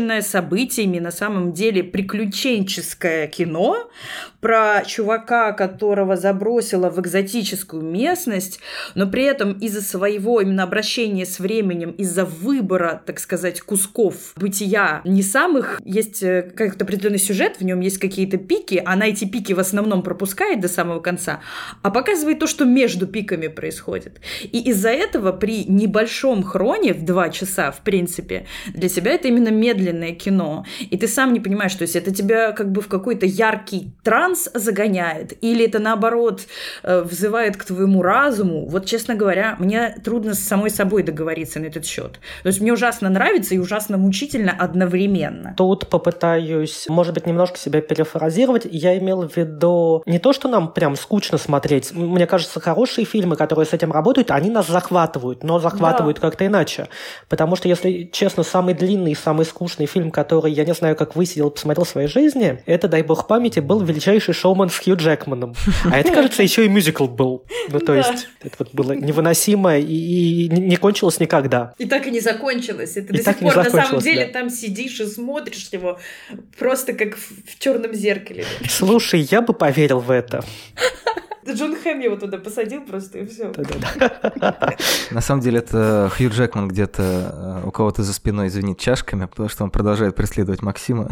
насыщенное 0.00 0.22
событиями, 0.22 0.98
на 0.98 1.10
самом 1.10 1.52
деле 1.52 1.82
приключенческое 1.82 3.26
кино 3.26 3.90
про 4.40 4.82
чувака, 4.86 5.52
которого 5.52 6.16
забросило 6.16 6.90
в 6.90 7.00
экзотическую 7.00 7.82
местность, 7.82 8.60
но 8.94 9.06
при 9.06 9.24
этом 9.24 9.52
из-за 9.52 9.82
своего 9.82 10.40
именно 10.40 10.62
обращения 10.62 11.26
с 11.26 11.38
временем, 11.38 11.90
из-за 11.90 12.24
выбора, 12.24 13.02
так 13.04 13.20
сказать, 13.20 13.60
кусков 13.60 14.32
бытия 14.36 15.02
не 15.04 15.22
самых, 15.22 15.80
есть 15.84 16.22
э, 16.22 16.42
какой-то 16.42 16.84
определенный 16.84 17.18
сюжет, 17.18 17.56
в 17.60 17.64
нем 17.64 17.80
есть 17.80 17.98
какие-то 17.98 18.38
пики, 18.38 18.82
она 18.84 19.06
эти 19.06 19.26
пики 19.26 19.52
в 19.52 19.58
основном 19.58 20.02
пропускает 20.02 20.60
до 20.60 20.68
самого 20.68 21.00
конца, 21.00 21.40
а 21.82 21.90
показывает 21.90 22.38
то, 22.38 22.46
что 22.46 22.64
между 22.64 23.06
пиками 23.06 23.48
происходит. 23.48 24.20
И 24.42 24.60
из-за 24.70 24.90
этого 24.90 25.32
при 25.32 25.64
небольшом 25.64 26.42
хроне 26.42 26.94
в 26.94 27.04
два 27.04 27.28
часа, 27.28 27.70
в 27.70 27.80
принципе, 27.80 28.46
для 28.72 28.88
тебя 28.88 29.12
это 29.12 29.28
именно 29.28 29.50
медленное 29.50 29.89
кино. 29.92 30.64
И 30.90 30.96
ты 30.96 31.08
сам 31.08 31.32
не 31.32 31.40
понимаешь, 31.40 31.74
то 31.74 31.82
есть 31.82 31.96
это 31.96 32.12
тебя 32.12 32.52
как 32.52 32.72
бы 32.72 32.80
в 32.80 32.88
какой-то 32.88 33.26
яркий 33.26 33.92
транс 34.02 34.48
загоняет, 34.54 35.32
или 35.40 35.66
это 35.66 35.78
наоборот 35.78 36.42
э, 36.82 37.02
взывает 37.02 37.56
к 37.56 37.64
твоему 37.64 38.02
разуму. 38.02 38.66
Вот, 38.66 38.86
честно 38.86 39.14
говоря, 39.14 39.56
мне 39.58 39.96
трудно 40.04 40.34
с 40.34 40.40
самой 40.40 40.70
собой 40.70 41.02
договориться 41.02 41.60
на 41.60 41.66
этот 41.66 41.86
счет. 41.86 42.20
То 42.42 42.48
есть 42.48 42.60
мне 42.60 42.72
ужасно 42.72 43.08
нравится 43.08 43.54
и 43.54 43.58
ужасно 43.58 43.96
мучительно 43.96 44.52
одновременно. 44.52 45.54
Тут 45.56 45.88
попытаюсь, 45.88 46.86
может 46.88 47.14
быть, 47.14 47.26
немножко 47.26 47.58
себя 47.58 47.80
перефразировать. 47.80 48.66
Я 48.70 48.98
имел 48.98 49.28
в 49.28 49.36
виду 49.36 50.02
не 50.06 50.18
то, 50.18 50.32
что 50.32 50.48
нам 50.48 50.72
прям 50.72 50.96
скучно 50.96 51.38
смотреть. 51.38 51.92
Мне 51.92 52.26
кажется, 52.26 52.60
хорошие 52.60 53.04
фильмы, 53.04 53.36
которые 53.36 53.66
с 53.66 53.72
этим 53.72 53.92
работают, 53.92 54.30
они 54.30 54.50
нас 54.50 54.66
захватывают, 54.66 55.44
но 55.44 55.58
захватывают 55.58 56.18
да. 56.18 56.28
как-то 56.28 56.46
иначе. 56.46 56.88
Потому 57.28 57.56
что, 57.56 57.68
если 57.68 58.10
честно, 58.12 58.42
самый 58.42 58.74
длинный 58.74 59.14
самый 59.14 59.44
скучный 59.46 59.69
фильм, 59.86 60.10
который 60.10 60.52
я 60.52 60.64
не 60.64 60.74
знаю, 60.74 60.96
как 60.96 61.16
вы 61.16 61.26
сидел 61.26 61.50
посмотрел 61.50 61.84
в 61.84 61.88
своей 61.88 62.08
жизни, 62.08 62.62
это, 62.66 62.88
дай 62.88 63.02
бог 63.02 63.26
памяти, 63.26 63.60
был 63.60 63.80
величайший 63.80 64.34
шоумен 64.34 64.68
с 64.68 64.78
Хью 64.78 64.96
Джекманом. 64.96 65.54
А 65.90 65.98
это, 65.98 66.12
кажется, 66.12 66.42
еще 66.42 66.66
и 66.66 66.68
мюзикл 66.68 67.06
был. 67.06 67.44
Ну, 67.68 67.80
то 67.80 67.94
есть, 67.94 68.28
это 68.42 68.56
вот 68.58 68.70
было 68.72 68.92
невыносимо 68.92 69.78
и 69.78 70.48
не 70.48 70.76
кончилось 70.76 71.20
никогда. 71.20 71.74
И 71.78 71.86
так 71.86 72.06
и 72.06 72.10
не 72.10 72.20
закончилось. 72.20 72.96
И 72.96 73.02
ты 73.02 73.12
до 73.14 73.22
сих 73.22 73.38
пор 73.38 73.56
на 73.56 73.70
самом 73.70 74.00
деле 74.00 74.26
там 74.26 74.50
сидишь 74.50 75.00
и 75.00 75.06
смотришь 75.06 75.68
его 75.72 75.98
просто 76.58 76.92
как 76.92 77.16
в 77.16 77.58
черном 77.58 77.94
зеркале. 77.94 78.44
Слушай, 78.68 79.20
я 79.30 79.42
бы 79.42 79.52
поверил 79.52 80.00
в 80.00 80.10
это. 80.10 80.44
Джон 81.52 81.76
Хэм 81.76 82.00
его 82.00 82.16
туда 82.16 82.38
посадил 82.38 82.82
просто 82.82 83.18
и 83.18 83.26
все. 83.26 83.52
На 85.10 85.20
самом 85.20 85.40
деле 85.40 85.58
это 85.58 86.10
Хью 86.16 86.30
Джекман 86.30 86.68
где-то 86.68 87.62
э, 87.64 87.66
у 87.66 87.70
кого-то 87.70 88.02
за 88.02 88.12
спиной 88.12 88.48
звенит 88.48 88.78
чашками, 88.78 89.26
потому 89.26 89.48
что 89.48 89.64
он 89.64 89.70
продолжает 89.70 90.14
преследовать 90.14 90.62
Максима. 90.62 91.08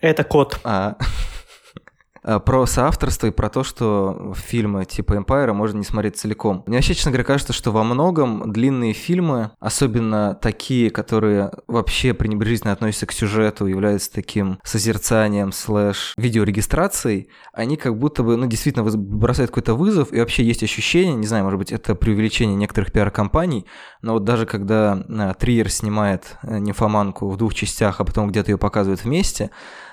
Это 0.00 0.24
кот. 0.24 0.58
А, 0.64 0.96
Э, 0.98 1.04
про 2.22 2.66
соавторство 2.66 3.26
и 3.26 3.30
про 3.30 3.48
то, 3.48 3.64
что 3.64 4.34
фильмы 4.36 4.84
типа 4.84 5.14
Empire 5.14 5.52
можно 5.52 5.78
не 5.78 5.84
смотреть 5.84 6.16
целиком. 6.16 6.62
Мне 6.66 6.76
вообще, 6.76 6.94
честно 6.94 7.10
говоря, 7.10 7.24
кажется, 7.24 7.52
что 7.52 7.70
во 7.70 7.84
многом 7.84 8.52
длинные 8.52 8.92
фильмы, 8.92 9.50
особенно 9.60 10.34
такие, 10.34 10.90
которые 10.90 11.50
вообще 11.66 12.14
пренебрежительно 12.14 12.72
относятся 12.72 13.06
к 13.06 13.12
сюжету, 13.12 13.66
являются 13.66 14.12
таким 14.12 14.58
созерцанием 14.64 15.52
слэш 15.52 16.14
видеорегистрацией, 16.16 17.28
они 17.52 17.76
как 17.76 17.98
будто 17.98 18.22
бы, 18.22 18.36
ну, 18.36 18.46
действительно 18.46 18.84
бросают 18.84 19.50
какой-то 19.50 19.74
вызов, 19.74 20.12
и 20.12 20.20
вообще 20.20 20.44
есть 20.44 20.62
ощущение, 20.62 21.14
не 21.14 21.26
знаю, 21.26 21.44
может 21.44 21.58
быть, 21.58 21.72
это 21.72 21.94
преувеличение 21.94 22.56
некоторых 22.56 22.92
пиар-компаний, 22.92 23.66
но 24.00 24.14
вот 24.14 24.24
даже 24.24 24.46
когда 24.46 25.04
э, 25.08 25.34
Триер 25.38 25.70
снимает 25.70 26.36
э, 26.42 26.58
«Нимфоманку» 26.58 27.28
в 27.28 27.36
двух 27.36 27.54
частях, 27.54 28.00
а 28.00 28.04
потом 28.04 28.28
где-то 28.28 28.50
ее 28.50 28.58
показывают 28.58 29.04
вместе, 29.04 29.50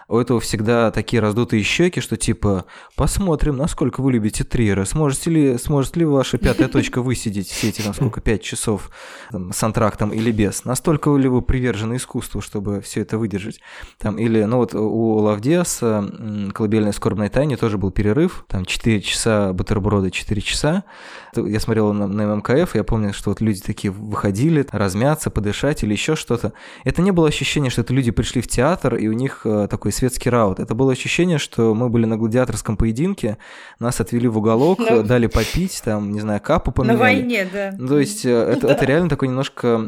у 0.09 0.17
этого 0.17 0.39
всегда 0.39 0.89
такие 0.89 1.21
раздутые 1.21 1.61
щеки, 1.61 2.01
что 2.01 2.17
типа 2.17 2.65
посмотрим, 2.95 3.57
насколько 3.57 4.01
вы 4.01 4.13
любите 4.13 4.43
Триера, 4.43 4.83
сможете 4.85 5.29
ли, 5.29 5.57
сможет 5.59 5.95
ли 5.95 6.03
ваша 6.03 6.39
пятая 6.39 6.67
точка 6.69 7.03
высидеть 7.03 7.47
все 7.47 7.69
эти, 7.69 7.83
насколько, 7.83 8.19
пять 8.19 8.41
часов 8.41 8.89
там, 9.29 9.53
с 9.53 9.61
антрактом 9.61 10.09
или 10.09 10.31
без, 10.31 10.65
настолько 10.65 11.15
ли 11.15 11.29
вы 11.29 11.43
привержены 11.43 11.97
искусству, 11.97 12.41
чтобы 12.41 12.81
все 12.81 13.01
это 13.01 13.19
выдержать. 13.19 13.59
Там, 13.99 14.17
или, 14.17 14.43
ну 14.43 14.57
вот 14.57 14.73
у 14.73 15.17
Лавдиаса 15.17 16.49
«Колыбельная 16.53 16.91
скорбной 16.91 17.29
тайне» 17.29 17.55
тоже 17.55 17.77
был 17.77 17.91
перерыв, 17.91 18.45
там 18.47 18.65
4 18.65 19.01
часа 19.01 19.53
бутерброда, 19.53 20.09
4 20.09 20.41
часа. 20.41 20.85
Я 21.35 21.59
смотрел 21.59 21.93
на, 21.93 22.07
на 22.07 22.35
ММКФ, 22.35 22.75
я 22.75 22.83
помню, 22.83 23.13
что 23.13 23.29
вот 23.29 23.41
люди 23.41 23.61
такие 23.61 23.91
выходили, 23.91 24.65
размяться, 24.71 25.29
подышать 25.29 25.83
или 25.83 25.91
еще 25.93 26.15
что-то. 26.15 26.53
Это 26.83 27.01
не 27.01 27.11
было 27.11 27.27
ощущение, 27.27 27.69
что 27.69 27.81
это 27.81 27.93
люди 27.93 28.11
пришли 28.11 28.41
в 28.41 28.47
театр, 28.47 28.95
и 28.95 29.07
у 29.07 29.13
них 29.13 29.41
э, 29.45 29.67
такой 29.69 29.91
светский 29.91 30.29
раут. 30.29 30.59
Это 30.59 30.75
было 30.75 30.91
ощущение, 30.91 31.37
что 31.37 31.73
мы 31.75 31.89
были 31.89 32.05
на 32.05 32.17
гладиаторском 32.17 32.77
поединке, 32.77 33.37
нас 33.79 33.99
отвели 33.99 34.27
в 34.27 34.37
уголок, 34.37 34.79
no. 34.79 35.03
дали 35.03 35.27
попить, 35.27 35.81
там, 35.83 36.11
не 36.11 36.21
знаю, 36.21 36.41
капу 36.41 36.71
поменяли. 36.71 36.97
На 36.97 37.01
войне, 37.01 37.47
да. 37.51 37.71
Ну, 37.77 37.87
то 37.87 37.99
есть 37.99 38.25
э, 38.25 38.29
это, 38.29 38.67
это 38.67 38.85
реально 38.85 39.09
такой 39.09 39.27
немножко... 39.27 39.79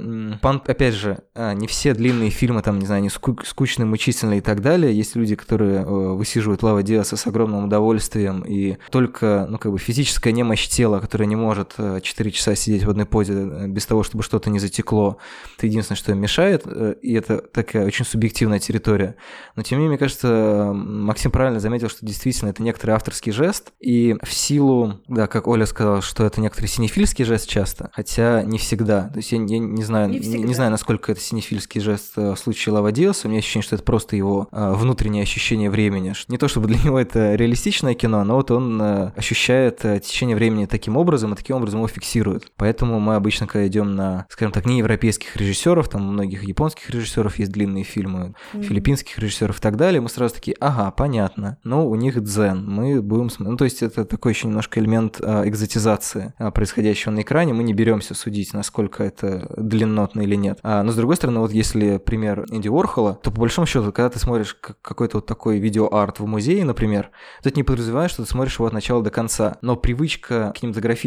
Опять 0.42 0.94
же, 0.94 1.20
а, 1.34 1.54
не 1.54 1.68
все 1.68 1.94
длинные 1.94 2.30
фильмы, 2.30 2.62
там, 2.62 2.80
не 2.80 2.86
знаю, 2.86 3.00
они 3.00 3.10
скучные, 3.10 3.86
мучительные 3.86 4.40
и 4.40 4.42
так 4.42 4.62
далее. 4.62 4.96
Есть 4.96 5.16
люди, 5.16 5.36
которые 5.36 5.82
э, 5.82 5.84
высиживают 5.84 6.64
Лава 6.64 6.84
Диаса 6.84 7.18
с 7.18 7.28
огромным 7.28 7.66
удовольствием, 7.66 8.42
и 8.42 8.78
только, 8.90 9.48
ну, 9.50 9.58
как 9.58 9.72
бы 9.72 9.78
физическая 9.78 10.34
немощь 10.34 10.68
тела, 10.68 11.00
которая 11.00 11.28
не 11.32 11.36
может 11.38 11.76
4 11.78 12.30
э, 12.30 12.34
часа 12.34 12.56
сидеть 12.56 12.84
в 12.84 12.90
одной 12.90 13.06
позе 13.06 13.68
без 13.68 13.86
того, 13.86 14.04
чтобы 14.04 14.24
что-то 14.24 14.50
не 14.50 14.60
затекло, 14.60 15.18
это 15.58 15.68
единственное, 15.68 15.98
что 15.98 16.12
им 16.12 16.20
мешает, 16.20 16.66
и 17.02 17.14
это 17.14 17.38
такая 17.40 17.86
очень 17.86 18.06
субъективная 18.06 18.60
территория. 18.60 19.16
Но 19.56 19.64
тем 19.64 19.80
не 19.80 19.86
менее, 19.86 19.98
кажется, 19.98 20.72
Максим 20.74 21.32
правильно 21.32 21.60
заметил, 21.60 21.90
что 21.90 22.06
действительно 22.06 22.50
это 22.50 22.62
некоторый 22.62 22.92
авторский 22.92 23.32
жест, 23.32 23.72
и 23.80 24.16
в 24.22 24.34
силу, 24.34 25.00
да, 25.08 25.28
как 25.28 25.48
Оля 25.48 25.66
сказала, 25.66 26.02
что 26.02 26.26
это 26.26 26.42
некоторый 26.42 26.68
синефильский 26.68 27.26
жест 27.26 27.48
часто, 27.48 27.90
хотя 27.94 28.44
не 28.44 28.58
всегда. 28.58 29.10
То 29.10 29.18
есть 29.18 29.32
я, 29.32 29.38
я 29.38 29.60
не 29.60 29.84
знаю, 29.84 30.10
не, 30.10 30.20
не, 30.20 30.44
не 30.44 30.54
знаю, 30.54 30.72
насколько 30.72 31.12
это 31.12 31.22
синефильский 31.22 31.80
жест 31.82 32.14
э, 32.18 32.34
в 32.34 32.38
случае 32.38 32.74
Лава 32.74 32.92
Диаса, 32.92 33.28
у 33.28 33.30
меня 33.30 33.40
ощущение, 33.40 33.64
что 33.64 33.76
это 33.76 33.84
просто 33.84 34.16
его 34.16 34.48
э, 34.52 34.74
внутреннее 34.74 35.24
ощущение 35.24 35.70
времени. 35.70 36.14
Не 36.28 36.38
то 36.38 36.48
чтобы 36.48 36.68
для 36.68 36.78
него 36.84 37.00
это 37.00 37.36
реалистичное 37.36 37.94
кино, 37.94 38.24
но 38.24 38.36
вот 38.36 38.52
он 38.52 38.82
э, 38.82 39.12
ощущает 39.16 39.80
течение 39.80 40.36
времени 40.36 40.66
таким 40.66 40.98
образом, 40.98 41.21
и 41.34 41.36
таким 41.36 41.58
образом 41.58 41.80
его 41.80 41.88
фиксирует. 41.88 42.52
Поэтому 42.58 43.00
мы 43.00 43.16
обычно, 43.16 43.48
когда 43.48 43.68
идем 43.68 43.96
на, 43.96 44.26
скажем 44.30 44.52
так, 44.52 44.66
не 44.66 44.80
европейских 44.80 45.36
режиссеров, 45.36 45.90
там 45.90 46.08
у 46.08 46.12
многих 46.12 46.44
японских 46.44 46.90
режиссеров 46.90 47.38
есть 47.40 47.52
длинные 47.52 47.84
фильмы, 47.84 48.34
mm-hmm. 48.54 48.64
филиппинских 48.64 49.20
режиссеров 49.20 49.60
и 49.60 49.62
так 49.62 49.78
далее, 49.78 50.02
мы 50.02 50.10
сразу 50.10 50.36
такие, 50.36 50.56
ага, 50.60 50.92
понятно, 50.92 51.58
но 51.64 51.88
у 51.88 51.96
них 51.96 52.22
дзен, 52.24 52.66
мы 52.68 53.02
будем 53.02 53.30
смотреть. 53.30 53.52
Ну, 53.52 53.58
то 53.58 53.66
есть 53.66 53.84
это 53.84 54.06
такой 54.06 54.34
еще 54.34 54.48
немножко 54.48 54.80
элемент 54.80 55.20
э, 55.22 55.48
экзотизации 55.48 56.34
э, 56.40 56.52
происходящего 56.52 57.12
на 57.12 57.22
экране, 57.22 57.54
мы 57.54 57.64
не 57.64 57.74
беремся 57.74 58.14
судить, 58.14 58.54
насколько 58.54 59.04
это 59.04 59.54
длиннотно 59.58 60.22
или 60.22 60.36
нет. 60.36 60.60
А, 60.64 60.84
но 60.84 60.92
с 60.92 60.96
другой 60.96 61.16
стороны, 61.16 61.40
вот 61.40 61.52
если 61.52 61.98
пример 61.98 62.46
Энди 62.50 62.68
Уорхола, 62.68 63.20
то 63.22 63.32
по 63.32 63.42
большому 63.42 63.68
счету, 63.68 63.92
когда 63.92 64.10
ты 64.10 64.20
смотришь 64.20 64.58
какой-то 64.82 65.18
вот 65.18 65.26
такой 65.26 65.60
видеоарт 65.60 66.20
в 66.20 66.26
музее, 66.26 66.66
например, 66.66 67.12
то 67.42 67.50
это 67.50 67.58
не 67.58 67.64
подразумевает, 67.64 68.12
что 68.12 68.24
ты 68.24 68.30
смотришь 68.30 68.56
его 68.56 68.68
от 68.68 68.74
начала 68.74 69.04
до 69.04 69.10
конца. 69.10 69.58
Но 69.62 69.76
привычка 69.76 70.54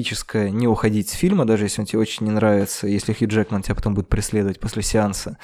кинематографическая 0.04 0.50
не 0.50 0.68
уходить 0.68 1.08
с 1.08 1.12
фильма, 1.12 1.44
даже 1.44 1.64
если 1.64 1.80
он 1.80 1.86
тебе 1.86 1.98
очень 1.98 2.26
не 2.26 2.32
нравится, 2.32 2.86
если 2.86 3.12
Хью 3.12 3.28
Джекман 3.28 3.62
тебя 3.62 3.74
потом 3.74 3.94
будет 3.94 4.08
преследовать 4.08 4.60
после 4.60 4.82
сеанса 4.82 5.38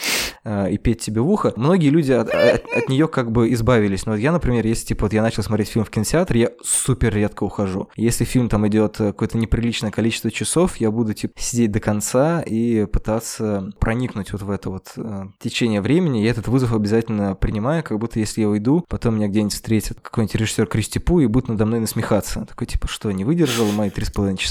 э, 0.44 0.70
и 0.70 0.78
петь 0.78 1.00
тебе 1.00 1.20
в 1.20 1.28
ухо, 1.28 1.52
многие 1.56 1.88
люди 1.88 2.12
от, 2.12 2.28
от, 2.30 2.64
от 2.72 2.88
нее 2.88 3.08
как 3.08 3.32
бы 3.32 3.52
избавились. 3.52 4.06
Но 4.06 4.12
вот 4.12 4.18
я, 4.18 4.32
например, 4.32 4.66
если 4.66 4.86
типа 4.86 5.06
вот 5.06 5.12
я 5.12 5.22
начал 5.22 5.42
смотреть 5.42 5.68
фильм 5.68 5.84
в 5.84 5.90
кинотеатре, 5.90 6.40
я 6.40 6.50
супер 6.62 7.14
редко 7.14 7.44
ухожу. 7.44 7.88
Если 7.96 8.24
фильм 8.24 8.48
там 8.48 8.66
идет 8.68 8.96
какое-то 8.98 9.38
неприличное 9.38 9.90
количество 9.90 10.30
часов, 10.30 10.76
я 10.76 10.90
буду 10.90 11.14
типа 11.14 11.40
сидеть 11.40 11.72
до 11.72 11.80
конца 11.80 12.42
и 12.42 12.86
пытаться 12.86 13.70
проникнуть 13.78 14.32
вот 14.32 14.42
в 14.42 14.50
это 14.50 14.70
вот 14.70 14.92
э, 14.96 15.24
течение 15.40 15.80
времени. 15.80 16.18
Я 16.18 16.30
этот 16.30 16.48
вызов 16.48 16.74
обязательно 16.74 17.34
принимаю, 17.34 17.82
как 17.82 17.98
будто 17.98 18.18
если 18.18 18.42
я 18.42 18.48
уйду, 18.48 18.84
потом 18.88 19.16
меня 19.16 19.28
где-нибудь 19.28 19.54
встретит 19.54 20.00
какой-нибудь 20.00 20.34
режиссер 20.34 20.66
Кристи 20.66 20.98
Пу 20.98 21.20
и 21.20 21.26
будет 21.26 21.48
надо 21.48 21.66
мной 21.66 21.80
насмехаться. 21.80 22.44
Такой 22.46 22.66
типа, 22.66 22.88
что, 22.88 23.10
не 23.10 23.24
выдержал 23.24 23.70
мои 23.72 23.90
три 23.90 24.04
с 24.04 24.10
половиной 24.10 24.38
часа? 24.38 24.49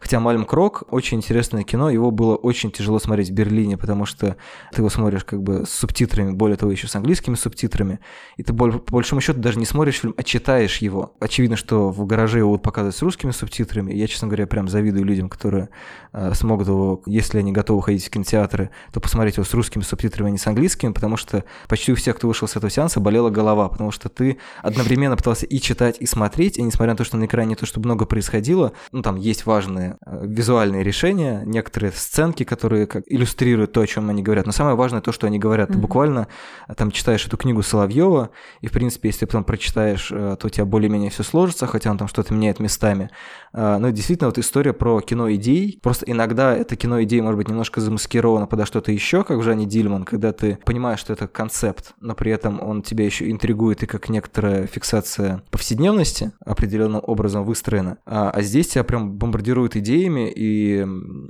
Хотя 0.00 0.20
Мальм 0.20 0.44
Крок 0.44 0.84
очень 0.90 1.18
интересное 1.18 1.62
кино, 1.62 1.90
его 1.90 2.10
было 2.10 2.36
очень 2.36 2.70
тяжело 2.70 2.98
смотреть 2.98 3.30
в 3.30 3.32
Берлине, 3.32 3.76
потому 3.76 4.06
что 4.06 4.36
ты 4.72 4.80
его 4.80 4.88
смотришь 4.88 5.24
как 5.24 5.42
бы 5.42 5.64
с 5.66 5.70
субтитрами, 5.70 6.32
более 6.32 6.56
того, 6.56 6.72
еще 6.72 6.88
с 6.88 6.96
английскими 6.96 7.34
субтитрами, 7.34 8.00
и 8.36 8.42
ты 8.42 8.52
по 8.52 8.68
большому 8.90 9.20
счету 9.20 9.40
даже 9.40 9.58
не 9.58 9.66
смотришь 9.66 10.00
фильм, 10.00 10.14
а 10.16 10.22
читаешь 10.22 10.78
его. 10.78 11.14
Очевидно, 11.20 11.56
что 11.56 11.90
в 11.90 12.06
гараже 12.06 12.38
его 12.38 12.50
будут 12.50 12.62
показывать 12.62 12.96
с 12.96 13.02
русскими 13.02 13.30
субтитрами. 13.30 13.92
Я, 13.92 14.06
честно 14.06 14.28
говоря, 14.28 14.46
прям 14.46 14.68
завидую 14.68 15.04
людям, 15.04 15.28
которые 15.28 15.68
э, 16.12 16.32
смогут 16.34 16.68
его, 16.68 17.02
если 17.06 17.38
они 17.38 17.52
готовы 17.52 17.82
ходить 17.82 18.06
в 18.06 18.10
кинотеатры, 18.10 18.70
то 18.92 19.00
посмотреть 19.00 19.36
его 19.36 19.44
с 19.44 19.54
русскими 19.54 19.82
субтитрами, 19.82 20.28
а 20.28 20.30
не 20.30 20.38
с 20.38 20.46
английскими, 20.46 20.92
потому 20.92 21.16
что 21.16 21.44
почти 21.68 21.92
у 21.92 21.96
всех, 21.96 22.16
кто 22.16 22.28
вышел 22.28 22.48
с 22.48 22.56
этого 22.56 22.70
сеанса, 22.70 23.00
болела 23.00 23.30
голова, 23.30 23.68
потому 23.68 23.90
что 23.90 24.08
ты 24.08 24.38
одновременно 24.62 25.16
пытался 25.16 25.46
и 25.46 25.60
читать, 25.60 25.96
и 26.00 26.06
смотреть, 26.06 26.58
и 26.58 26.62
несмотря 26.62 26.92
на 26.92 26.96
то, 26.96 27.04
что 27.04 27.16
на 27.16 27.26
экране 27.26 27.50
не 27.50 27.56
то, 27.56 27.66
что 27.66 27.80
много 27.80 28.04
происходило, 28.04 28.72
ну, 28.92 29.02
там 29.02 29.16
есть 29.28 29.46
важные 29.46 29.96
э, 30.04 30.26
визуальные 30.26 30.82
решения, 30.82 31.42
некоторые 31.44 31.92
сценки, 31.92 32.44
которые 32.44 32.86
как 32.86 33.04
иллюстрируют 33.06 33.72
то, 33.72 33.80
о 33.80 33.86
чем 33.86 34.10
они 34.10 34.22
говорят. 34.22 34.46
Но 34.46 34.52
самое 34.52 34.76
важное 34.76 35.00
то, 35.00 35.12
что 35.12 35.26
они 35.26 35.38
говорят. 35.38 35.70
Mm-hmm. 35.70 35.74
Ты 35.74 35.78
буквально 35.78 36.28
э, 36.68 36.74
там 36.74 36.90
читаешь 36.90 37.26
эту 37.26 37.36
книгу 37.36 37.62
Соловьева, 37.62 38.30
и 38.60 38.66
в 38.66 38.72
принципе, 38.72 39.08
если 39.08 39.20
ты 39.20 39.26
потом 39.26 39.44
прочитаешь, 39.44 40.10
э, 40.10 40.36
то 40.38 40.46
у 40.46 40.50
тебя 40.50 40.64
более-менее 40.64 41.10
все 41.10 41.22
сложится, 41.22 41.66
хотя 41.66 41.90
он 41.90 41.98
там 41.98 42.08
что-то 42.08 42.34
меняет 42.34 42.60
местами. 42.60 43.10
Но 43.52 43.90
действительно, 43.90 44.28
вот 44.28 44.38
история 44.38 44.72
про 44.72 45.00
кино 45.00 45.32
идей. 45.32 45.78
Просто 45.82 46.04
иногда 46.06 46.54
это 46.54 46.76
кино 46.76 47.02
идей 47.02 47.20
может 47.20 47.38
быть 47.38 47.48
немножко 47.48 47.80
замаскировано 47.80 48.46
подо 48.46 48.66
что-то 48.66 48.92
еще, 48.92 49.24
как 49.24 49.38
в 49.38 49.42
Жанне 49.42 49.66
Дильман, 49.66 50.04
когда 50.04 50.32
ты 50.32 50.58
понимаешь, 50.64 51.00
что 51.00 51.12
это 51.12 51.28
концепт, 51.28 51.94
но 52.00 52.14
при 52.14 52.32
этом 52.32 52.60
он 52.62 52.82
тебя 52.82 53.04
еще 53.04 53.30
интригует 53.30 53.82
и 53.82 53.86
как 53.86 54.08
некоторая 54.08 54.66
фиксация 54.66 55.42
повседневности 55.50 56.32
определенным 56.44 57.02
образом 57.04 57.44
выстроена. 57.44 57.98
А, 58.06 58.30
а 58.30 58.42
здесь 58.42 58.68
тебя 58.68 58.84
прям 58.84 59.17
бомбардируют 59.18 59.76
идеями 59.76 60.32
и 60.34 60.86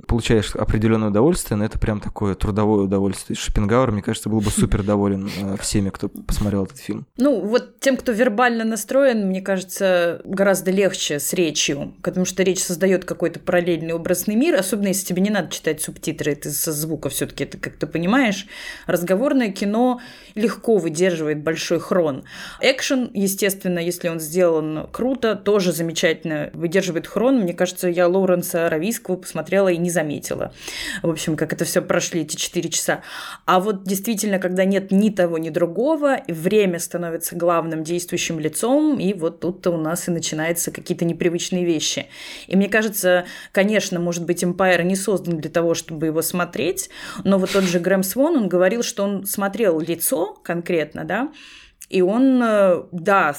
получаешь 0.07 0.55
определенное 0.55 1.09
удовольствие, 1.09 1.57
но 1.57 1.65
это 1.65 1.79
прям 1.79 1.99
такое 1.99 2.35
трудовое 2.35 2.83
удовольствие. 2.83 3.35
Шопенгауэр, 3.35 3.91
мне 3.91 4.01
кажется, 4.01 4.29
был 4.29 4.41
бы 4.41 4.51
супер 4.51 4.83
доволен 4.83 5.27
э, 5.27 5.57
всеми, 5.59 5.89
кто 5.89 6.07
посмотрел 6.07 6.65
этот 6.65 6.77
фильм. 6.77 7.05
Ну, 7.17 7.41
вот 7.41 7.79
тем, 7.79 7.97
кто 7.97 8.11
вербально 8.11 8.63
настроен, 8.63 9.27
мне 9.27 9.41
кажется, 9.41 10.21
гораздо 10.23 10.71
легче 10.71 11.19
с 11.19 11.33
речью, 11.33 11.93
потому 12.03 12.25
что 12.25 12.43
речь 12.43 12.63
создает 12.63 13.05
какой-то 13.05 13.39
параллельный 13.39 13.93
образный 13.93 14.35
мир, 14.35 14.55
особенно 14.55 14.87
если 14.87 15.05
тебе 15.05 15.21
не 15.21 15.29
надо 15.31 15.51
читать 15.51 15.81
субтитры, 15.81 16.35
ты 16.35 16.51
со 16.51 16.71
звука 16.71 17.09
все-таки 17.09 17.43
это 17.43 17.57
как 17.57 17.73
ты 17.77 17.87
понимаешь. 17.87 18.45
Разговорное 18.85 19.51
кино 19.51 19.99
легко 20.35 20.77
выдерживает 20.77 21.41
большой 21.43 21.79
хрон. 21.79 22.23
Экшен, 22.61 23.09
естественно, 23.13 23.79
если 23.79 24.09
он 24.09 24.19
сделан 24.19 24.87
круто, 24.91 25.35
тоже 25.35 25.71
замечательно 25.71 26.51
выдерживает 26.53 27.07
хрон. 27.07 27.39
Мне 27.39 27.53
кажется, 27.53 27.78
я 27.87 28.07
Лоуренса 28.07 28.69
Равийского 28.69 29.15
посмотрела 29.15 29.69
и 29.69 29.77
не 29.77 29.89
заметила. 29.89 30.53
В 31.01 31.09
общем, 31.09 31.35
как 31.35 31.53
это 31.53 31.65
все 31.65 31.81
прошли 31.81 32.21
эти 32.21 32.35
четыре 32.35 32.69
часа. 32.69 33.01
А 33.45 33.59
вот 33.59 33.83
действительно, 33.83 34.39
когда 34.39 34.65
нет 34.65 34.91
ни 34.91 35.09
того, 35.09 35.37
ни 35.37 35.49
другого, 35.49 36.21
время 36.27 36.79
становится 36.79 37.35
главным 37.35 37.83
действующим 37.83 38.39
лицом, 38.39 38.99
и 38.99 39.13
вот 39.13 39.39
тут-то 39.39 39.71
у 39.71 39.77
нас 39.77 40.07
и 40.07 40.11
начинаются 40.11 40.71
какие-то 40.71 41.05
непривычные 41.05 41.65
вещи. 41.65 42.07
И 42.47 42.55
мне 42.55 42.69
кажется, 42.69 43.25
конечно, 43.51 43.99
может 43.99 44.25
быть, 44.25 44.43
Empire 44.43 44.83
не 44.83 44.95
создан 44.95 45.37
для 45.37 45.49
того, 45.49 45.73
чтобы 45.73 46.07
его 46.07 46.21
смотреть, 46.21 46.89
но 47.23 47.37
вот 47.37 47.51
тот 47.51 47.63
же 47.63 47.79
Грэм 47.79 48.03
Свон, 48.03 48.35
он 48.35 48.49
говорил, 48.49 48.83
что 48.83 49.03
он 49.03 49.25
смотрел 49.25 49.79
лицо 49.79 50.33
конкретно, 50.43 51.05
да, 51.05 51.29
и 51.89 52.01
он, 52.01 52.41
э, 52.43 52.83
да, 52.91 53.35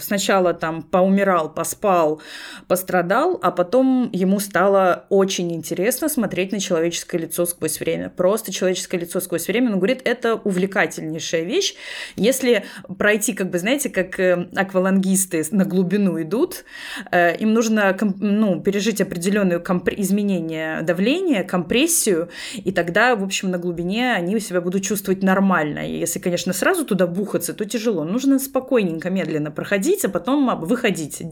сначала 0.00 0.54
там 0.54 0.82
поумирал, 0.82 1.52
поспал, 1.52 2.20
пострадал, 2.66 3.38
а 3.42 3.52
потом 3.52 4.10
ему 4.12 4.40
стало 4.40 5.06
очень 5.08 5.52
интересно 5.52 6.08
смотреть 6.08 6.50
на 6.50 6.58
человеческое 6.58 7.18
лицо 7.18 7.46
сквозь 7.46 7.78
время. 7.78 8.10
Просто 8.10 8.52
человеческое 8.52 8.98
лицо 8.98 9.20
сквозь 9.20 9.46
время. 9.46 9.70
Он 9.70 9.76
говорит, 9.76 10.02
это 10.04 10.34
увлекательнейшая 10.34 11.42
вещь. 11.42 11.74
Если 12.16 12.64
пройти, 12.98 13.34
как 13.34 13.50
бы, 13.50 13.58
знаете, 13.58 13.88
как 13.88 14.18
э, 14.18 14.48
аквалангисты 14.56 15.44
на 15.52 15.64
глубину 15.64 16.20
идут, 16.20 16.64
э, 17.12 17.36
им 17.36 17.54
нужно 17.54 17.96
ну, 18.18 18.60
пережить 18.60 19.00
определенные 19.00 19.60
компр... 19.60 19.92
изменения 19.96 20.82
давления, 20.82 21.44
компрессию, 21.44 22.30
и 22.56 22.72
тогда, 22.72 23.14
в 23.14 23.22
общем, 23.22 23.50
на 23.50 23.58
глубине 23.58 24.12
они 24.12 24.40
себя 24.40 24.60
будут 24.60 24.82
чувствовать 24.82 25.22
нормально. 25.22 25.88
И 25.88 25.98
если, 26.00 26.18
конечно, 26.18 26.52
сразу 26.52 26.84
туда 26.84 27.06
бухаться, 27.06 27.54
то 27.54 27.75
тяжело. 27.76 28.04
Нужно 28.04 28.38
спокойненько, 28.38 29.10
медленно 29.10 29.50
проходить, 29.50 30.04
а 30.04 30.08
потом 30.08 30.60
выходить 30.60 31.22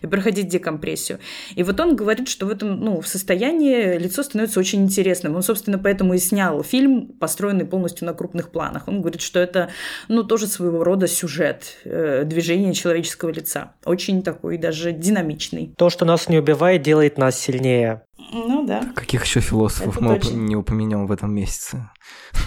и 0.00 0.06
проходить 0.06 0.48
декомпрессию. 0.48 1.18
И 1.56 1.62
вот 1.62 1.80
он 1.80 1.96
говорит, 1.96 2.28
что 2.28 2.46
в 2.46 2.50
этом 2.50 2.80
ну, 2.80 3.00
в 3.00 3.08
состоянии 3.08 3.98
лицо 3.98 4.22
становится 4.22 4.60
очень 4.60 4.82
интересным. 4.82 5.34
Он, 5.34 5.42
собственно, 5.42 5.78
поэтому 5.78 6.14
и 6.14 6.18
снял 6.18 6.62
фильм, 6.62 7.08
построенный 7.08 7.64
полностью 7.64 8.06
на 8.06 8.14
крупных 8.14 8.50
планах. 8.50 8.86
Он 8.86 9.00
говорит, 9.00 9.20
что 9.20 9.40
это 9.40 9.70
ну, 10.08 10.22
тоже 10.22 10.46
своего 10.46 10.84
рода 10.84 11.08
сюжет 11.08 11.76
э, 11.84 12.22
движения 12.24 12.74
человеческого 12.74 13.30
лица. 13.30 13.72
Очень 13.84 14.22
такой 14.22 14.56
даже 14.56 14.92
динамичный. 14.92 15.74
То, 15.76 15.90
что 15.90 16.04
нас 16.04 16.28
не 16.28 16.38
убивает, 16.38 16.82
делает 16.82 17.18
нас 17.18 17.38
сильнее. 17.38 18.02
Ну 18.32 18.64
да. 18.66 18.82
Каких 18.94 19.24
еще 19.24 19.40
философов 19.40 19.96
это 19.96 20.04
мы 20.04 20.14
точно. 20.14 20.36
не 20.36 20.56
упомянем 20.56 21.06
в 21.06 21.12
этом 21.12 21.34
месяце? 21.34 21.90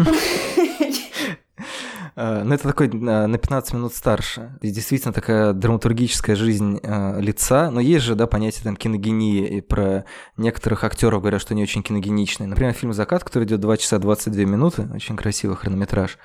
Э, 2.16 2.42
ну, 2.44 2.54
это 2.54 2.68
такой 2.68 2.88
э, 2.88 2.90
на 3.26 3.38
15 3.38 3.74
минут 3.74 3.94
старше. 3.94 4.58
И 4.62 4.70
действительно 4.70 5.12
такая 5.12 5.52
драматургическая 5.52 6.36
жизнь 6.36 6.80
э, 6.82 7.20
лица. 7.20 7.70
Но 7.70 7.80
есть 7.80 8.04
же, 8.04 8.14
да, 8.14 8.26
понятие 8.26 8.64
там 8.64 8.76
киногении. 8.76 9.46
И 9.46 9.60
про 9.60 10.04
некоторых 10.36 10.84
актеров 10.84 11.20
говорят, 11.20 11.40
что 11.40 11.54
они 11.54 11.62
очень 11.62 11.82
киногеничные. 11.82 12.48
Например, 12.48 12.72
фильм 12.72 12.92
«Закат», 12.92 13.24
который 13.24 13.44
идет 13.44 13.60
2 13.60 13.76
часа 13.76 13.98
22 13.98 14.44
минуты. 14.44 14.88
Очень 14.94 15.16
красивый 15.16 15.56
хронометраж. 15.56 16.18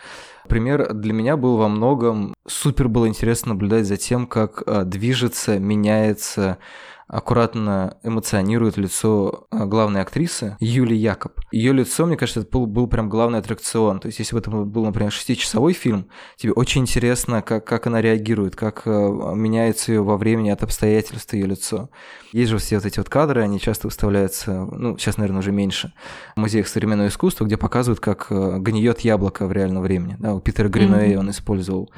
Пример 0.47 0.93
для 0.93 1.13
меня 1.13 1.38
был 1.38 1.57
во 1.57 1.67
многом... 1.67 2.36
Супер 2.47 2.88
было 2.88 3.07
интересно 3.07 3.53
наблюдать 3.53 3.88
за 3.88 3.97
тем, 3.97 4.27
как 4.27 4.63
движется, 4.88 5.57
меняется 5.57 6.59
аккуратно 7.08 7.97
эмоционирует 8.03 8.78
лицо 8.78 9.47
а, 9.51 9.66
главной 9.66 10.01
актрисы 10.01 10.58
Юли 10.60 10.95
Якоб. 10.95 11.39
Ее 11.51 11.72
лицо, 11.72 12.06
мне 12.06 12.18
кажется, 12.18 12.41
это 12.41 12.49
был, 12.49 12.66
был 12.66 12.88
прям 12.88 13.10
главный 13.10 13.39
аттракцион. 13.39 13.99
То 13.99 14.08
есть, 14.08 14.18
если 14.20 14.36
бы 14.36 14.39
это 14.39 14.49
был, 14.49 14.86
например, 14.86 15.12
шестичасовой 15.12 15.74
фильм, 15.74 16.08
тебе 16.36 16.51
очень 16.53 16.82
интересно, 16.82 17.43
как, 17.43 17.66
как 17.66 17.86
она 17.86 18.01
реагирует, 18.01 18.56
как 18.56 18.84
э, 18.86 18.89
меняется 18.89 19.91
ее 19.91 20.03
во 20.03 20.18
времени 20.18 20.49
от 20.49 20.64
обстоятельств 20.64 21.34
ее 21.34 21.45
лицо. 21.45 21.89
Есть 22.32 22.49
же 22.49 22.58
все 22.58 22.78
вот 22.78 22.86
эти 22.86 22.97
вот 22.97 23.10
кадры, 23.10 23.43
они 23.43 23.60
часто 23.60 23.88
выставляются, 23.88 24.66
ну, 24.72 24.97
сейчас, 24.97 25.18
наверное, 25.18 25.39
уже 25.39 25.51
меньше, 25.51 25.93
в 26.36 26.39
музеях 26.39 26.68
современного 26.68 27.10
искусства, 27.10 27.45
где 27.45 27.56
показывают, 27.56 27.99
как 27.99 28.28
э, 28.32 28.58
гниет 28.58 29.01
яблоко 29.01 29.45
в 29.45 29.51
реальном 29.51 29.84
времени. 29.84 30.16
Да, 30.18 30.34
у 30.34 30.39
Питера 30.39 30.70
Гринуэя 30.70 31.16
mm-hmm. 31.16 31.20
он 31.20 31.30
использовал 31.30 31.91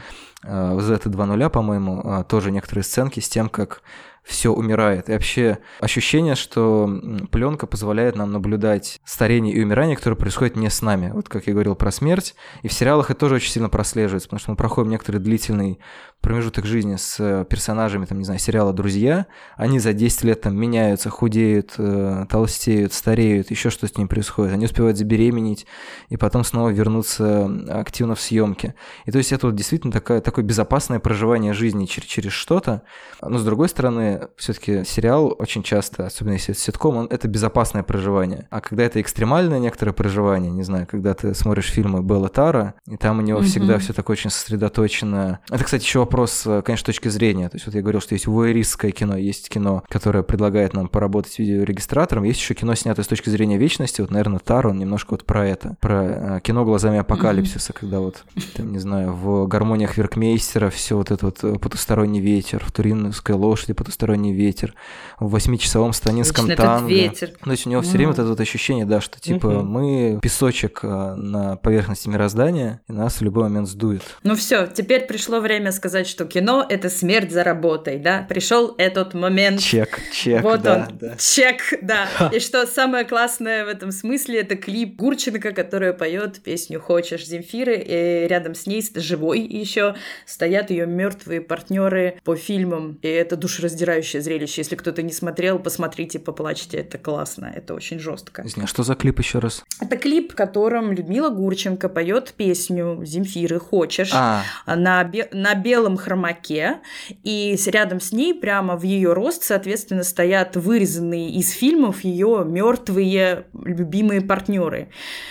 э, 0.43 0.73
в 0.73 0.79
Z2.0, 0.79 1.49
по-моему, 1.49 2.01
э, 2.03 2.23
тоже 2.27 2.51
некоторые 2.51 2.83
сценки 2.83 3.21
с 3.21 3.29
тем, 3.29 3.47
как 3.47 3.81
все 4.27 4.51
умирает. 4.51 5.07
И 5.07 5.13
вообще 5.13 5.59
ощущение, 5.79 6.35
что 6.35 6.89
пленка 7.31 7.65
позволяет 7.65 8.17
нам 8.17 8.33
наблюдать 8.33 8.99
старение 9.05 9.53
и 9.55 9.63
умирание, 9.63 9.95
которое 9.95 10.17
происходит 10.17 10.57
не 10.57 10.69
с 10.69 10.81
нами. 10.81 11.11
Вот 11.13 11.29
как 11.29 11.47
я 11.47 11.53
говорил 11.53 11.75
про 11.75 11.91
смерть. 11.91 12.35
И 12.61 12.67
в 12.67 12.73
сериалах 12.73 13.09
это 13.09 13.21
тоже 13.21 13.35
очень 13.35 13.51
сильно 13.51 13.69
прослеживается, 13.69 14.27
потому 14.27 14.39
что 14.41 14.51
мы 14.51 14.57
проходим 14.57 14.91
некоторый 14.91 15.19
длительный 15.19 15.79
промежуток 16.21 16.65
жизни 16.65 16.95
с 16.95 17.17
э, 17.19 17.45
персонажами, 17.49 18.05
там, 18.05 18.17
не 18.17 18.25
знаю, 18.25 18.39
сериала 18.39 18.73
«Друзья», 18.73 19.27
они 19.55 19.79
за 19.79 19.93
10 19.93 20.23
лет 20.23 20.41
там 20.41 20.57
меняются, 20.57 21.09
худеют, 21.09 21.75
э, 21.77 22.25
толстеют, 22.29 22.93
стареют, 22.93 23.51
еще 23.51 23.69
что 23.69 23.87
с 23.87 23.95
ними 23.97 24.07
происходит. 24.07 24.53
Они 24.53 24.65
успевают 24.65 24.97
забеременеть 24.97 25.65
и 26.09 26.17
потом 26.17 26.43
снова 26.43 26.69
вернуться 26.69 27.49
активно 27.69 28.15
в 28.15 28.21
съемки. 28.21 28.73
И 29.05 29.11
то 29.11 29.17
есть 29.19 29.31
это 29.31 29.47
вот 29.47 29.55
действительно 29.55 29.93
такое, 29.93 30.19
такое 30.21 30.43
безопасное 30.43 30.99
проживание 30.99 31.53
жизни 31.53 31.85
через, 31.85 32.07
через 32.07 32.31
что-то. 32.33 32.81
Но 33.21 33.37
с 33.37 33.45
другой 33.45 33.69
стороны, 33.69 34.27
все-таки 34.37 34.83
сериал 34.83 35.35
очень 35.37 35.63
часто, 35.63 36.05
особенно 36.05 36.33
если 36.33 36.53
это 36.53 36.61
ситком, 36.61 36.97
он, 36.97 37.07
это 37.07 37.27
безопасное 37.27 37.83
проживание. 37.83 38.47
А 38.49 38.59
когда 38.61 38.83
это 38.83 38.99
экстремальное 39.01 39.59
некоторое 39.59 39.93
проживание, 39.93 40.51
не 40.51 40.63
знаю, 40.63 40.87
когда 40.89 41.13
ты 41.13 41.33
смотришь 41.33 41.71
фильмы 41.71 42.01
Белла 42.01 42.29
Тара, 42.29 42.73
и 42.87 42.97
там 42.97 43.19
у 43.19 43.21
него 43.21 43.39
mm-hmm. 43.39 43.43
всегда 43.43 43.77
все 43.79 43.93
такое 43.93 44.15
очень 44.15 44.29
сосредоточено. 44.29 45.39
Это, 45.49 45.63
кстати, 45.63 45.83
еще 45.83 46.06
вопрос, 46.07 46.43
э, 46.45 46.61
конечно, 46.61 46.85
точки 46.85 47.09
зрения. 47.09 47.49
То 47.49 47.57
есть 47.57 47.65
вот 47.65 47.75
я 47.75 47.81
говорил, 47.81 47.99
что 47.99 48.15
есть 48.15 48.27
вуэристское 48.27 48.91
кино, 48.91 49.17
есть 49.17 49.49
кино, 49.49 49.83
которое 49.89 50.23
предлагает 50.23 50.73
нам 50.73 50.87
поработать 50.87 51.33
с 51.33 51.39
видеорегистратором, 51.39 52.23
есть 52.23 52.39
еще 52.39 52.53
кино, 52.53 52.75
снятое 52.75 53.03
с 53.03 53.07
точки 53.07 53.29
зрения 53.29 53.57
вечности. 53.57 53.99
Вот, 54.01 54.09
наверное, 54.09 54.39
Тар, 54.39 54.67
он 54.67 54.79
немножко 54.79 55.11
вот 55.11 55.25
про 55.25 55.45
это, 55.45 55.75
про 55.81 56.37
э, 56.37 56.39
кино 56.41 56.63
глазами 56.63 56.99
апокалипсиса, 56.99 57.71
mm-hmm. 57.71 57.77
когда 57.77 57.99
вот, 57.99 58.23
там, 58.55 58.71
не 58.71 58.79
знаю, 58.79 59.11
в 59.13 59.47
гармониях 59.47 59.97
Веркмейстера 59.97 60.69
все 60.69 60.95
вот 60.95 61.11
этот 61.11 61.23
вот 61.23 61.43
э, 61.43 61.59
потусторонний 61.59 62.21
ветер, 62.21 62.63
в 62.65 62.71
Туринской 62.71 63.35
лошади 63.35 63.73
потусторонний 63.73 64.33
ветер, 64.33 64.73
в 65.19 65.29
восьмичасовом 65.29 65.91
станинском 65.91 66.47
танго. 66.55 66.87
ветер. 66.87 67.31
То 67.43 67.51
есть 67.51 67.67
у 67.67 67.69
него 67.69 67.81
mm-hmm. 67.81 67.83
все 67.83 67.91
время 67.93 68.09
вот 68.09 68.19
это 68.19 68.29
вот 68.29 68.39
ощущение, 68.39 68.85
да, 68.85 69.01
что 69.01 69.19
типа 69.19 69.47
mm-hmm. 69.47 69.63
мы 69.63 70.19
песочек 70.21 70.83
на 70.83 71.57
поверхности 71.57 72.07
мироздания, 72.07 72.81
и 72.87 72.93
нас 72.93 73.19
в 73.19 73.21
любой 73.23 73.43
момент 73.43 73.67
сдует. 73.67 74.03
Ну 74.23 74.35
все, 74.35 74.67
теперь 74.67 75.05
пришло 75.05 75.39
время 75.39 75.71
сказать 75.71 75.96
сказать, 75.97 76.07
что 76.07 76.25
кино— 76.25 76.65
это 76.69 76.89
смерть 76.89 77.31
за 77.31 77.43
работой, 77.43 77.97
да? 77.97 78.25
Пришел 78.29 78.75
этот 78.77 79.13
момент. 79.13 79.59
Чек, 79.61 79.99
чек, 80.11 80.43
Вот 80.43 80.61
да, 80.61 80.87
он, 80.89 80.97
да. 80.97 81.15
чек, 81.17 81.61
да. 81.81 82.07
И 82.31 82.39
что 82.39 82.67
самое 82.67 83.03
классное 83.03 83.65
в 83.65 83.67
этом 83.67 83.91
смысле, 83.91 84.41
это 84.41 84.55
клип 84.55 84.95
Гурченко, 84.95 85.53
которая 85.53 85.93
поет 85.93 86.41
песню 86.43 86.79
«Хочешь» 86.79 87.25
Земфиры, 87.25 87.77
и 87.77 88.27
рядом 88.27 88.53
с 88.53 88.67
ней 88.67 88.83
живой 88.95 89.39
еще 89.41 89.95
стоят 90.25 90.69
ее 90.69 90.85
мертвые 90.85 91.41
партнеры 91.41 92.19
по 92.23 92.35
фильмам, 92.35 92.99
и 93.01 93.07
это 93.07 93.35
душераздирающее 93.35 94.21
зрелище. 94.21 94.61
Если 94.61 94.75
кто-то 94.75 95.01
не 95.01 95.13
смотрел, 95.13 95.57
посмотрите, 95.57 96.19
поплачьте, 96.19 96.77
это 96.77 96.97
классно, 96.97 97.51
это 97.55 97.73
очень 97.73 97.99
жестко. 97.99 98.43
Извини, 98.45 98.65
а 98.65 98.67
что 98.67 98.83
за 98.83 98.95
клип 98.95 99.19
еще 99.19 99.39
раз? 99.39 99.63
Это 99.81 99.97
клип, 99.97 100.33
в 100.33 100.35
котором 100.35 100.91
Людмила 100.91 101.29
Гурченко 101.29 101.89
поет 101.89 102.33
песню 102.37 103.01
Земфиры 103.03 103.59
«Хочешь» 103.59 104.11
а. 104.13 104.43
на, 104.67 105.03
бе- 105.03 105.29
на 105.31 105.55
белом 105.55 105.86
белом 105.87 105.97
хромаке, 105.97 106.77
и 107.23 107.57
рядом 107.67 107.99
с 107.99 108.11
ней, 108.11 108.33
прямо 108.33 108.75
в 108.75 108.83
ее 108.83 109.13
рост, 109.13 109.43
соответственно, 109.43 110.03
стоят 110.03 110.55
вырезанные 110.55 111.31
из 111.31 111.51
фильмов 111.51 112.03
ее 112.03 112.43
мертвые 112.45 113.45
любимые 113.63 114.21
партнеры. 114.21 114.89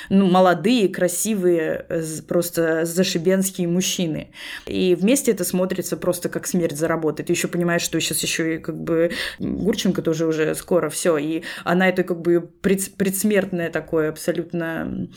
Ну, 0.09 0.27
молодые, 0.27 0.89
красивые, 0.89 1.87
просто 2.27 2.85
зашибенские 2.85 3.69
мужчины. 3.69 4.31
И 4.67 4.95
вместе 4.95 5.33
это 5.33 5.45
смотрится 5.45 5.97
просто 5.97 6.29
как 6.29 6.47
смерть 6.47 6.77
заработает. 6.77 7.27
Ты 7.27 7.33
еще 7.33 7.49
понимаешь, 7.49 7.83
что 7.83 8.01
сейчас 8.01 8.23
еще 8.23 8.57
и 8.57 8.59
как 8.59 8.77
бы 8.81 9.11
Гурченко 9.39 10.03
тоже 10.03 10.27
уже 10.27 10.55
скоро 10.55 10.89
все, 10.89 11.19
и 11.19 11.43
она 11.65 11.89
это 11.89 12.03
как 12.03 12.21
бы 12.21 12.41
пред, 12.41 12.95
предсмертное 12.97 13.71
такое 13.71 14.09
абсолютно 14.09 15.09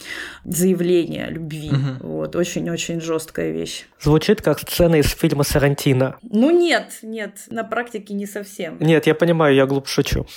заявление 0.43 1.29
любви. 1.29 1.69
Угу. 1.69 2.07
Вот, 2.07 2.35
очень-очень 2.35 2.99
жесткая 2.99 3.51
вещь. 3.51 3.85
Звучит 4.01 4.41
как 4.41 4.59
сцена 4.59 4.95
из 4.95 5.11
фильма 5.11 5.28
Сарантино. 5.43 6.17
Ну 6.21 6.51
нет, 6.51 6.99
нет, 7.01 7.45
на 7.49 7.63
практике 7.63 8.13
не 8.13 8.25
совсем. 8.25 8.77
Нет, 8.79 9.07
я 9.07 9.15
понимаю, 9.15 9.55
я 9.55 9.65
глуп 9.65 9.87
шучу. 9.87 10.25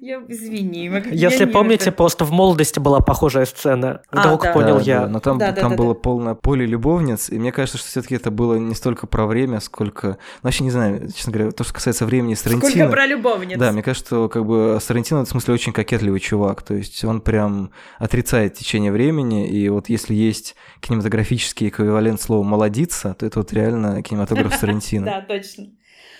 Я 0.00 0.22
извини. 0.28 0.90
Если 1.12 1.44
помните, 1.44 1.92
просто 1.92 2.24
в 2.24 2.32
молодости 2.32 2.78
была 2.78 3.00
похожая 3.00 3.44
сцена. 3.44 4.00
А, 4.10 4.20
Вдруг 4.20 4.52
понял 4.52 4.80
я. 4.80 5.06
Но 5.06 5.20
там 5.20 5.38
там 5.38 5.76
было 5.76 5.94
полное 5.94 6.34
поле 6.34 6.66
любовниц, 6.66 7.30
и 7.30 7.38
мне 7.38 7.52
кажется, 7.52 7.78
что 7.78 7.88
все-таки 7.88 8.14
это 8.14 8.30
было 8.30 8.54
не 8.56 8.74
столько 8.74 9.06
про 9.06 9.26
время, 9.26 9.60
сколько... 9.60 10.08
Ну, 10.08 10.16
вообще 10.42 10.64
не 10.64 10.70
знаю, 10.70 11.10
честно 11.14 11.32
говоря, 11.32 11.50
то, 11.50 11.64
что 11.64 11.74
касается 11.74 12.06
времени 12.06 12.34
Сарантино... 12.34 12.70
Сколько 12.70 12.88
про 12.88 13.06
любовниц. 13.06 13.58
Да, 13.58 13.72
мне 13.72 13.82
кажется, 13.82 14.06
что 14.06 14.28
как 14.28 14.46
бы 14.46 14.78
Сарантино 14.80 15.24
в 15.24 15.28
смысле 15.28 15.54
очень 15.54 15.72
кокетливый 15.72 16.20
чувак, 16.20 16.62
то 16.62 16.74
есть 16.74 17.04
он 17.04 17.20
прям 17.20 17.70
отрицает 17.98 18.54
течение 18.54 18.92
времени, 18.92 19.48
и 19.48 19.68
вот 19.68 19.88
если 19.88 20.14
есть 20.14 20.56
кинематографический 20.80 21.68
эквивалент 21.68 22.20
слова 22.20 22.42
«молодиться», 22.90 23.14
то 23.14 23.26
это 23.26 23.38
вот 23.40 23.52
реально 23.52 24.02
кинематограф 24.02 24.54
Сарантино. 24.60 25.06
Да, 25.06 25.20
точно. 25.22 25.68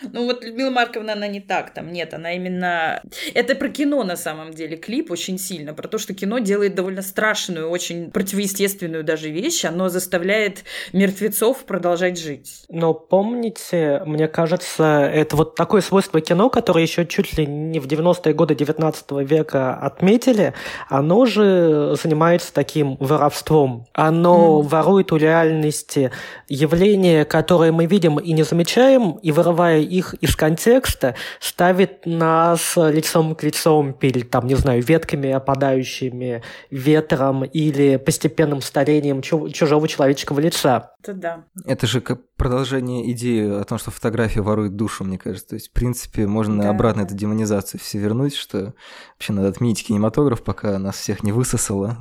Ну 0.02 0.24
вот 0.24 0.44
Людмила 0.44 0.70
Марковна, 0.70 1.12
она 1.12 1.26
не 1.26 1.40
так 1.40 1.72
там, 1.74 1.92
нет, 1.92 2.14
она 2.14 2.32
именно... 2.32 3.02
Это 3.34 3.54
про 3.54 3.68
кино 3.68 4.02
на 4.04 4.16
самом 4.16 4.52
деле, 4.52 4.76
клип 4.76 5.10
очень 5.10 5.38
сильно, 5.38 5.74
про 5.74 5.88
то, 5.88 5.98
что 5.98 6.14
кино 6.14 6.38
делает 6.38 6.74
довольно 6.74 7.02
страшную, 7.02 7.68
очень 7.68 8.10
противоестественную 8.10 9.04
даже 9.04 9.30
вещь, 9.30 9.64
оно 9.64 9.88
заставляет 9.88 10.64
мертвецов 10.92 11.64
продолжать 11.64 12.18
жить. 12.18 12.64
Но 12.68 12.94
помните, 12.94 14.02
мне 14.06 14.28
кажется, 14.28 15.10
это 15.12 15.36
вот 15.36 15.54
такое 15.54 15.80
свойство 15.80 16.20
кино, 16.20 16.50
которое 16.50 16.82
еще 16.82 17.06
чуть 17.06 17.36
ли 17.36 17.46
не 17.46 17.78
в 17.80 17.86
90-е 17.86 18.34
годы 18.34 18.54
19 18.54 19.10
века 19.28 19.74
отметили, 19.74 20.54
оно 20.88 21.26
же 21.26 21.96
занимается 22.00 22.52
таким 22.52 22.96
воровством. 22.96 23.86
Оно 23.92 24.60
mm. 24.60 24.68
ворует 24.68 25.12
у 25.12 25.16
реальности 25.16 26.10
явления, 26.48 27.24
которые 27.24 27.72
мы 27.72 27.86
видим 27.86 28.18
и 28.18 28.32
не 28.32 28.42
замечаем, 28.42 29.12
и 29.22 29.32
вырывая 29.32 29.80
их 29.90 30.14
из 30.20 30.36
контекста, 30.36 31.14
ставит 31.40 32.06
нас 32.06 32.74
лицом 32.76 33.34
к 33.34 33.42
лицом 33.42 33.92
перед, 33.92 34.30
там, 34.30 34.46
не 34.46 34.54
знаю, 34.54 34.82
ветками, 34.82 35.30
опадающими 35.30 36.42
ветром 36.70 37.44
или 37.44 37.96
постепенным 37.96 38.60
старением 38.62 39.22
чужого 39.22 39.88
человеческого 39.88 40.40
лица. 40.40 40.92
Это 41.02 41.14
да. 41.14 41.44
Это 41.64 41.86
же 41.86 42.02
как 42.02 42.20
продолжение 42.36 43.10
идеи 43.12 43.60
о 43.60 43.64
том, 43.64 43.78
что 43.78 43.90
фотография 43.90 44.42
ворует 44.42 44.76
душу, 44.76 45.02
мне 45.04 45.16
кажется. 45.16 45.48
То 45.48 45.54
есть, 45.54 45.70
в 45.70 45.72
принципе, 45.72 46.26
можно 46.26 46.62
да, 46.62 46.70
обратно 46.70 47.02
да. 47.02 47.08
эту 47.08 47.16
демонизацию 47.16 47.80
все 47.80 47.98
вернуть, 47.98 48.34
что 48.34 48.74
вообще 49.14 49.32
надо 49.32 49.48
отменить 49.48 49.86
кинематограф, 49.86 50.42
пока 50.42 50.78
нас 50.78 50.96
всех 50.96 51.22
не 51.22 51.32
высосало. 51.32 51.96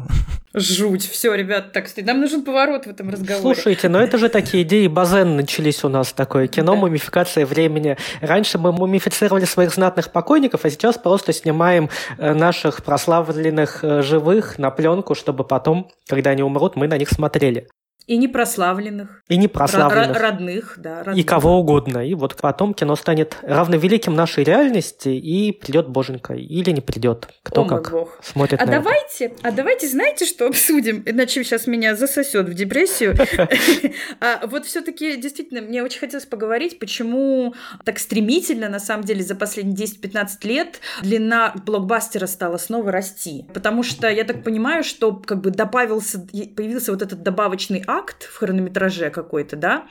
Жуть. 0.53 1.09
Все, 1.09 1.33
ребят, 1.33 1.71
так 1.71 1.87
сказать, 1.87 2.07
нам 2.07 2.19
нужен 2.19 2.43
поворот 2.43 2.85
в 2.85 2.89
этом 2.89 3.09
разговоре. 3.09 3.41
Слушайте, 3.41 3.87
но 3.87 4.01
это 4.01 4.17
же 4.17 4.27
такие 4.27 4.63
идеи 4.63 4.87
Базен 4.87 5.37
начались 5.37 5.83
у 5.85 5.89
нас 5.89 6.11
такое 6.11 6.47
кино, 6.47 6.73
да. 6.73 6.79
мумификация 6.79 7.45
времени. 7.45 7.97
Раньше 8.19 8.57
мы 8.57 8.73
мумифицировали 8.73 9.45
своих 9.45 9.73
знатных 9.73 10.11
покойников, 10.11 10.65
а 10.65 10.69
сейчас 10.69 10.97
просто 10.97 11.31
снимаем 11.31 11.89
э, 12.17 12.33
наших 12.33 12.83
прославленных 12.83 13.83
э, 13.83 14.01
живых 14.01 14.57
на 14.57 14.71
пленку, 14.71 15.15
чтобы 15.15 15.45
потом, 15.45 15.89
когда 16.07 16.31
они 16.31 16.43
умрут, 16.43 16.75
мы 16.75 16.87
на 16.87 16.97
них 16.97 17.09
смотрели. 17.09 17.69
И 18.09 18.17
непрославленных. 18.17 19.21
И 19.27 19.37
непрославленных. 19.37 20.17
Р- 20.17 20.21
родных, 20.23 20.73
да. 20.77 21.03
Родных. 21.03 21.17
И 21.17 21.23
кого 21.23 21.59
угодно. 21.59 21.99
И 21.99 22.15
вот 22.15 22.35
потом 22.35 22.73
кино 22.73 22.95
станет 22.95 23.37
равновеликим 23.43 24.15
нашей 24.15 24.43
реальности, 24.43 25.09
и 25.09 25.51
придет 25.51 25.89
боженька. 25.89 26.33
Или 26.33 26.71
не 26.71 26.81
придет. 26.81 27.27
Кто 27.43 27.61
О, 27.61 27.65
как 27.65 27.91
бог. 27.91 28.17
смотрит 28.23 28.59
а 28.59 28.65
на 28.65 28.71
давайте, 28.71 29.25
это. 29.25 29.35
А 29.43 29.51
давайте, 29.51 29.87
знаете, 29.87 30.25
что 30.25 30.47
обсудим? 30.47 31.03
Иначе 31.05 31.43
сейчас 31.43 31.67
меня 31.67 31.95
засосет 31.95 32.49
в 32.49 32.53
депрессию. 32.55 33.15
А 34.21 34.45
вот 34.47 34.65
все 34.65 34.81
таки 34.81 35.15
действительно, 35.17 35.61
мне 35.61 35.83
очень 35.83 35.99
хотелось 35.99 36.25
поговорить, 36.25 36.79
почему 36.79 37.53
так 37.85 37.99
стремительно, 37.99 38.69
на 38.69 38.79
самом 38.79 39.03
деле, 39.03 39.23
за 39.23 39.35
последние 39.35 39.75
10-15 39.75 40.27
лет 40.43 40.79
длина 41.03 41.53
блокбастера 41.65 42.25
стала 42.25 42.57
снова 42.57 42.91
расти. 42.91 43.45
Потому 43.53 43.83
что 43.83 44.09
я 44.09 44.23
так 44.23 44.43
понимаю, 44.43 44.83
что 44.83 45.13
как 45.13 45.41
бы 45.41 45.51
добавился, 45.51 46.19
появился 46.19 46.91
вот 46.91 47.01
этот 47.01 47.21
добавочный 47.21 47.83
акт, 47.85 47.98
акт 47.99 48.23
в 48.23 48.37
хронометраже 48.37 49.09
какой-то, 49.09 49.55
да, 49.55 49.87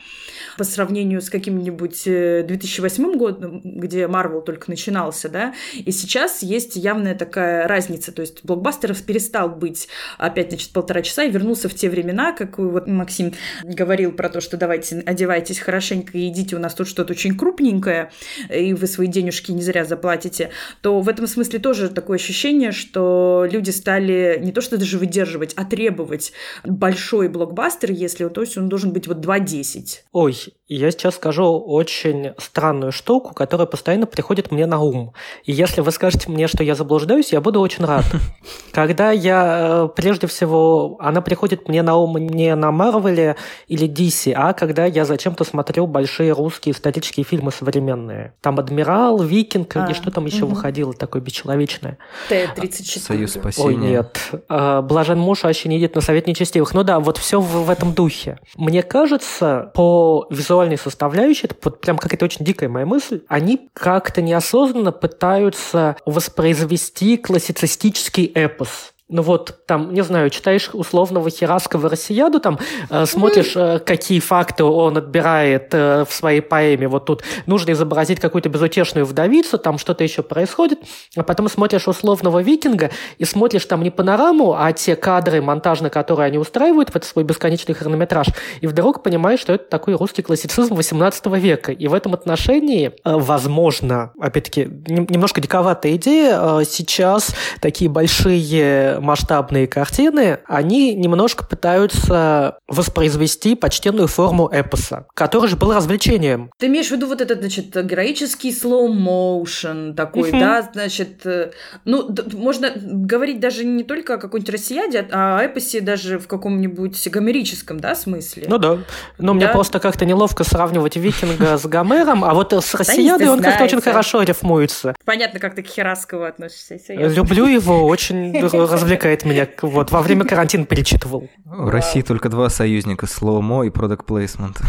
по 0.57 0.63
сравнению 0.63 1.21
с 1.21 1.29
каким-нибудь 1.29 2.03
2008 2.03 3.03
э, 3.03 3.15
годом, 3.15 3.61
где 3.63 4.07
Марвел 4.07 4.41
только 4.41 4.69
начинался, 4.69 5.29
да, 5.29 5.53
и 5.73 5.91
сейчас 5.91 6.41
есть 6.41 6.75
явная 6.75 7.15
такая 7.15 7.67
разница, 7.67 8.11
то 8.11 8.21
есть 8.21 8.43
блокбастеров 8.43 9.01
перестал 9.03 9.49
быть 9.49 9.87
опять, 10.17 10.49
значит, 10.49 10.71
полтора 10.71 11.01
часа 11.01 11.23
и 11.23 11.31
вернулся 11.31 11.69
в 11.69 11.75
те 11.75 11.89
времена, 11.89 12.31
как 12.33 12.57
вот 12.57 12.87
Максим 12.87 13.33
говорил 13.63 14.11
про 14.11 14.29
то, 14.29 14.41
что 14.41 14.57
давайте 14.57 14.99
одевайтесь 15.05 15.59
хорошенько 15.59 16.17
и 16.17 16.27
идите, 16.27 16.55
у 16.55 16.59
нас 16.59 16.73
тут 16.73 16.87
что-то 16.87 17.13
очень 17.13 17.37
крупненькое, 17.37 18.11
и 18.49 18.73
вы 18.73 18.87
свои 18.87 19.07
денежки 19.07 19.51
не 19.51 19.61
зря 19.61 19.85
заплатите, 19.85 20.49
то 20.81 20.99
в 20.99 21.09
этом 21.09 21.27
смысле 21.27 21.59
тоже 21.59 21.89
такое 21.89 22.17
ощущение, 22.17 22.71
что 22.71 23.47
люди 23.49 23.69
стали 23.69 24.39
не 24.41 24.51
то 24.51 24.61
что 24.61 24.77
даже 24.77 24.97
выдерживать, 24.97 25.53
а 25.55 25.65
требовать 25.65 26.33
большой 26.63 27.29
блокбастер, 27.29 27.91
если 27.99 28.27
то 28.27 28.41
есть 28.41 28.57
он 28.57 28.69
должен 28.69 28.91
быть 28.91 29.07
вот 29.07 29.17
2.10. 29.17 29.99
Ой, 30.11 30.35
я 30.67 30.91
сейчас 30.91 31.15
скажу 31.15 31.45
очень 31.59 32.33
странную 32.37 32.91
штуку, 32.91 33.33
которая 33.33 33.65
постоянно 33.65 34.05
приходит 34.05 34.51
мне 34.51 34.67
на 34.67 34.79
ум. 34.79 35.13
И 35.43 35.51
если 35.51 35.81
вы 35.81 35.91
скажете 35.91 36.29
мне, 36.29 36.47
что 36.47 36.63
я 36.63 36.75
заблуждаюсь, 36.75 37.33
я 37.33 37.41
буду 37.41 37.59
очень 37.59 37.85
рад. 37.85 38.05
Когда 38.71 39.11
я, 39.11 39.85
э, 39.85 39.89
прежде 39.95 40.27
всего, 40.27 40.97
она 40.99 41.21
приходит 41.21 41.67
мне 41.67 41.81
на 41.81 41.95
ум 41.95 42.17
не 42.17 42.53
на 42.53 42.71
Марвеле 42.71 43.35
или 43.67 43.89
DC, 43.89 44.31
а 44.35 44.53
когда 44.53 44.85
я 44.85 45.05
зачем-то 45.05 45.43
смотрю 45.43 45.87
большие 45.87 46.33
русские 46.33 46.73
исторические 46.73 47.23
фильмы 47.23 47.51
современные. 47.51 48.33
Там 48.41 48.59
«Адмирал», 48.59 49.23
«Викинг» 49.23 49.75
а, 49.75 49.87
и 49.89 49.93
что 49.95 50.11
там 50.11 50.27
еще 50.27 50.45
угу. 50.45 50.53
выходило 50.53 50.93
такое 50.93 51.21
бесчеловечное. 51.21 51.97
Т-34. 52.29 52.99
Союз 52.99 53.31
спасения. 53.31 53.67
Ой, 53.67 53.75
нет. 53.75 54.19
А, 54.47 54.83
Блажен 54.83 55.17
муж 55.17 55.43
вообще 55.43 55.67
не 55.67 55.77
едет 55.77 55.95
на 55.95 56.01
совет 56.01 56.27
нечестивых. 56.27 56.75
Ну 56.75 56.83
да, 56.83 56.99
вот 56.99 57.17
все 57.17 57.41
в, 57.41 57.65
в 57.65 57.69
этом 57.71 57.88
духе. 57.89 58.39
Мне 58.55 58.83
кажется, 58.83 59.71
по 59.73 60.27
визуальной 60.29 60.77
составляющей, 60.77 61.47
это 61.47 61.55
вот 61.63 61.81
прям 61.81 61.97
какая-то 61.97 62.25
очень 62.25 62.45
дикая 62.45 62.69
моя 62.69 62.85
мысль, 62.85 63.21
они 63.27 63.69
как-то 63.73 64.21
неосознанно 64.21 64.91
пытаются 64.91 65.95
воспроизвести 66.05 67.17
классицистический 67.17 68.25
эпос. 68.25 68.93
Ну 69.11 69.23
вот, 69.23 69.65
там, 69.65 69.91
не 69.91 70.03
знаю, 70.03 70.29
читаешь 70.29 70.69
условного 70.71 71.31
Хераскова 71.31 71.89
«Россияду», 71.89 72.39
там, 72.39 72.59
э, 72.91 73.07
смотришь, 73.07 73.53
э, 73.55 73.79
какие 73.79 74.19
факты 74.19 74.63
он 74.63 74.97
отбирает 74.97 75.69
э, 75.73 76.05
в 76.07 76.13
своей 76.13 76.41
поэме. 76.41 76.87
Вот 76.87 77.05
тут 77.05 77.23
нужно 77.47 77.71
изобразить 77.71 78.19
какую-то 78.19 78.49
безутешную 78.49 79.07
вдовицу, 79.07 79.57
там 79.57 79.79
что-то 79.79 80.03
еще 80.03 80.21
происходит. 80.21 80.81
А 81.15 81.23
потом 81.23 81.49
смотришь 81.49 81.87
условного 81.87 82.43
«Викинга» 82.43 82.91
и 83.17 83.25
смотришь 83.25 83.65
там 83.65 83.81
не 83.81 83.89
панораму, 83.89 84.53
а 84.55 84.71
те 84.73 84.95
кадры 84.95 85.41
монтажные, 85.41 85.89
которые 85.89 86.27
они 86.27 86.37
устраивают 86.37 86.89
в 86.89 86.95
этот 86.95 87.09
свой 87.09 87.23
бесконечный 87.23 87.73
хронометраж. 87.73 88.27
И 88.61 88.67
вдруг 88.67 89.01
понимаешь, 89.01 89.39
что 89.39 89.53
это 89.53 89.63
такой 89.63 89.95
русский 89.95 90.21
классицизм 90.21 90.75
18 90.75 91.25
века. 91.37 91.71
И 91.71 91.87
в 91.87 91.95
этом 91.95 92.13
отношении, 92.13 92.89
э, 92.89 92.91
возможно, 93.03 94.11
опять-таки, 94.19 94.65
немножко 94.65 95.41
диковатая 95.41 95.95
идея, 95.95 96.59
э, 96.59 96.63
сейчас 96.63 97.33
такие 97.59 97.89
большие 97.89 98.98
масштабные 98.99 99.67
картины, 99.67 100.39
они 100.45 100.95
немножко 100.95 101.43
пытаются 101.43 102.59
воспроизвести 102.67 103.55
почтенную 103.55 104.07
форму 104.07 104.49
эпоса, 104.51 105.07
который 105.13 105.49
же 105.49 105.55
был 105.55 105.73
развлечением. 105.73 106.51
Ты 106.57 106.67
имеешь 106.67 106.87
в 106.87 106.91
виду 106.91 107.07
вот 107.07 107.21
этот, 107.21 107.39
значит, 107.39 107.75
героический 107.85 108.49
motion 108.49 109.93
такой, 109.93 110.31
да, 110.31 110.69
значит, 110.73 111.25
э, 111.25 111.51
ну, 111.85 112.13
можно 112.33 112.71
говорить 112.75 113.39
даже 113.39 113.63
не 113.63 113.83
только 113.83 114.15
о 114.15 114.17
какой-нибудь 114.17 114.51
россияде, 114.51 115.07
а 115.11 115.39
о 115.39 115.43
эпосе 115.43 115.81
даже 115.81 116.19
в 116.19 116.27
каком-нибудь 116.27 117.07
гомерическом, 117.09 117.79
да, 117.79 117.95
смысле. 117.95 118.45
Ну 118.47 118.57
да. 118.57 118.77
Но 119.17 119.27
да. 119.27 119.33
мне 119.33 119.47
просто 119.47 119.79
как-то 119.79 120.05
неловко 120.05 120.43
сравнивать 120.43 120.95
Викинга 120.95 121.57
с 121.57 121.65
Гомером, 121.65 122.23
а 122.23 122.33
вот 122.33 122.53
с 122.53 122.73
Россиядой 122.75 123.29
он 123.29 123.41
как-то 123.41 123.63
очень 123.63 123.81
хорошо 123.81 124.21
рифмуется. 124.23 124.95
Понятно, 125.05 125.39
как 125.39 125.55
ты 125.55 125.63
к 125.63 125.67
Хераскову 125.67 126.23
относишься. 126.23 126.77
Люблю 126.89 127.45
его, 127.45 127.85
очень 127.85 128.39
развлекательно 128.41 128.88
развлекает 128.89 129.25
меня. 129.25 129.47
Вот, 129.61 129.91
во 129.91 130.01
время 130.01 130.25
карантина 130.25 130.65
перечитывал. 130.65 131.29
В 131.45 131.69
России 131.69 132.01
только 132.01 132.29
два 132.29 132.49
союзника– 132.49 133.05
слоумо 133.07 133.63
и 133.63 133.69
продукт 133.69 134.05
плейсмент. 134.05 134.59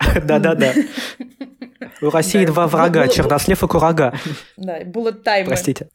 Да-да-да. 0.24 0.72
У 2.02 2.10
России 2.10 2.44
два 2.44 2.66
врага– 2.66 3.06
Чернослев 3.08 3.62
и 3.62 3.68
Курага. 3.68 4.14
Да, 4.56 4.82
bullet 4.82 5.22
time. 5.22 5.46
Простите. 5.46 5.88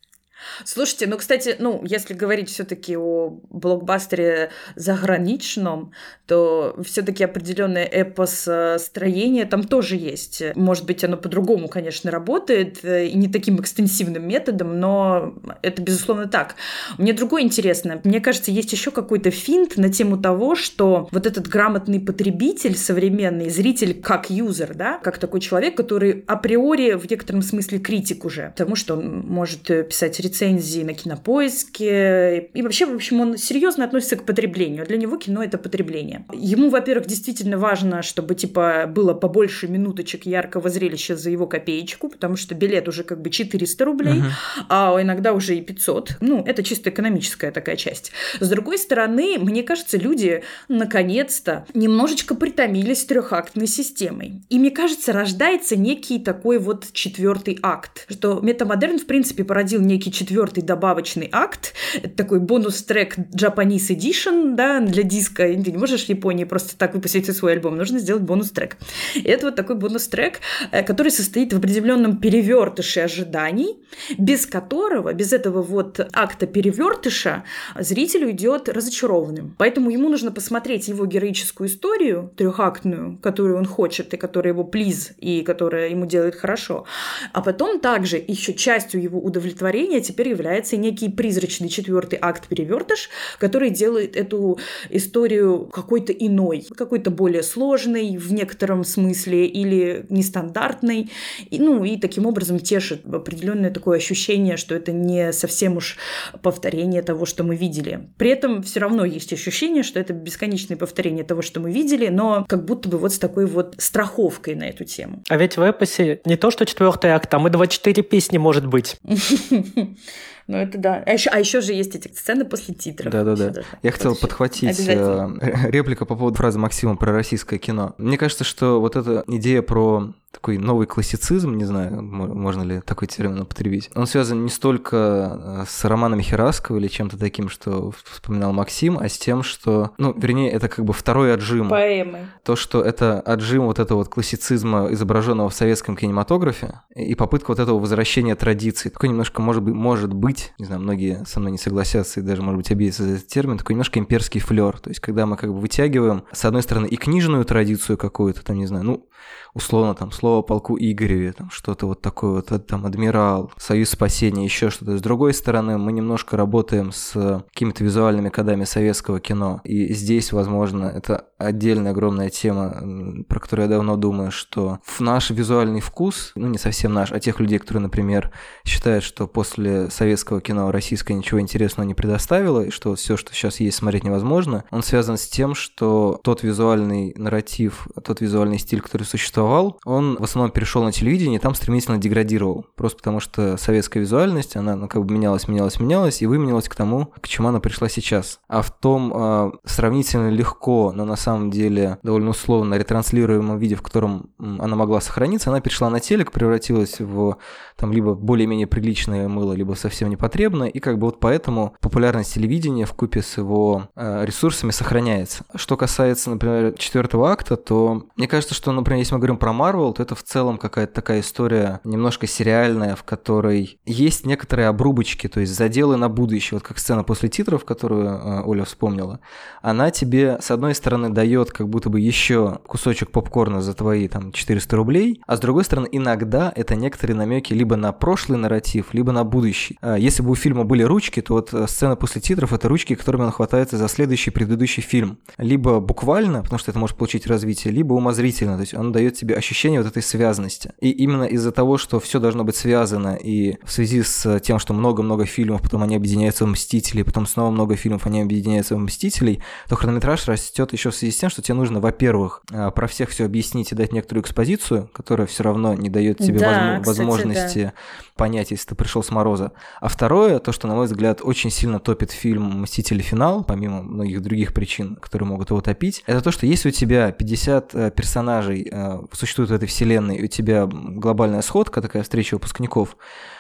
Слушайте, 0.66 1.08
ну, 1.08 1.18
кстати, 1.18 1.56
ну, 1.60 1.82
если 1.86 2.14
говорить 2.14 2.50
все-таки 2.50 2.98
о 2.98 3.40
блокбастере 3.50 4.52
заграничном, 4.76 5.92
то 6.26 6.78
все-таки 6.84 7.24
определенное 7.24 7.86
эпос-строение 7.86 9.46
там 9.46 9.64
тоже 9.64 9.96
есть. 9.96 10.44
Может 10.56 10.86
быть, 10.86 11.04
оно 11.04 11.18
по-другому, 11.18 11.68
конечно, 11.68 12.12
работает, 12.12 12.80
э, 12.84 13.08
и 13.08 13.18
не 13.18 13.28
таким 13.28 13.60
экстенсивным 13.60 14.28
методом, 14.28 14.80
но 14.80 15.34
это, 15.62 15.82
безусловно, 15.82 16.28
так. 16.28 16.56
Мне 16.98 17.14
другое 17.14 17.44
интересно. 17.44 18.02
Мне 18.04 18.20
кажется, 18.20 18.52
есть 18.52 18.72
еще 18.72 18.92
какой-то 18.92 19.32
финт 19.32 19.78
на 19.78 19.90
тему 19.92 20.18
того, 20.18 20.56
что 20.56 21.08
вот 21.12 21.26
этот 21.26 21.48
грамотный 21.48 22.00
потребитель 22.00 22.76
современный, 22.76 23.50
зритель 23.50 24.00
как 24.02 24.30
юзер, 24.30 24.76
да, 24.76 25.00
как 25.00 25.18
такой 25.18 25.40
человек, 25.40 25.76
который 25.76 26.24
априори 26.28 26.94
в 26.94 27.10
некотором 27.10 27.42
смысле 27.42 27.80
критик 27.80 28.26
уже, 28.26 28.54
потому 28.56 28.76
что 28.76 28.96
он 28.96 29.20
может 29.28 29.64
писать 29.64 30.20
рецензии 30.20 30.39
на 30.42 30.94
кинопоиске. 30.94 32.50
И 32.54 32.62
вообще, 32.62 32.86
в 32.86 32.96
общем, 32.96 33.22
он 33.22 33.38
серьезно 33.38 33.86
относится 33.86 34.16
к 34.16 34.26
потреблению. 34.26 34.86
Для 34.86 34.98
него 34.98 35.18
кино 35.18 35.44
это 35.44 35.58
потребление. 35.58 36.26
Ему, 36.34 36.70
во-первых, 36.70 37.08
действительно 37.08 37.58
важно, 37.58 38.02
чтобы 38.02 38.36
типа 38.36 38.86
было 38.88 39.14
побольше 39.14 39.68
минуточек 39.68 40.26
яркого 40.26 40.70
зрелища 40.70 41.16
за 41.16 41.30
его 41.30 41.48
копеечку, 41.48 42.10
потому 42.10 42.36
что 42.36 42.56
билет 42.56 42.88
уже 42.88 43.04
как 43.04 43.22
бы 43.22 43.30
400 43.30 43.86
рублей, 43.86 44.20
uh-huh. 44.20 44.66
а 44.70 44.98
иногда 45.02 45.34
уже 45.34 45.56
и 45.56 45.62
500. 45.62 46.18
Ну, 46.22 46.44
это 46.46 46.64
чисто 46.64 46.90
экономическая 46.90 47.52
такая 47.52 47.76
часть. 47.76 48.12
С 48.40 48.48
другой 48.50 48.78
стороны, 48.78 49.38
мне 49.40 49.64
кажется, 49.64 49.98
люди 49.98 50.44
наконец-то 50.68 51.66
немножечко 51.74 52.36
притомились 52.36 53.06
трехактной 53.06 53.68
системой. 53.68 54.42
И 54.50 54.60
мне 54.60 54.72
кажется, 54.72 55.14
рождается 55.14 55.76
некий 55.76 56.20
такой 56.20 56.60
вот 56.60 56.88
четвертый 56.94 57.60
акт, 57.62 58.06
что 58.10 58.40
метамодерн, 58.42 59.00
в 59.00 59.06
принципе, 59.06 59.44
породил 59.44 59.82
некий 59.82 60.12
четвертый 60.20 60.64
добавочный 60.64 61.30
акт, 61.32 61.74
такой 62.18 62.40
бонус-трек 62.40 63.18
Japanese 63.18 63.90
Edition, 63.90 64.56
да, 64.56 64.80
для 64.82 65.04
диска. 65.04 65.44
Ты 65.44 65.72
не 65.72 65.78
можешь 65.78 66.06
в 66.06 66.10
Японии 66.10 66.44
просто 66.44 66.78
так 66.78 66.94
выпустить 66.94 67.36
свой 67.36 67.54
альбом, 67.54 67.78
нужно 67.78 68.00
сделать 68.00 68.24
бонус-трек. 68.24 68.78
И 69.16 69.22
это 69.22 69.48
вот 69.48 69.56
такой 69.56 69.76
бонус-трек, 69.76 70.40
э, 70.72 70.84
который 70.84 71.12
состоит 71.12 71.54
в 71.54 71.58
определенном 71.58 72.18
перевертыше 72.18 73.02
ожиданий, 73.02 73.78
без 74.18 74.46
которого, 74.46 75.14
без 75.14 75.32
этого 75.32 75.62
вот 75.62 76.00
акта 76.14 76.48
перевертыша, 76.48 77.44
зритель 77.80 78.26
уйдет 78.26 78.68
разочарованным. 78.68 79.56
Поэтому 79.58 79.90
ему 79.90 80.10
нужно 80.10 80.32
посмотреть 80.32 80.88
его 80.90 81.06
героическую 81.06 81.70
историю, 81.70 82.34
трехактную, 82.36 83.18
которую 83.22 83.58
он 83.58 83.66
хочет, 83.66 84.14
и 84.14 84.18
которая 84.18 84.54
его 84.54 84.64
плиз, 84.64 85.12
и 85.18 85.44
которая 85.44 85.90
ему 85.90 86.06
делает 86.06 86.36
хорошо. 86.36 86.86
А 87.32 87.42
потом 87.42 87.80
также 87.80 88.18
еще 88.18 88.54
частью 88.54 89.02
его 89.02 89.20
удовлетворения 89.20 90.02
теперь 90.10 90.30
является 90.30 90.76
некий 90.76 91.08
призрачный 91.08 91.70
четвертый 91.70 92.18
акт 92.20 92.48
перевертыш, 92.48 93.12
который 93.38 93.70
делает 93.70 94.16
эту 94.16 94.58
историю 94.90 95.70
какой-то 95.72 96.12
иной, 96.12 96.66
какой-то 96.76 97.12
более 97.12 97.44
сложной 97.44 98.18
в 98.18 98.34
некотором 98.34 98.84
смысле 98.84 99.46
или 99.46 100.08
нестандартной. 100.10 101.12
И, 101.52 101.60
ну 101.60 101.84
и 101.84 101.98
таким 101.98 102.26
образом 102.26 102.58
тешит 102.58 103.06
определенное 103.06 103.70
такое 103.70 103.98
ощущение, 103.98 104.58
что 104.58 104.74
это 104.74 104.92
не 104.92 105.32
совсем 105.32 105.78
уж 105.78 105.98
повторение 106.42 107.04
того, 107.04 107.28
что 107.28 107.44
мы 107.44 107.56
видели. 107.56 108.10
При 108.18 108.32
этом 108.32 108.64
все 108.64 108.80
равно 108.80 109.06
есть 109.06 109.32
ощущение, 109.32 109.84
что 109.84 110.00
это 110.00 110.14
бесконечное 110.14 110.76
повторение 110.76 111.24
того, 111.24 111.44
что 111.44 111.60
мы 111.60 111.72
видели, 111.72 112.08
но 112.08 112.46
как 112.50 112.66
будто 112.66 112.90
бы 112.90 112.98
вот 112.98 113.14
с 113.14 113.20
такой 113.20 113.46
вот 113.46 113.76
страховкой 113.78 114.56
на 114.56 114.64
эту 114.64 114.86
тему. 114.86 115.22
А 115.30 115.38
ведь 115.38 115.58
в 115.58 115.62
эпосе 115.62 116.22
не 116.26 116.36
то, 116.36 116.50
что 116.50 116.66
четвертый 116.66 117.12
акт, 117.12 117.30
там 117.30 117.48
и 117.48 117.52
24 117.52 118.02
песни 118.02 118.40
может 118.40 118.66
быть. 118.66 118.98
Ну, 120.48 120.58
это 120.58 120.80
да. 120.80 121.04
А 121.06 121.14
еще, 121.14 121.30
а 121.30 121.40
еще 121.40 121.62
же 121.62 121.74
есть 121.74 121.96
эти 121.96 122.12
сцены 122.12 122.44
после 122.44 122.74
титров. 122.74 123.12
Да-да-да. 123.12 123.62
Я 123.84 123.92
хотел 123.92 124.16
подхватить 124.16 124.80
э, 124.88 125.30
реплика 125.70 126.06
по 126.06 126.16
поводу 126.16 126.38
фразы 126.38 126.58
Максима 126.58 126.98
про 126.98 127.12
российское 127.12 127.60
кино. 127.60 127.94
Мне 128.00 128.18
кажется, 128.18 128.44
что 128.44 128.82
вот 128.82 128.96
эта 128.96 129.24
идея 129.28 129.62
про 129.62 130.12
такой 130.32 130.58
новый 130.58 130.88
классицизм, 130.88 131.56
не 131.56 131.66
знаю, 131.66 132.02
можно 132.04 132.64
ли 132.64 132.82
такой 132.82 133.08
термин 133.08 133.42
употребить. 133.42 133.90
Он 133.96 134.06
связан 134.06 134.44
не 134.44 134.50
столько 134.50 135.62
э, 135.62 135.64
с 135.68 135.84
романами 135.86 136.22
Хераскова 136.22 136.78
или 136.78 136.88
чем-то 136.88 137.18
таким, 137.18 137.50
что 137.50 137.92
вспоминал 138.06 138.54
Максим, 138.54 138.98
а 139.00 139.10
с 139.10 139.18
тем, 139.18 139.44
что, 139.44 139.92
ну, 139.98 140.14
вернее, 140.16 140.52
это 140.52 140.70
как 140.70 140.86
бы 140.86 140.94
второй 140.94 141.34
отжим. 141.34 141.70
Поэмы. 141.70 142.28
То, 142.44 142.56
что 142.56 142.82
это 142.82 143.20
отжим 143.20 143.66
вот 143.66 143.80
этого 143.80 144.00
вот 144.00 144.10
классицизма, 144.10 144.88
изображенного 144.92 145.50
в 145.50 145.54
советском 145.54 145.96
кинематографе, 145.96 146.82
и 146.96 147.16
попытка 147.16 147.52
вот 147.52 147.60
этого 147.60 147.80
возвращения 147.80 148.36
традиций. 148.36 148.92
Такой 148.92 149.10
немножко, 149.10 149.42
может 149.42 149.64
быть, 149.64 149.74
может 149.74 150.14
быть, 150.14 150.54
не 150.60 150.66
знаю, 150.66 150.82
многие 150.82 151.26
со 151.26 151.40
мной 151.40 151.52
не 151.52 151.58
согласятся 151.58 152.20
и 152.20 152.24
даже, 152.24 152.44
может 152.44 152.58
быть, 152.58 152.72
обидятся 152.72 153.04
за 153.04 153.16
этот 153.16 153.28
термин, 153.28 153.58
такой 153.58 153.74
немножко 153.74 154.00
имперский 154.00 154.40
флер. 154.40 154.80
То 154.80 154.90
есть, 154.90 155.00
когда 155.00 155.26
мы 155.26 155.38
как 155.38 155.52
бы 155.52 155.60
вытягиваем, 155.60 156.24
с 156.32 156.46
одной 156.46 156.62
стороны, 156.62 156.88
и 156.88 156.96
книжную 156.98 157.46
традицию 157.46 157.98
какую-то, 157.98 158.44
там, 158.44 158.58
не 158.58 158.68
знаю, 158.68 158.86
ну, 158.86 159.09
условно 159.54 159.96
там 159.96 160.12
слово 160.12 160.42
полку 160.42 160.78
Игореве, 160.80 161.34
там 161.34 161.50
что-то 161.50 161.88
вот 161.88 162.02
такое 162.02 162.44
вот, 162.50 162.68
там 162.68 162.86
адмирал, 162.86 163.52
союз 163.58 163.90
спасения, 163.90 164.44
еще 164.46 164.70
что-то. 164.70 164.98
С 164.98 165.02
другой 165.02 165.34
стороны, 165.34 165.78
мы 165.78 165.92
немножко 165.92 166.38
работаем 166.38 166.92
с 166.92 167.44
какими-то 167.54 167.84
визуальными 167.84 168.30
кодами 168.30 168.64
советского 168.64 169.20
кино, 169.20 169.62
и 169.64 169.94
здесь, 169.94 170.32
возможно, 170.32 170.86
это 170.86 171.26
отдельная 171.38 171.92
огромная 171.92 172.30
тема, 172.30 173.24
про 173.28 173.40
которую 173.40 173.68
я 173.68 173.76
давно 173.76 173.96
думаю, 173.96 174.32
что 174.32 174.80
в 174.84 175.00
наш 175.00 175.30
визуальный 175.30 175.80
вкус, 175.80 176.32
ну 176.36 176.48
не 176.48 176.58
совсем 176.58 176.94
наш, 176.94 177.12
а 177.12 177.20
тех 177.20 177.40
людей, 177.40 177.60
которые, 177.60 177.82
например, 177.82 178.32
считают, 178.66 179.04
что 179.04 179.28
после 179.28 179.90
советского 179.90 180.42
кино 180.42 180.72
российское 180.72 181.14
ничего 181.14 181.40
интересного 181.40 181.88
не 181.88 181.94
предоставило, 181.94 182.62
и 182.62 182.70
что 182.70 182.96
все, 182.96 183.18
что 183.18 183.34
сейчас 183.34 183.60
есть, 183.60 183.78
смотреть 183.78 184.04
невозможно, 184.04 184.66
он 184.72 184.84
связан 184.84 185.18
с 185.18 185.28
тем, 185.28 185.56
что 185.56 186.20
тот 186.24 186.44
визуальный 186.44 187.14
нарратив, 187.16 187.88
тот 188.04 188.22
визуальный 188.22 188.60
стиль, 188.60 188.82
который 188.82 189.04
существовал, 189.10 189.80
он 189.86 190.18
в 190.18 190.24
основном 190.24 190.52
перешел 190.52 190.84
на 190.84 190.92
телевидение 190.92 191.40
и 191.40 191.42
там 191.42 191.56
стремительно 191.56 191.98
деградировал. 191.98 192.66
Просто 192.76 192.98
потому 192.98 193.20
что 193.20 193.58
советская 193.58 194.02
визуальность, 194.02 194.56
она 194.56 194.76
ну, 194.76 194.88
как 194.88 195.06
бы 195.06 195.14
менялась, 195.14 195.48
менялась, 195.48 195.80
менялась 195.80 196.22
и 196.22 196.28
выменялась 196.28 196.70
к 196.70 196.76
тому, 196.76 197.12
к 197.20 197.28
чему 197.28 197.50
она 197.50 197.60
пришла 197.60 197.90
сейчас. 197.90 198.40
А 198.48 198.62
в 198.62 198.72
том 198.72 199.12
э, 199.14 199.52
сравнительно 199.66 200.30
легко, 200.30 200.92
но 200.94 201.06
на 201.06 201.16
самом 201.16 201.52
деле 201.52 201.98
довольно 202.04 202.30
условно 202.30 202.76
ретранслируемом 202.76 203.58
виде, 203.58 203.76
в 203.76 203.82
котором 203.82 204.30
она 204.38 204.76
могла 204.76 205.02
сохраниться, 205.02 205.50
она 205.50 205.62
перешла 205.62 205.90
на 205.90 206.00
телек, 206.00 206.32
превратилась 206.32 207.00
в 207.00 207.38
там 207.76 207.94
либо 207.94 208.14
более-менее 208.14 208.68
приличное 208.68 209.28
мыло, 209.28 209.54
либо 209.54 209.74
совсем 209.74 210.10
непотребное, 210.10 210.68
и 210.68 210.80
как 210.80 211.00
бы 211.00 211.08
вот 211.08 211.20
поэтому 211.20 211.76
популярность 211.82 212.34
телевидения 212.34 212.86
в 212.86 212.94
купе 212.94 213.22
с 213.22 213.38
его 213.38 213.88
э, 213.96 214.26
ресурсами 214.26 214.72
сохраняется. 214.72 215.46
Что 215.56 215.78
касается, 215.78 216.30
например, 216.30 216.74
четвертого 216.78 217.32
акта, 217.32 217.56
то 217.56 218.04
мне 218.16 218.28
кажется, 218.28 218.54
что, 218.54 218.72
например, 218.72 218.99
если 219.00 219.14
мы 219.14 219.20
говорим 219.20 219.38
про 219.38 219.54
Марвел, 219.54 219.94
то 219.94 220.04
это 220.04 220.16
в 220.16 220.24
целом 220.24 220.58
какая-то 220.58 220.94
такая 220.94 221.22
история 221.22 221.80
немножко 221.84 222.28
сериальная, 222.28 222.96
в 222.96 223.04
которой 223.04 223.80
есть 223.86 224.26
некоторые 224.26 224.68
обрубочки, 224.68 225.28
то 225.28 225.40
есть 225.40 225.54
заделы 225.56 225.98
на 225.98 226.10
будущее, 226.10 226.58
вот 226.58 226.68
как 226.68 226.80
сцена 226.80 227.04
после 227.04 227.30
титров, 227.30 227.66
которую 227.66 228.08
э, 228.08 228.44
Оля 228.44 228.64
вспомнила, 228.64 229.20
она 229.62 229.92
тебе, 229.92 230.38
с 230.42 230.52
одной 230.52 230.76
стороны, 230.76 231.10
дает 231.10 231.52
как 231.52 231.70
будто 231.70 231.90
бы 231.90 232.00
еще 232.00 232.60
кусочек 232.68 233.12
попкорна 233.12 233.62
за 233.62 233.74
твои 233.74 234.08
там 234.08 234.32
400 234.32 234.76
рублей, 234.76 235.22
а 235.28 235.36
с 235.36 235.40
другой 235.40 235.64
стороны, 235.64 235.88
иногда 235.92 236.52
это 236.56 236.76
некоторые 236.76 237.18
намеки 237.18 237.54
либо 237.54 237.76
на 237.76 237.92
прошлый 237.92 238.38
нарратив, 238.38 238.94
либо 238.94 239.12
на 239.12 239.24
будущий. 239.24 239.78
А 239.82 239.98
если 239.98 240.24
бы 240.24 240.32
у 240.32 240.36
фильма 240.36 240.64
были 240.64 240.84
ручки, 240.84 241.22
то 241.22 241.34
вот 241.34 241.54
э, 241.54 241.68
сцена 241.68 241.96
после 241.96 242.22
титров— 242.22 242.54
это 242.54 242.68
ручки, 242.68 242.96
которыми 242.96 243.24
он 243.24 243.32
хватается 243.32 243.78
за 243.78 243.88
следующий 243.88 244.32
предыдущий 244.32 244.82
фильм. 244.82 245.20
Либо 245.38 245.80
буквально, 245.80 246.42
потому 246.42 246.60
что 246.60 246.72
это 246.72 246.80
может 246.80 246.98
получить 246.98 247.28
развитие, 247.28 247.74
либо 247.74 247.94
умозрительно, 247.94 248.56
то 248.56 248.62
есть 248.62 248.74
он 248.74 248.89
дает 248.92 249.16
тебе 249.16 249.36
ощущение 249.36 249.82
вот 249.82 249.90
этой 249.90 250.04
связанности. 250.04 250.74
И 250.80 250.92
именно 250.92 251.24
из-за 251.24 251.52
того, 251.52 251.78
что 251.78 252.00
все 252.00 252.20
должно 252.20 252.44
быть 252.44 252.56
связано, 252.56 253.16
и 253.16 253.58
в 253.64 253.72
связи 253.72 254.04
с 254.04 254.40
тем, 254.42 254.60
что 254.60 254.74
много-много 254.74 255.26
фильмов, 255.26 255.62
потом 255.62 255.84
они 255.84 255.96
объединяются 255.96 256.46
в 256.46 256.48
Мстителей, 256.48 257.04
потом 257.04 257.26
снова 257.26 257.52
много 257.52 257.76
фильмов, 257.76 258.06
они 258.06 258.22
объединяются 258.22 258.76
в 258.76 258.80
Мстителей, 258.80 259.42
то 259.68 259.76
хронометраж 259.76 260.28
растет 260.28 260.74
еще 260.74 260.92
в 260.92 260.96
связи 260.96 261.12
с 261.12 261.18
тем, 261.18 261.30
что 261.30 261.42
тебе 261.42 261.56
нужно, 261.56 261.80
во-первых, 261.80 262.42
а, 262.52 262.72
про 262.72 262.88
всех 262.88 263.10
все 263.10 263.26
объяснить 263.26 263.72
и 263.72 263.76
дать 263.76 263.92
некоторую 263.92 264.24
экспозицию, 264.24 264.90
которая 264.94 265.28
все 265.28 265.44
равно 265.44 265.74
не 265.74 265.90
дает 265.90 266.20
тебе 266.20 266.40
да, 266.40 266.48
возможно, 266.48 266.82
кстати, 266.82 266.98
возможности 266.98 267.60
да. 267.60 267.74
понять, 268.16 268.52
если 268.52 268.70
ты 268.70 268.76
пришел 268.76 269.04
с 269.04 269.10
Мороза. 269.10 269.52
А 269.82 269.88
второе, 269.88 270.40
то, 270.40 270.52
что, 270.52 270.68
на 270.68 270.76
мой 270.76 270.86
взгляд, 270.86 271.22
очень 271.24 271.50
сильно 271.50 271.80
топит 271.80 272.12
фильм 272.12 272.62
«Мстители. 272.62 273.00
Финал», 273.02 273.44
помимо 273.44 273.82
многих 273.82 274.22
других 274.22 274.54
причин, 274.54 274.96
которые 274.96 275.28
могут 275.28 275.50
его 275.50 275.62
топить, 275.62 276.04
это 276.06 276.22
то, 276.22 276.32
что 276.32 276.46
если 276.46 276.70
у 276.70 276.72
тебя 276.72 277.12
50 277.12 277.76
э, 277.76 277.92
персонажей 277.92 278.68
э, 278.70 278.79
существует 279.12 279.50
в 279.50 279.54
этой 279.54 279.68
вселенной, 279.68 280.18
и 280.18 280.24
у 280.24 280.28
тебя 280.28 280.68
глобальная 280.68 281.42
сходка, 281.42 281.82
такая 281.82 282.04
встреча 282.04 282.36
выпускников, 282.36 282.98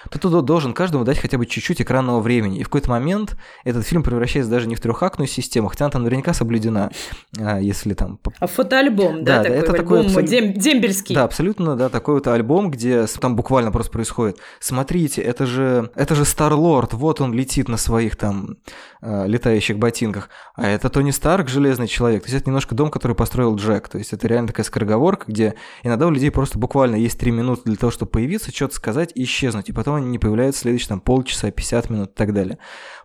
то 0.09 0.19
ты 0.19 0.29
должен 0.41 0.73
каждому 0.73 1.03
дать 1.03 1.19
хотя 1.19 1.37
бы 1.37 1.45
чуть-чуть 1.45 1.81
экранного 1.81 2.19
времени. 2.19 2.59
И 2.59 2.63
в 2.63 2.65
какой-то 2.65 2.89
момент 2.89 3.37
этот 3.63 3.85
фильм 3.85 4.03
превращается 4.03 4.51
даже 4.51 4.67
не 4.67 4.75
в 4.75 4.81
трехактную 4.81 5.27
систему, 5.27 5.67
хотя 5.67 5.85
она 5.85 5.91
там 5.91 6.03
наверняка 6.03 6.33
соблюдена, 6.33 6.91
а, 7.39 7.59
если 7.59 7.93
там... 7.93 8.19
А 8.39 8.47
фотоальбом, 8.47 9.23
да, 9.23 9.37
да 9.37 9.43
такой, 9.43 9.57
это 9.57 9.73
такой 9.73 10.05
абсолют... 10.05 10.29
дем... 10.29 10.53
дембельский. 10.53 11.15
Да, 11.15 11.23
абсолютно, 11.23 11.75
да, 11.75 11.89
такой 11.89 12.15
вот 12.15 12.27
альбом, 12.27 12.71
где 12.71 13.05
там 13.05 13.35
буквально 13.35 13.71
просто 13.71 13.91
происходит. 13.91 14.37
Смотрите, 14.59 15.21
это 15.21 15.45
же, 15.45 15.91
это 15.95 16.15
же 16.15 16.25
Стар-Лорд, 16.25 16.93
вот 16.93 17.21
он 17.21 17.33
летит 17.33 17.67
на 17.67 17.77
своих 17.77 18.15
там 18.15 18.57
э, 19.01 19.27
летающих 19.27 19.77
ботинках, 19.77 20.29
а 20.55 20.67
это 20.67 20.89
Тони 20.89 21.11
Старк, 21.11 21.49
Железный 21.49 21.87
Человек. 21.87 22.23
То 22.23 22.29
есть 22.29 22.41
это 22.41 22.49
немножко 22.49 22.75
дом, 22.75 22.91
который 22.91 23.15
построил 23.15 23.55
Джек. 23.55 23.89
То 23.89 23.97
есть 23.97 24.13
это 24.13 24.27
реально 24.27 24.47
такая 24.47 24.65
скороговорка, 24.65 25.28
где 25.30 25.55
иногда 25.84 26.07
у 26.07 26.09
людей 26.09 26.32
просто 26.32 26.59
буквально 26.59 26.95
есть 26.95 27.19
три 27.19 27.32
минуты 27.32 27.63
для 27.65 27.75
того, 27.75 27.91
чтобы 27.91 28.11
появиться, 28.11 28.51
что-то 28.51 28.75
сказать 28.75 29.11
и 29.15 29.23
исчезнуть. 29.23 29.69
И 29.69 29.73
потом 29.73 29.95
они 29.95 30.07
не 30.07 30.19
появляются 30.19 30.61
следующие 30.61 30.89
там 30.89 30.99
полчаса, 30.99 31.51
50 31.51 31.89
минут 31.89 32.09
и 32.11 32.13
так 32.13 32.34
далее. 32.34 32.57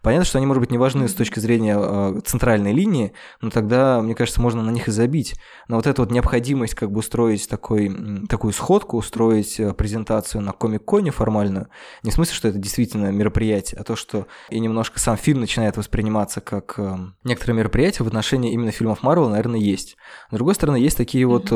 Понятно, 0.02 0.24
что 0.24 0.38
они, 0.38 0.46
может 0.46 0.60
быть, 0.60 0.70
не 0.70 0.78
важны 0.78 1.08
с 1.08 1.14
точки 1.14 1.38
зрения 1.38 1.76
э, 1.78 2.20
центральной 2.24 2.72
линии, 2.72 3.12
но 3.40 3.50
тогда, 3.50 4.00
мне 4.02 4.14
кажется, 4.14 4.40
можно 4.40 4.62
на 4.62 4.70
них 4.70 4.88
и 4.88 4.90
забить. 4.90 5.34
Но 5.68 5.76
вот 5.76 5.86
эта 5.86 6.02
вот 6.02 6.10
необходимость 6.10 6.74
как 6.74 6.90
бы 6.90 6.98
устроить 6.98 7.48
такой, 7.48 7.90
такую 8.28 8.52
сходку, 8.52 8.96
устроить 8.96 9.58
э, 9.58 9.72
презентацию 9.72 10.42
на 10.42 10.52
комик-коне 10.52 11.10
формальную, 11.10 11.68
не 12.02 12.10
в 12.10 12.14
смысле, 12.14 12.34
что 12.34 12.48
это 12.48 12.58
действительно 12.58 13.10
мероприятие, 13.12 13.80
а 13.80 13.84
то, 13.84 13.96
что 13.96 14.26
и 14.50 14.60
немножко 14.60 15.00
сам 15.00 15.16
фильм 15.16 15.40
начинает 15.40 15.76
восприниматься 15.76 16.40
как 16.40 16.74
э, 16.78 16.96
некоторое 17.24 17.54
мероприятие 17.54 18.04
в 18.04 18.08
отношении 18.08 18.52
именно 18.52 18.70
фильмов 18.70 19.02
Марвел, 19.02 19.28
наверное, 19.28 19.60
есть. 19.60 19.96
С 20.30 20.34
другой 20.34 20.54
стороны, 20.54 20.76
есть 20.76 20.96
такие 20.96 21.26
вот 21.26 21.50
э, 21.50 21.54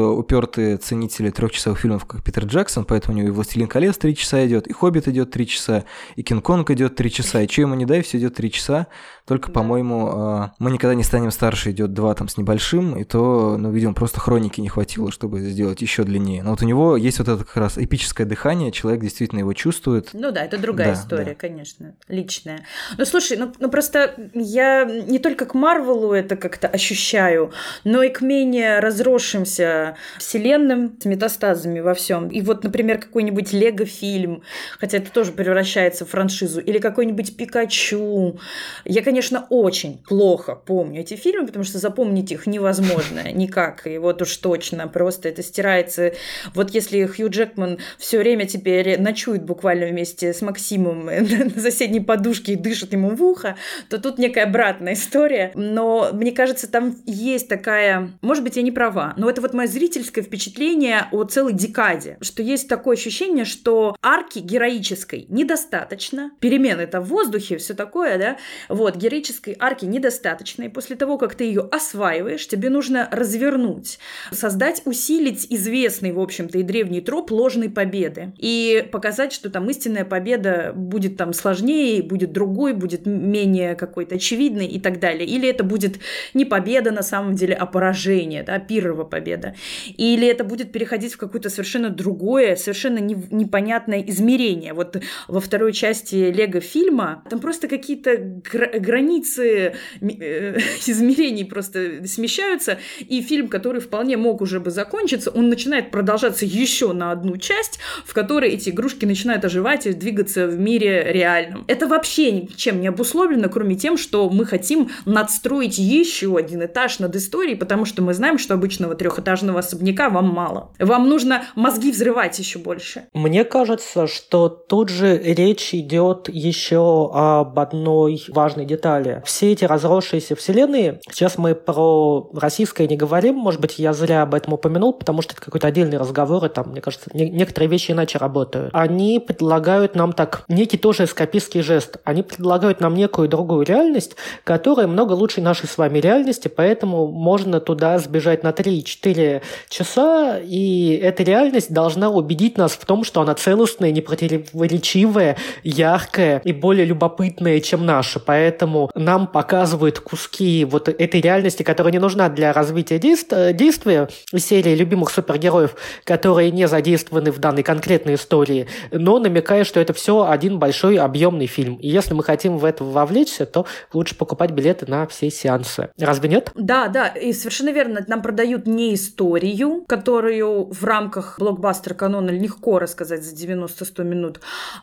упертые 0.48 0.78
ценители 0.78 1.30
трехчасовых 1.30 1.78
фильмов, 1.78 2.04
как 2.06 2.22
Питер 2.22 2.44
Джексон, 2.44 2.84
поэтому 2.84 3.14
у 3.14 3.18
него 3.18 3.28
и 3.28 3.30
«Властелин 3.30 3.68
колец» 3.68 3.98
три 3.98 4.16
часа 4.16 4.46
идет, 4.46 4.66
и 4.66 4.72
«Хоббит» 4.72 5.06
идет 5.08 5.30
три 5.30 5.46
часа, 5.46 5.84
и 6.16 6.22
«Кинг-Конг» 6.22 6.70
идет 6.70 6.96
три 6.96 7.10
часа, 7.10 7.42
и 7.42 7.48
что 7.48 7.62
ему 7.62 7.74
не 7.74 7.84
дай, 7.84 8.02
все 8.02 8.18
идет 8.18 8.34
три 8.34 8.50
часа. 8.50 8.86
Только, 9.28 9.48
да. 9.48 9.54
по-моему, 9.54 10.08
а, 10.10 10.52
мы 10.58 10.70
никогда 10.70 10.94
не 10.94 11.02
станем 11.02 11.30
старше, 11.30 11.70
идет 11.70 11.92
два 11.92 12.14
там 12.14 12.28
с 12.28 12.38
небольшим, 12.38 12.96
и 12.96 13.04
то, 13.04 13.56
ну, 13.58 13.70
видимо, 13.70 13.92
просто 13.92 14.20
хроники 14.20 14.62
не 14.62 14.70
хватило, 14.70 15.12
чтобы 15.12 15.40
сделать 15.40 15.82
еще 15.82 16.02
длиннее. 16.02 16.42
Но 16.42 16.52
вот 16.52 16.62
у 16.62 16.64
него 16.64 16.96
есть 16.96 17.18
вот 17.18 17.28
это 17.28 17.44
как 17.44 17.56
раз 17.56 17.76
эпическое 17.76 18.26
дыхание, 18.26 18.72
человек 18.72 19.02
действительно 19.02 19.40
его 19.40 19.52
чувствует. 19.52 20.10
Ну 20.14 20.32
да, 20.32 20.44
это 20.44 20.56
другая 20.56 20.94
да, 20.94 21.00
история, 21.00 21.24
да. 21.32 21.34
конечно, 21.34 21.94
личная. 22.08 22.64
Ну 22.96 23.04
слушай, 23.04 23.36
ну, 23.36 23.52
ну 23.58 23.70
просто 23.70 24.14
я 24.32 24.84
не 24.84 25.18
только 25.18 25.44
к 25.44 25.52
Марвелу 25.52 26.12
это 26.12 26.36
как-то 26.36 26.66
ощущаю, 26.66 27.52
но 27.84 28.02
и 28.02 28.08
к 28.08 28.22
менее 28.22 28.78
разросшимся 28.80 29.96
вселенным 30.38 30.96
с 31.00 31.04
метастазами 31.04 31.80
во 31.80 31.94
всем. 31.94 32.28
И 32.28 32.40
вот, 32.42 32.62
например, 32.62 32.98
какой-нибудь 32.98 33.52
Лего-фильм, 33.52 34.42
хотя 34.78 34.98
это 34.98 35.10
тоже 35.10 35.32
превращается 35.32 36.04
в 36.04 36.10
франшизу, 36.10 36.60
или 36.60 36.78
какой-нибудь 36.78 37.36
Пикачу. 37.36 38.38
Я, 38.84 39.02
конечно, 39.02 39.46
очень 39.50 39.98
плохо 40.06 40.54
помню 40.54 41.00
эти 41.00 41.14
фильмы, 41.14 41.46
потому 41.46 41.64
что 41.64 41.78
запомнить 41.78 42.30
их 42.30 42.46
невозможно 42.46 43.32
никак. 43.32 43.86
И 43.86 43.98
вот 43.98 44.22
уж 44.22 44.36
точно 44.36 44.86
просто 44.86 45.28
это 45.28 45.42
стирается. 45.42 46.12
Вот 46.54 46.70
если 46.70 47.04
Хью 47.06 47.30
Джекман 47.30 47.78
все 47.98 48.18
время 48.18 48.46
теперь 48.46 49.00
ночует 49.00 49.42
буквально 49.42 49.86
вместе 49.86 50.32
с 50.32 50.40
Максимом 50.40 51.06
на 51.56 51.60
соседней 51.60 52.00
подушке 52.00 52.52
и 52.52 52.56
дышит 52.56 52.92
ему 52.92 53.10
в 53.10 53.22
ухо, 53.22 53.56
то 53.88 53.98
тут 53.98 54.18
некая 54.18 54.44
обратная 54.44 54.92
история. 54.92 55.50
Но 55.54 56.10
мне 56.12 56.30
кажется, 56.30 56.70
там 56.70 56.96
есть 57.06 57.48
такая... 57.48 58.12
Может 58.20 58.44
быть, 58.44 58.56
я 58.56 58.62
не 58.62 58.70
права, 58.70 59.14
но 59.16 59.28
это 59.28 59.40
вот 59.40 59.52
мое 59.52 59.66
зрительское 59.66 60.27
впечатление 60.28 61.08
о 61.10 61.24
целой 61.24 61.54
декаде, 61.54 62.18
что 62.20 62.42
есть 62.42 62.68
такое 62.68 62.96
ощущение, 62.96 63.44
что 63.44 63.96
арки 64.02 64.38
героической 64.38 65.26
недостаточно, 65.28 66.30
перемены 66.40 66.82
это 66.82 67.00
в 67.00 67.08
воздухе, 67.08 67.56
все 67.56 67.74
такое, 67.74 68.18
да, 68.18 68.36
вот, 68.68 68.96
героической 68.96 69.56
арки 69.58 69.86
недостаточно, 69.86 70.64
и 70.64 70.68
после 70.68 70.96
того, 70.96 71.16
как 71.16 71.34
ты 71.34 71.44
ее 71.44 71.62
осваиваешь, 71.72 72.46
тебе 72.46 72.68
нужно 72.68 73.08
развернуть, 73.10 73.98
создать, 74.30 74.82
усилить 74.84 75.46
известный, 75.48 76.12
в 76.12 76.20
общем-то, 76.20 76.58
и 76.58 76.62
древний 76.62 77.00
троп 77.00 77.30
ложной 77.30 77.70
победы. 77.70 78.32
И 78.36 78.86
показать, 78.92 79.32
что 79.32 79.50
там 79.50 79.68
истинная 79.70 80.04
победа 80.04 80.72
будет 80.74 81.16
там 81.16 81.32
сложнее, 81.32 82.02
будет 82.02 82.32
другой, 82.32 82.74
будет 82.74 83.06
менее 83.06 83.74
какой-то 83.74 84.16
очевидной 84.16 84.66
и 84.66 84.78
так 84.78 85.00
далее. 85.00 85.26
Или 85.26 85.48
это 85.48 85.64
будет 85.64 85.98
не 86.34 86.44
победа 86.44 86.90
на 86.90 87.02
самом 87.02 87.34
деле, 87.34 87.54
а 87.54 87.66
поражение, 87.66 88.42
да, 88.42 88.58
пирова 88.58 89.04
победа. 89.04 89.54
И 89.86 90.16
или 90.18 90.26
это 90.26 90.42
будет 90.42 90.72
переходить 90.72 91.14
в 91.14 91.16
какое-то 91.16 91.48
совершенно 91.48 91.90
другое, 91.90 92.56
совершенно 92.56 92.98
не, 92.98 93.14
непонятное 93.30 94.02
измерение. 94.02 94.72
Вот 94.72 95.00
во 95.28 95.40
второй 95.40 95.72
части 95.72 96.16
Лего 96.16 96.60
фильма 96.60 97.22
там 97.30 97.38
просто 97.38 97.68
какие-то 97.68 98.16
гра- 98.16 98.80
границы 98.80 99.74
э, 100.00 100.58
измерений 100.86 101.44
просто 101.44 102.04
смещаются, 102.04 102.78
и 102.98 103.22
фильм, 103.22 103.46
который 103.46 103.80
вполне 103.80 104.16
мог 104.16 104.40
уже 104.40 104.58
бы 104.58 104.72
закончиться, 104.72 105.30
он 105.30 105.48
начинает 105.48 105.92
продолжаться 105.92 106.44
еще 106.44 106.92
на 106.92 107.12
одну 107.12 107.36
часть, 107.36 107.78
в 108.04 108.12
которой 108.12 108.50
эти 108.50 108.70
игрушки 108.70 109.04
начинают 109.04 109.44
оживать 109.44 109.86
и 109.86 109.92
двигаться 109.92 110.48
в 110.48 110.58
мире 110.58 111.12
реальном. 111.12 111.64
Это 111.68 111.86
вообще 111.86 112.32
ничем 112.32 112.80
не 112.80 112.88
обусловлено, 112.88 113.48
кроме 113.48 113.76
тем, 113.76 113.96
что 113.96 114.28
мы 114.28 114.46
хотим 114.46 114.90
надстроить 115.04 115.78
еще 115.78 116.36
один 116.36 116.64
этаж 116.64 116.98
над 116.98 117.14
историей, 117.14 117.54
потому 117.54 117.84
что 117.84 118.02
мы 118.02 118.14
знаем, 118.14 118.38
что 118.38 118.54
обычного 118.54 118.96
трехэтажного 118.96 119.60
особняка 119.60 120.07
вам 120.08 120.28
мало. 120.28 120.70
Вам 120.78 121.08
нужно 121.08 121.44
мозги 121.54 121.90
взрывать 121.92 122.38
еще 122.38 122.58
больше. 122.58 123.04
Мне 123.12 123.44
кажется, 123.44 124.06
что 124.06 124.48
тут 124.48 124.88
же 124.88 125.18
речь 125.18 125.74
идет 125.74 126.28
еще 126.28 127.10
об 127.12 127.58
одной 127.58 128.22
важной 128.28 128.64
детали. 128.64 129.22
Все 129.24 129.52
эти 129.52 129.64
разросшиеся 129.64 130.36
вселенные, 130.36 131.00
сейчас 131.10 131.38
мы 131.38 131.54
про 131.54 132.30
российское 132.34 132.86
не 132.86 132.96
говорим, 132.96 133.34
может 133.34 133.60
быть, 133.60 133.78
я 133.78 133.92
зря 133.92 134.22
об 134.22 134.34
этом 134.34 134.52
упомянул, 134.54 134.92
потому 134.92 135.22
что 135.22 135.34
это 135.34 135.42
какой-то 135.42 135.66
отдельный 135.66 135.98
разговор, 135.98 136.44
и 136.44 136.48
там, 136.48 136.70
мне 136.70 136.80
кажется, 136.80 137.10
не- 137.12 137.30
некоторые 137.30 137.68
вещи 137.68 137.92
иначе 137.92 138.18
работают. 138.18 138.70
Они 138.72 139.18
предлагают 139.20 139.94
нам 139.94 140.12
так, 140.12 140.44
некий 140.48 140.76
тоже 140.78 141.04
эскапистский 141.04 141.62
жест. 141.62 141.98
Они 142.04 142.22
предлагают 142.22 142.80
нам 142.80 142.94
некую 142.94 143.28
другую 143.28 143.64
реальность, 143.64 144.16
которая 144.44 144.86
много 144.86 145.12
лучше 145.12 145.40
нашей 145.40 145.68
с 145.68 145.78
вами 145.78 145.98
реальности, 145.98 146.48
поэтому 146.48 147.06
можно 147.08 147.60
туда 147.60 147.98
сбежать 147.98 148.42
на 148.42 148.50
3-4 148.50 149.42
часа, 149.68 149.97
и 150.42 150.98
эта 151.02 151.22
реальность 151.22 151.72
должна 151.72 152.10
убедить 152.10 152.58
нас 152.58 152.72
в 152.72 152.84
том, 152.84 153.04
что 153.04 153.20
она 153.20 153.34
целостная, 153.34 153.90
непротиворечивая, 153.90 155.36
яркая 155.62 156.40
и 156.44 156.52
более 156.52 156.84
любопытная, 156.84 157.60
чем 157.60 157.86
наша. 157.86 158.20
Поэтому 158.20 158.90
нам 158.94 159.26
показывают 159.26 160.00
куски 160.00 160.64
вот 160.64 160.88
этой 160.88 161.20
реальности, 161.20 161.62
которая 161.62 161.92
не 161.92 161.98
нужна 161.98 162.28
для 162.28 162.52
развития 162.52 162.98
действ- 162.98 163.52
действия 163.52 164.08
серии 164.34 164.74
любимых 164.74 165.10
супергероев, 165.10 165.74
которые 166.04 166.50
не 166.50 166.66
задействованы 166.68 167.30
в 167.30 167.38
данной 167.38 167.62
конкретной 167.62 168.14
истории, 168.14 168.66
но 168.90 169.18
намекая, 169.18 169.64
что 169.64 169.80
это 169.80 169.92
все 169.92 170.28
один 170.28 170.58
большой 170.58 170.96
объемный 170.96 171.46
фильм. 171.46 171.76
И 171.76 171.88
если 171.88 172.14
мы 172.14 172.24
хотим 172.24 172.58
в 172.58 172.64
это 172.64 172.84
вовлечься, 172.84 173.46
то 173.46 173.66
лучше 173.92 174.14
покупать 174.14 174.50
билеты 174.50 174.86
на 174.86 175.06
все 175.06 175.30
сеансы. 175.30 175.90
Разве 175.98 176.28
нет? 176.28 176.50
Да, 176.54 176.88
да, 176.88 177.08
и 177.08 177.32
совершенно 177.32 177.70
верно. 177.70 178.04
Нам 178.06 178.22
продают 178.22 178.66
не 178.66 178.94
историю, 178.94 179.84
которую 179.88 180.70
в 180.70 180.84
рамках 180.84 181.36
блокбастера 181.38 181.94
канона 181.94 182.28
легко 182.28 182.78
рассказать 182.78 183.24
за 183.24 183.34
90-100 183.34 184.04
минут, 184.04 184.40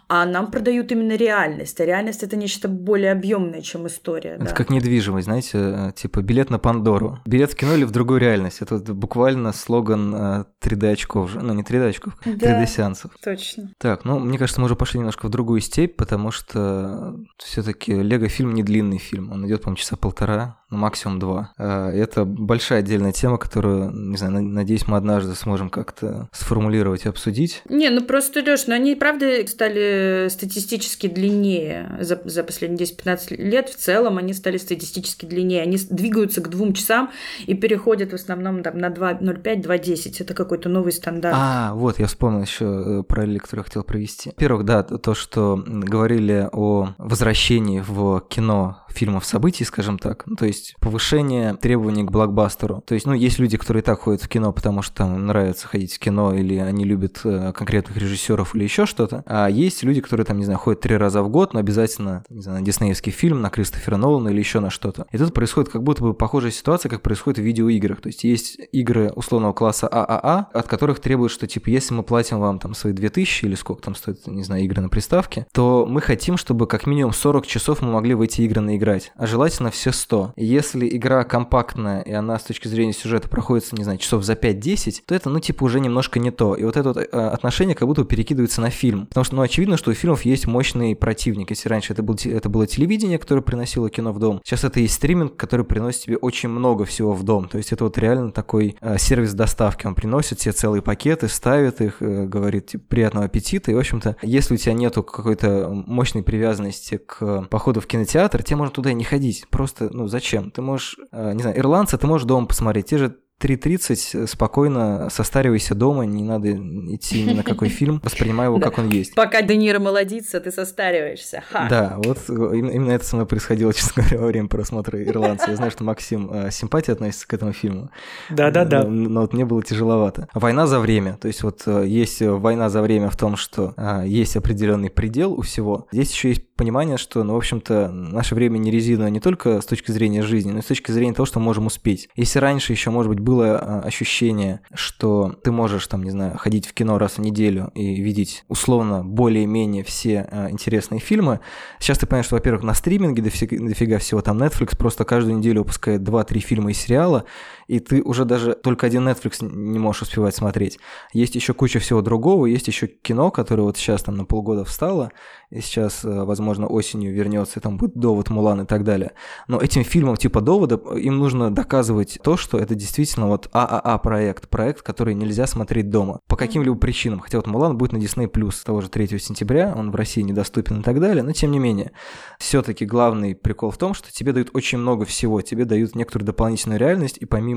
а 0.10 0.26
нам 0.26 0.50
продают 0.50 0.92
именно 0.92 1.16
реальность. 1.16 1.80
А 1.80 1.86
реальность 1.86 2.24
это 2.24 2.36
нечто 2.36 2.68
более 2.68 3.12
объемное, 3.12 3.62
чем 3.62 3.86
история. 3.86 4.32
Это 4.32 4.46
да. 4.46 4.52
как 4.52 4.72
недвижимость, 4.72 5.26
знаете, 5.26 5.58
э, 5.58 5.92
типа 5.96 6.22
билет 6.24 6.50
на 6.50 6.58
Пандору. 6.58 7.20
Билет 7.26 7.52
в 7.52 7.56
кино 7.56 7.76
или 7.76 7.84
в 7.84 7.92
другую 7.92 8.20
реальность. 8.20 8.62
Это 8.62 8.80
буквально 8.80 9.54
слоган 9.54 10.16
э, 10.16 10.46
3D 10.64 10.92
очков. 10.94 11.30
же. 11.30 11.40
Ну, 11.40 11.54
не 11.54 11.62
3D 11.62 11.90
очков, 11.90 12.18
Да. 12.26 12.64
3D 12.64 12.66
сеансов. 12.66 13.12
Точно. 13.24 13.72
Так, 13.78 14.06
ну, 14.06 14.18
мне 14.18 14.40
кажется, 14.40 14.60
мы 14.60 14.66
уже 14.66 14.76
пошли 14.76 14.98
немножко 14.98 15.28
в 15.28 15.30
другую 15.30 15.62
степь, 15.62 15.98
потому 15.98 16.32
что 16.32 17.16
все-таки 17.38 17.94
Лего 17.94 18.28
фильм 18.28 18.56
не 18.56 18.64
длинный 18.64 18.98
фильм. 18.98 19.32
Он 19.32 19.46
идет, 19.46 19.62
по-моему, 19.62 19.78
часа 19.78 19.98
полтора, 19.98 20.58
ну, 20.76 20.82
максимум 20.82 21.20
два. 21.20 21.52
А, 21.58 21.90
Это 21.92 22.26
большая 22.26 22.80
отдельная 22.80 23.12
тема, 23.12 23.38
которую, 23.38 23.92
не 23.92 24.18
знаю, 24.18 24.34
на- 24.34 24.42
надеюсь, 24.42 24.88
мы 24.88 24.98
однажды 24.98 25.34
сможем 25.36 25.70
как-то 25.70 26.28
сформулировать 26.32 27.06
и 27.06 27.10
обсудить. 27.10 27.62
Не, 27.70 27.90
ну 27.90 28.02
просто, 28.02 28.42
Леш, 28.42 28.68
ну 28.68 28.76
они, 28.76 28.96
правда, 28.96 29.46
стали 29.48 30.28
статистически 30.30 31.08
длиннее 31.08 31.98
за, 32.02 32.22
за 32.26 32.44
последние 32.44 32.86
10-15 32.86 33.36
лет. 33.38 33.70
В 33.70 33.76
целом 33.78 34.18
они 34.18 34.34
стали 34.34 34.58
статистически 34.58 35.26
длиннее. 35.26 35.62
Они 35.64 35.78
двигаются 35.90 36.42
к 36.42 36.50
двум 36.50 36.74
часам 36.74 37.12
и 37.46 37.54
переходят 37.54 38.12
в 38.12 38.16
основном 38.16 38.62
там, 38.64 38.78
на 38.78 38.90
2.05-2.10. 38.90 40.18
Это 40.20 40.34
какой-то 40.34 40.70
новый 40.70 40.92
стандарт. 40.92 41.36
А, 41.38 41.74
вот, 41.74 42.00
я 42.00 42.08
вспомнил 42.08 42.42
еще 42.42 43.04
параллель, 43.08 43.40
которую 43.40 43.64
я 43.64 43.68
хотел 43.68 43.84
провести. 43.84 44.30
Во-первых, 44.30 44.66
да, 44.66 44.84
то, 44.84 45.14
что 45.14 45.62
говорили 45.66 46.48
о 46.52 46.90
возвращении 46.98 47.84
в 47.86 48.22
кино 48.30 48.85
фильмов 48.96 49.26
событий, 49.26 49.64
скажем 49.64 50.00
так, 50.00 50.24
Ну, 50.26 50.36
то 50.36 50.46
есть 50.46 50.76
повышение 50.80 51.56
требований 51.56 52.04
к 52.04 52.12
блокбастеру. 52.12 52.84
То 52.86 52.94
есть, 52.94 53.06
ну, 53.06 53.14
есть 53.14 53.40
люди, 53.40 53.58
которые 53.58 53.82
и 53.82 53.86
так 53.86 54.00
ходят 54.00 54.22
в 54.22 54.28
кино, 54.28 54.52
потому 54.54 54.82
что 54.82 54.96
там 54.96 55.26
нравится 55.28 55.68
ходить 55.68 55.94
в 55.94 56.00
кино, 56.00 56.34
или 56.34 56.56
они 56.56 56.86
любят 56.86 57.22
э, 57.24 57.52
конкретных 57.54 57.98
режиссеров 57.98 58.56
или 58.56 58.64
еще 58.64 58.86
что-то. 58.86 59.24
А 59.26 59.50
есть 59.50 59.84
люди, 59.84 60.02
которые 60.02 60.26
там, 60.26 60.38
не 60.38 60.46
знаю, 60.46 60.60
ходят 60.60 60.82
три 60.82 60.98
раза 60.98 61.22
в 61.22 61.30
год, 61.30 61.54
но 61.54 61.60
обязательно, 61.60 62.24
не 62.30 62.42
знаю, 62.42 62.60
на 62.60 62.66
диснеевский 62.66 63.12
фильм, 63.12 63.42
на 63.42 63.50
Кристофера 63.50 63.98
Нолана 63.98 64.30
или 64.30 64.40
еще 64.40 64.60
на 64.60 64.70
что-то. 64.70 65.08
И 65.12 65.18
тут 65.18 65.34
происходит 65.34 65.72
как 65.72 65.84
будто 65.84 66.04
бы 66.04 66.14
похожая 66.14 66.52
ситуация, 66.52 66.90
как 66.90 67.02
происходит 67.02 67.40
в 67.40 67.44
видеоиграх. 67.44 68.02
То 68.02 68.08
есть 68.08 68.24
есть 68.24 68.58
игры 68.72 69.12
условного 69.12 69.54
класса 69.54 69.88
ААА, 69.88 70.48
от 70.54 70.68
которых 70.68 71.00
требуют, 71.00 71.32
что 71.32 71.48
типа 71.48 71.70
если 71.70 71.94
мы 71.94 72.04
платим 72.04 72.40
вам 72.40 72.60
там 72.60 72.74
свои 72.74 72.94
2000 72.94 73.46
или 73.46 73.56
сколько 73.56 73.82
там 73.82 73.96
стоит, 73.96 74.26
не 74.28 74.44
знаю, 74.44 74.64
игры 74.64 74.82
на 74.82 74.90
приставке, 74.90 75.48
то 75.54 75.86
мы 75.86 76.02
хотим, 76.02 76.38
чтобы 76.38 76.68
как 76.68 76.86
минимум 76.86 77.14
40 77.14 77.46
часов 77.48 77.82
мы 77.82 77.92
могли 77.92 78.14
в 78.14 78.22
эти 78.22 78.42
игры 78.42 78.62
наиграть, 78.62 78.85
а 79.16 79.26
желательно 79.26 79.72
все 79.72 79.92
100. 79.92 80.34
И 80.36 80.46
если 80.46 80.88
игра 80.88 81.24
компактная, 81.24 82.02
и 82.02 82.12
она 82.12 82.38
с 82.40 82.44
точки 82.44 82.68
зрения 82.68 82.94
сюжета 82.94 83.30
проходит, 83.30 83.72
не 83.74 83.84
знаю, 83.84 83.98
часов 83.98 84.24
за 84.24 84.34
5-10, 84.34 85.04
то 85.06 85.16
это, 85.16 85.30
ну, 85.30 85.40
типа, 85.40 85.64
уже 85.64 85.80
немножко 85.80 86.20
не 86.20 86.32
то. 86.32 86.56
И 86.56 86.64
вот 86.64 86.78
это 86.78 86.90
вот 86.90 86.98
э, 86.98 87.04
отношение 87.04 87.76
как 87.76 87.88
будто 87.88 88.04
перекидывается 88.04 88.62
на 88.62 88.70
фильм. 88.70 89.08
Потому 89.08 89.24
что, 89.24 89.36
ну, 89.36 89.42
очевидно, 89.42 89.78
что 89.78 89.92
у 89.92 89.94
фильмов 89.94 90.24
есть 90.24 90.48
мощный 90.48 90.96
противник. 90.96 91.50
Если 91.50 91.70
раньше 91.70 91.94
это, 91.94 92.04
был, 92.04 92.18
это 92.24 92.50
было 92.50 92.68
телевидение, 92.68 93.18
которое 93.18 93.42
приносило 93.42 93.90
кино 93.90 94.12
в 94.12 94.20
дом, 94.20 94.42
сейчас 94.44 94.64
это 94.64 94.80
есть 94.80 94.96
стриминг, 94.96 95.36
который 95.36 95.66
приносит 95.66 96.04
тебе 96.04 96.18
очень 96.18 96.50
много 96.50 96.86
всего 96.86 97.14
в 97.14 97.24
дом. 97.24 97.50
То 97.50 97.58
есть 97.58 97.72
это 97.72 97.84
вот 97.84 97.98
реально 97.98 98.32
такой 98.32 98.76
э, 98.82 98.98
сервис 98.98 99.34
доставки. 99.34 99.88
Он 99.88 99.96
приносит 99.96 100.40
тебе 100.40 100.52
целые 100.52 100.82
пакеты, 100.82 101.28
ставит 101.28 101.82
их, 101.82 102.02
э, 102.02 102.26
говорит, 102.26 102.68
типа, 102.68 102.84
приятного 102.88 103.26
аппетита. 103.26 103.72
И, 103.72 103.74
в 103.76 103.80
общем-то, 103.80 104.18
если 104.22 104.56
у 104.56 104.58
тебя 104.58 104.74
нету 104.74 105.04
какой-то 105.04 105.70
мощной 105.88 106.24
привязанности 106.24 106.98
к 106.98 107.48
походу 107.50 107.82
в 107.82 107.88
кинотеатр, 107.88 108.44
тебе 108.44 108.58
можно 108.58 108.74
туда 108.76 108.92
и 108.92 108.94
не 108.94 109.04
ходить. 109.04 109.46
Просто, 109.50 109.90
ну, 109.92 110.08
зачем? 110.08 110.52
Ты 110.52 110.62
можешь, 110.62 110.98
э, 111.12 111.34
не 111.34 111.42
знаю, 111.42 111.58
ирландца 111.58 111.98
ты 111.98 112.08
можешь 112.08 112.28
дома 112.28 112.46
посмотреть. 112.46 112.88
Те 112.88 112.98
же 112.98 113.18
3.30 113.42 114.28
спокойно 114.28 115.10
состаривайся 115.10 115.76
дома, 115.76 116.06
не 116.06 116.24
надо 116.24 116.54
идти 116.54 117.24
ни 117.24 117.34
на 117.34 117.44
какой 117.44 117.68
фильм, 117.70 118.00
воспринимай 118.04 118.48
его 118.48 118.60
как 118.60 118.78
он 118.78 118.88
есть. 118.90 119.14
Пока 119.14 119.42
Де 119.42 119.58
Ниро 119.58 119.80
молодится, 119.80 120.40
ты 120.40 120.52
состариваешься. 120.52 121.44
Да, 121.52 121.96
вот 121.98 122.18
э, 122.30 122.34
именно 122.34 122.92
это 122.92 123.04
со 123.04 123.18
мной 123.18 123.28
происходило, 123.28 123.74
честно 123.74 124.04
говоря, 124.04 124.20
во 124.20 124.28
время 124.28 124.48
просмотра 124.48 125.04
«Ирландца». 125.04 125.50
Я 125.50 125.58
знаю, 125.58 125.72
что 125.72 125.84
Максим 125.84 126.32
э, 126.32 126.52
с 126.52 126.56
симпатией 126.56 126.94
относится 126.94 127.28
к 127.28 127.34
этому 127.34 127.52
фильму. 127.52 127.90
Да-да-да. 128.30 128.84
Но, 128.84 129.10
но 129.10 129.22
вот 129.22 129.34
мне 129.34 129.46
было 129.46 129.62
тяжеловато. 129.62 130.30
Война 130.34 130.66
за 130.66 130.80
время. 130.80 131.18
То 131.18 131.28
есть 131.28 131.44
вот 131.44 131.64
э, 131.66 131.86
есть 131.86 132.22
война 132.22 132.70
за 132.70 132.82
время 132.82 133.10
в 133.10 133.18
том, 133.18 133.36
что 133.36 133.74
есть 134.06 134.38
определенный 134.38 134.90
предел 134.90 135.34
у 135.34 135.42
всего. 135.42 135.88
Здесь 135.92 136.12
еще 136.12 136.30
есть 136.30 136.55
понимание, 136.56 136.98
что, 136.98 137.24
ну, 137.24 137.34
в 137.34 137.38
общем-то, 137.38 137.90
наше 137.92 138.36
время 138.36 138.58
не 138.58 138.72
резиновое 138.72 139.12
не 139.12 139.20
только 139.20 139.62
с 139.62 139.66
точки 139.66 139.92
зрения 139.92 140.22
жизни, 140.22 140.52
но 140.52 140.60
и 140.60 140.62
с 140.62 140.66
точки 140.66 140.92
зрения 140.92 141.14
того, 141.14 141.26
что 141.26 141.40
можем 141.40 141.66
успеть. 141.66 142.10
Если 142.16 142.40
раньше 142.40 142.72
еще, 142.72 142.90
может 142.90 143.10
быть, 143.10 143.20
было 143.20 143.60
а, 143.60 143.82
ощущение, 143.82 144.62
что 144.74 145.36
ты 145.44 145.52
можешь, 145.52 145.88
там, 145.88 146.04
не 146.04 146.12
знаю, 146.12 146.38
ходить 146.38 146.66
в 146.66 146.74
кино 146.74 146.98
раз 146.98 147.14
в 147.14 147.22
неделю 147.22 147.72
и 147.76 148.02
видеть 148.02 148.46
условно 148.48 149.04
более-менее 149.04 149.84
все 149.84 150.28
а, 150.32 150.50
интересные 150.50 151.00
фильмы, 151.00 151.40
сейчас 151.80 151.98
ты 151.98 152.06
понимаешь, 152.06 152.28
что, 152.28 152.36
во-первых, 152.36 152.64
на 152.64 152.74
стриминге 152.74 153.22
дофига 153.22 154.00
всего, 154.00 154.22
там 154.22 154.42
Netflix 154.42 154.78
просто 154.78 155.04
каждую 155.04 155.38
неделю 155.38 155.62
выпускает 155.62 156.02
2-3 156.02 156.40
фильма 156.40 156.72
и 156.72 156.74
сериала, 156.74 157.26
и 157.68 157.80
ты 157.80 158.02
уже 158.02 158.26
даже 158.26 158.54
только 158.54 158.88
один 158.88 159.08
Netflix 159.08 159.46
не 159.46 159.80
можешь 159.80 160.04
успевать 160.04 160.36
смотреть. 160.36 160.80
Есть 161.14 161.36
еще 161.36 161.54
куча 161.54 161.80
всего 161.80 162.02
другого, 162.02 162.46
есть 162.46 162.68
еще 162.68 162.88
кино, 162.88 163.32
которое 163.32 163.64
вот 163.64 163.78
сейчас 163.78 164.04
там 164.04 164.16
на 164.16 164.26
полгода 164.26 164.66
встало, 164.66 165.12
и 165.50 165.62
сейчас, 165.62 166.04
э, 166.04 166.24
возможно, 166.24 166.68
осенью 166.68 167.14
вернется, 167.14 167.60
и 167.60 167.62
там 167.62 167.78
будет 167.78 167.96
довод 167.96 168.30
Мулан 168.30 168.62
и 168.62 168.66
так 168.66 168.84
далее. 168.84 169.14
Но 169.48 169.60
этим 169.60 169.84
фильмам 169.84 170.18
типа 170.18 170.42
довода 170.42 170.76
им 170.96 171.18
нужно 171.18 171.54
доказывать 171.54 172.20
то, 172.24 172.38
что 172.38 172.58
это 172.58 172.76
действительно 172.76 173.28
вот 173.28 173.50
ААА 173.54 173.98
проект, 174.00 174.50
проект, 174.50 174.82
который 174.82 175.14
нельзя 175.14 175.48
смотреть 175.48 175.90
дома. 175.90 176.20
По 176.28 176.36
каким-либо 176.36 176.76
причинам. 176.76 177.20
Хотя 177.20 177.38
вот 177.38 177.48
Мулан 177.48 177.78
будет 177.78 177.94
на 177.94 177.98
Disney 177.98 178.30
Plus 178.30 178.64
того 178.64 178.82
же 178.82 178.90
3 178.90 179.20
сентября, 179.20 179.74
он 179.76 179.92
в 179.92 179.96
России 179.96 180.22
недоступен 180.22 180.82
и 180.82 180.84
так 180.84 181.00
далее, 181.00 181.24
но 181.24 181.32
тем 181.32 181.52
не 181.52 181.60
менее. 181.60 181.92
Все-таки 182.40 182.86
главный 182.86 183.36
прикол 183.36 183.72
в 183.72 183.78
том, 183.78 183.94
что 183.94 184.12
тебе 184.12 184.34
дают 184.34 184.50
очень 184.54 184.78
много 184.78 185.06
всего, 185.06 185.42
тебе 185.42 185.66
дают 185.66 185.96
некоторую 185.96 186.26
дополнительную 186.26 186.80
реальность, 186.80 187.18
и 187.20 187.26
помимо 187.26 187.55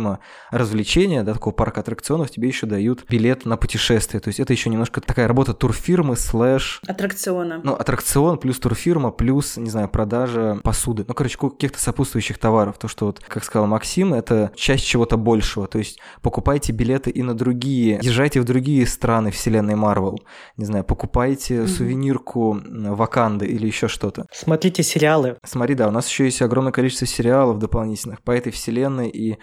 развлечения, 0.51 1.23
да, 1.23 1.35
такого 1.35 1.53
парка 1.53 1.81
аттракционов, 1.81 2.31
тебе 2.31 2.49
еще 2.49 2.67
дают 2.67 3.05
билет 3.09 3.45
на 3.45 3.57
путешествие. 3.57 4.21
То 4.21 4.29
есть 4.29 4.41
это 4.41 4.53
еще 4.53 4.71
немножко 4.71 5.01
такая 5.01 5.29
работа 5.29 5.55
турфирмы 5.55 6.17
слэш 6.17 6.81
Аттракциона. 6.87 7.61
ну, 7.63 7.75
аттракцион, 7.75 8.39
плюс 8.39 8.59
турфирма, 8.59 9.11
плюс, 9.11 9.57
не 9.57 9.71
знаю, 9.71 9.89
продажа 9.89 10.59
посуды. 10.63 11.05
Ну, 11.07 11.15
короче, 11.15 11.39
каких-то 11.39 11.79
сопутствующих 11.81 12.39
товаров. 12.39 12.79
То, 12.79 12.89
что 12.89 13.07
вот, 13.07 13.21
как 13.21 13.45
сказал 13.45 13.67
Максим, 13.67 14.15
это 14.15 14.53
часть 14.55 14.85
чего-то 14.85 15.17
большего. 15.17 15.67
То 15.67 15.79
есть 15.79 15.99
покупайте 16.23 16.73
билеты 16.73 17.11
и 17.11 17.23
на 17.23 17.35
другие, 17.35 17.99
езжайте 18.03 18.41
в 18.41 18.45
другие 18.45 18.87
страны 18.87 19.31
вселенной 19.31 19.75
Марвел. 19.75 20.21
Не 20.57 20.65
знаю, 20.65 20.85
покупайте 20.85 21.55
mm-hmm. 21.55 21.67
сувенирку 21.67 22.61
Ваканды 22.65 23.47
или 23.47 23.67
еще 23.67 23.89
что-то. 23.89 24.27
Смотрите 24.33 24.83
сериалы. 24.83 25.37
Смотри, 25.45 25.75
да, 25.75 25.89
у 25.89 25.91
нас 25.91 26.09
еще 26.09 26.25
есть 26.25 26.43
огромное 26.43 26.73
количество 26.73 27.07
сериалов 27.07 27.59
дополнительных 27.59 28.23
по 28.23 28.33
этой 28.33 28.53
вселенной 28.53 29.09
и 29.09 29.39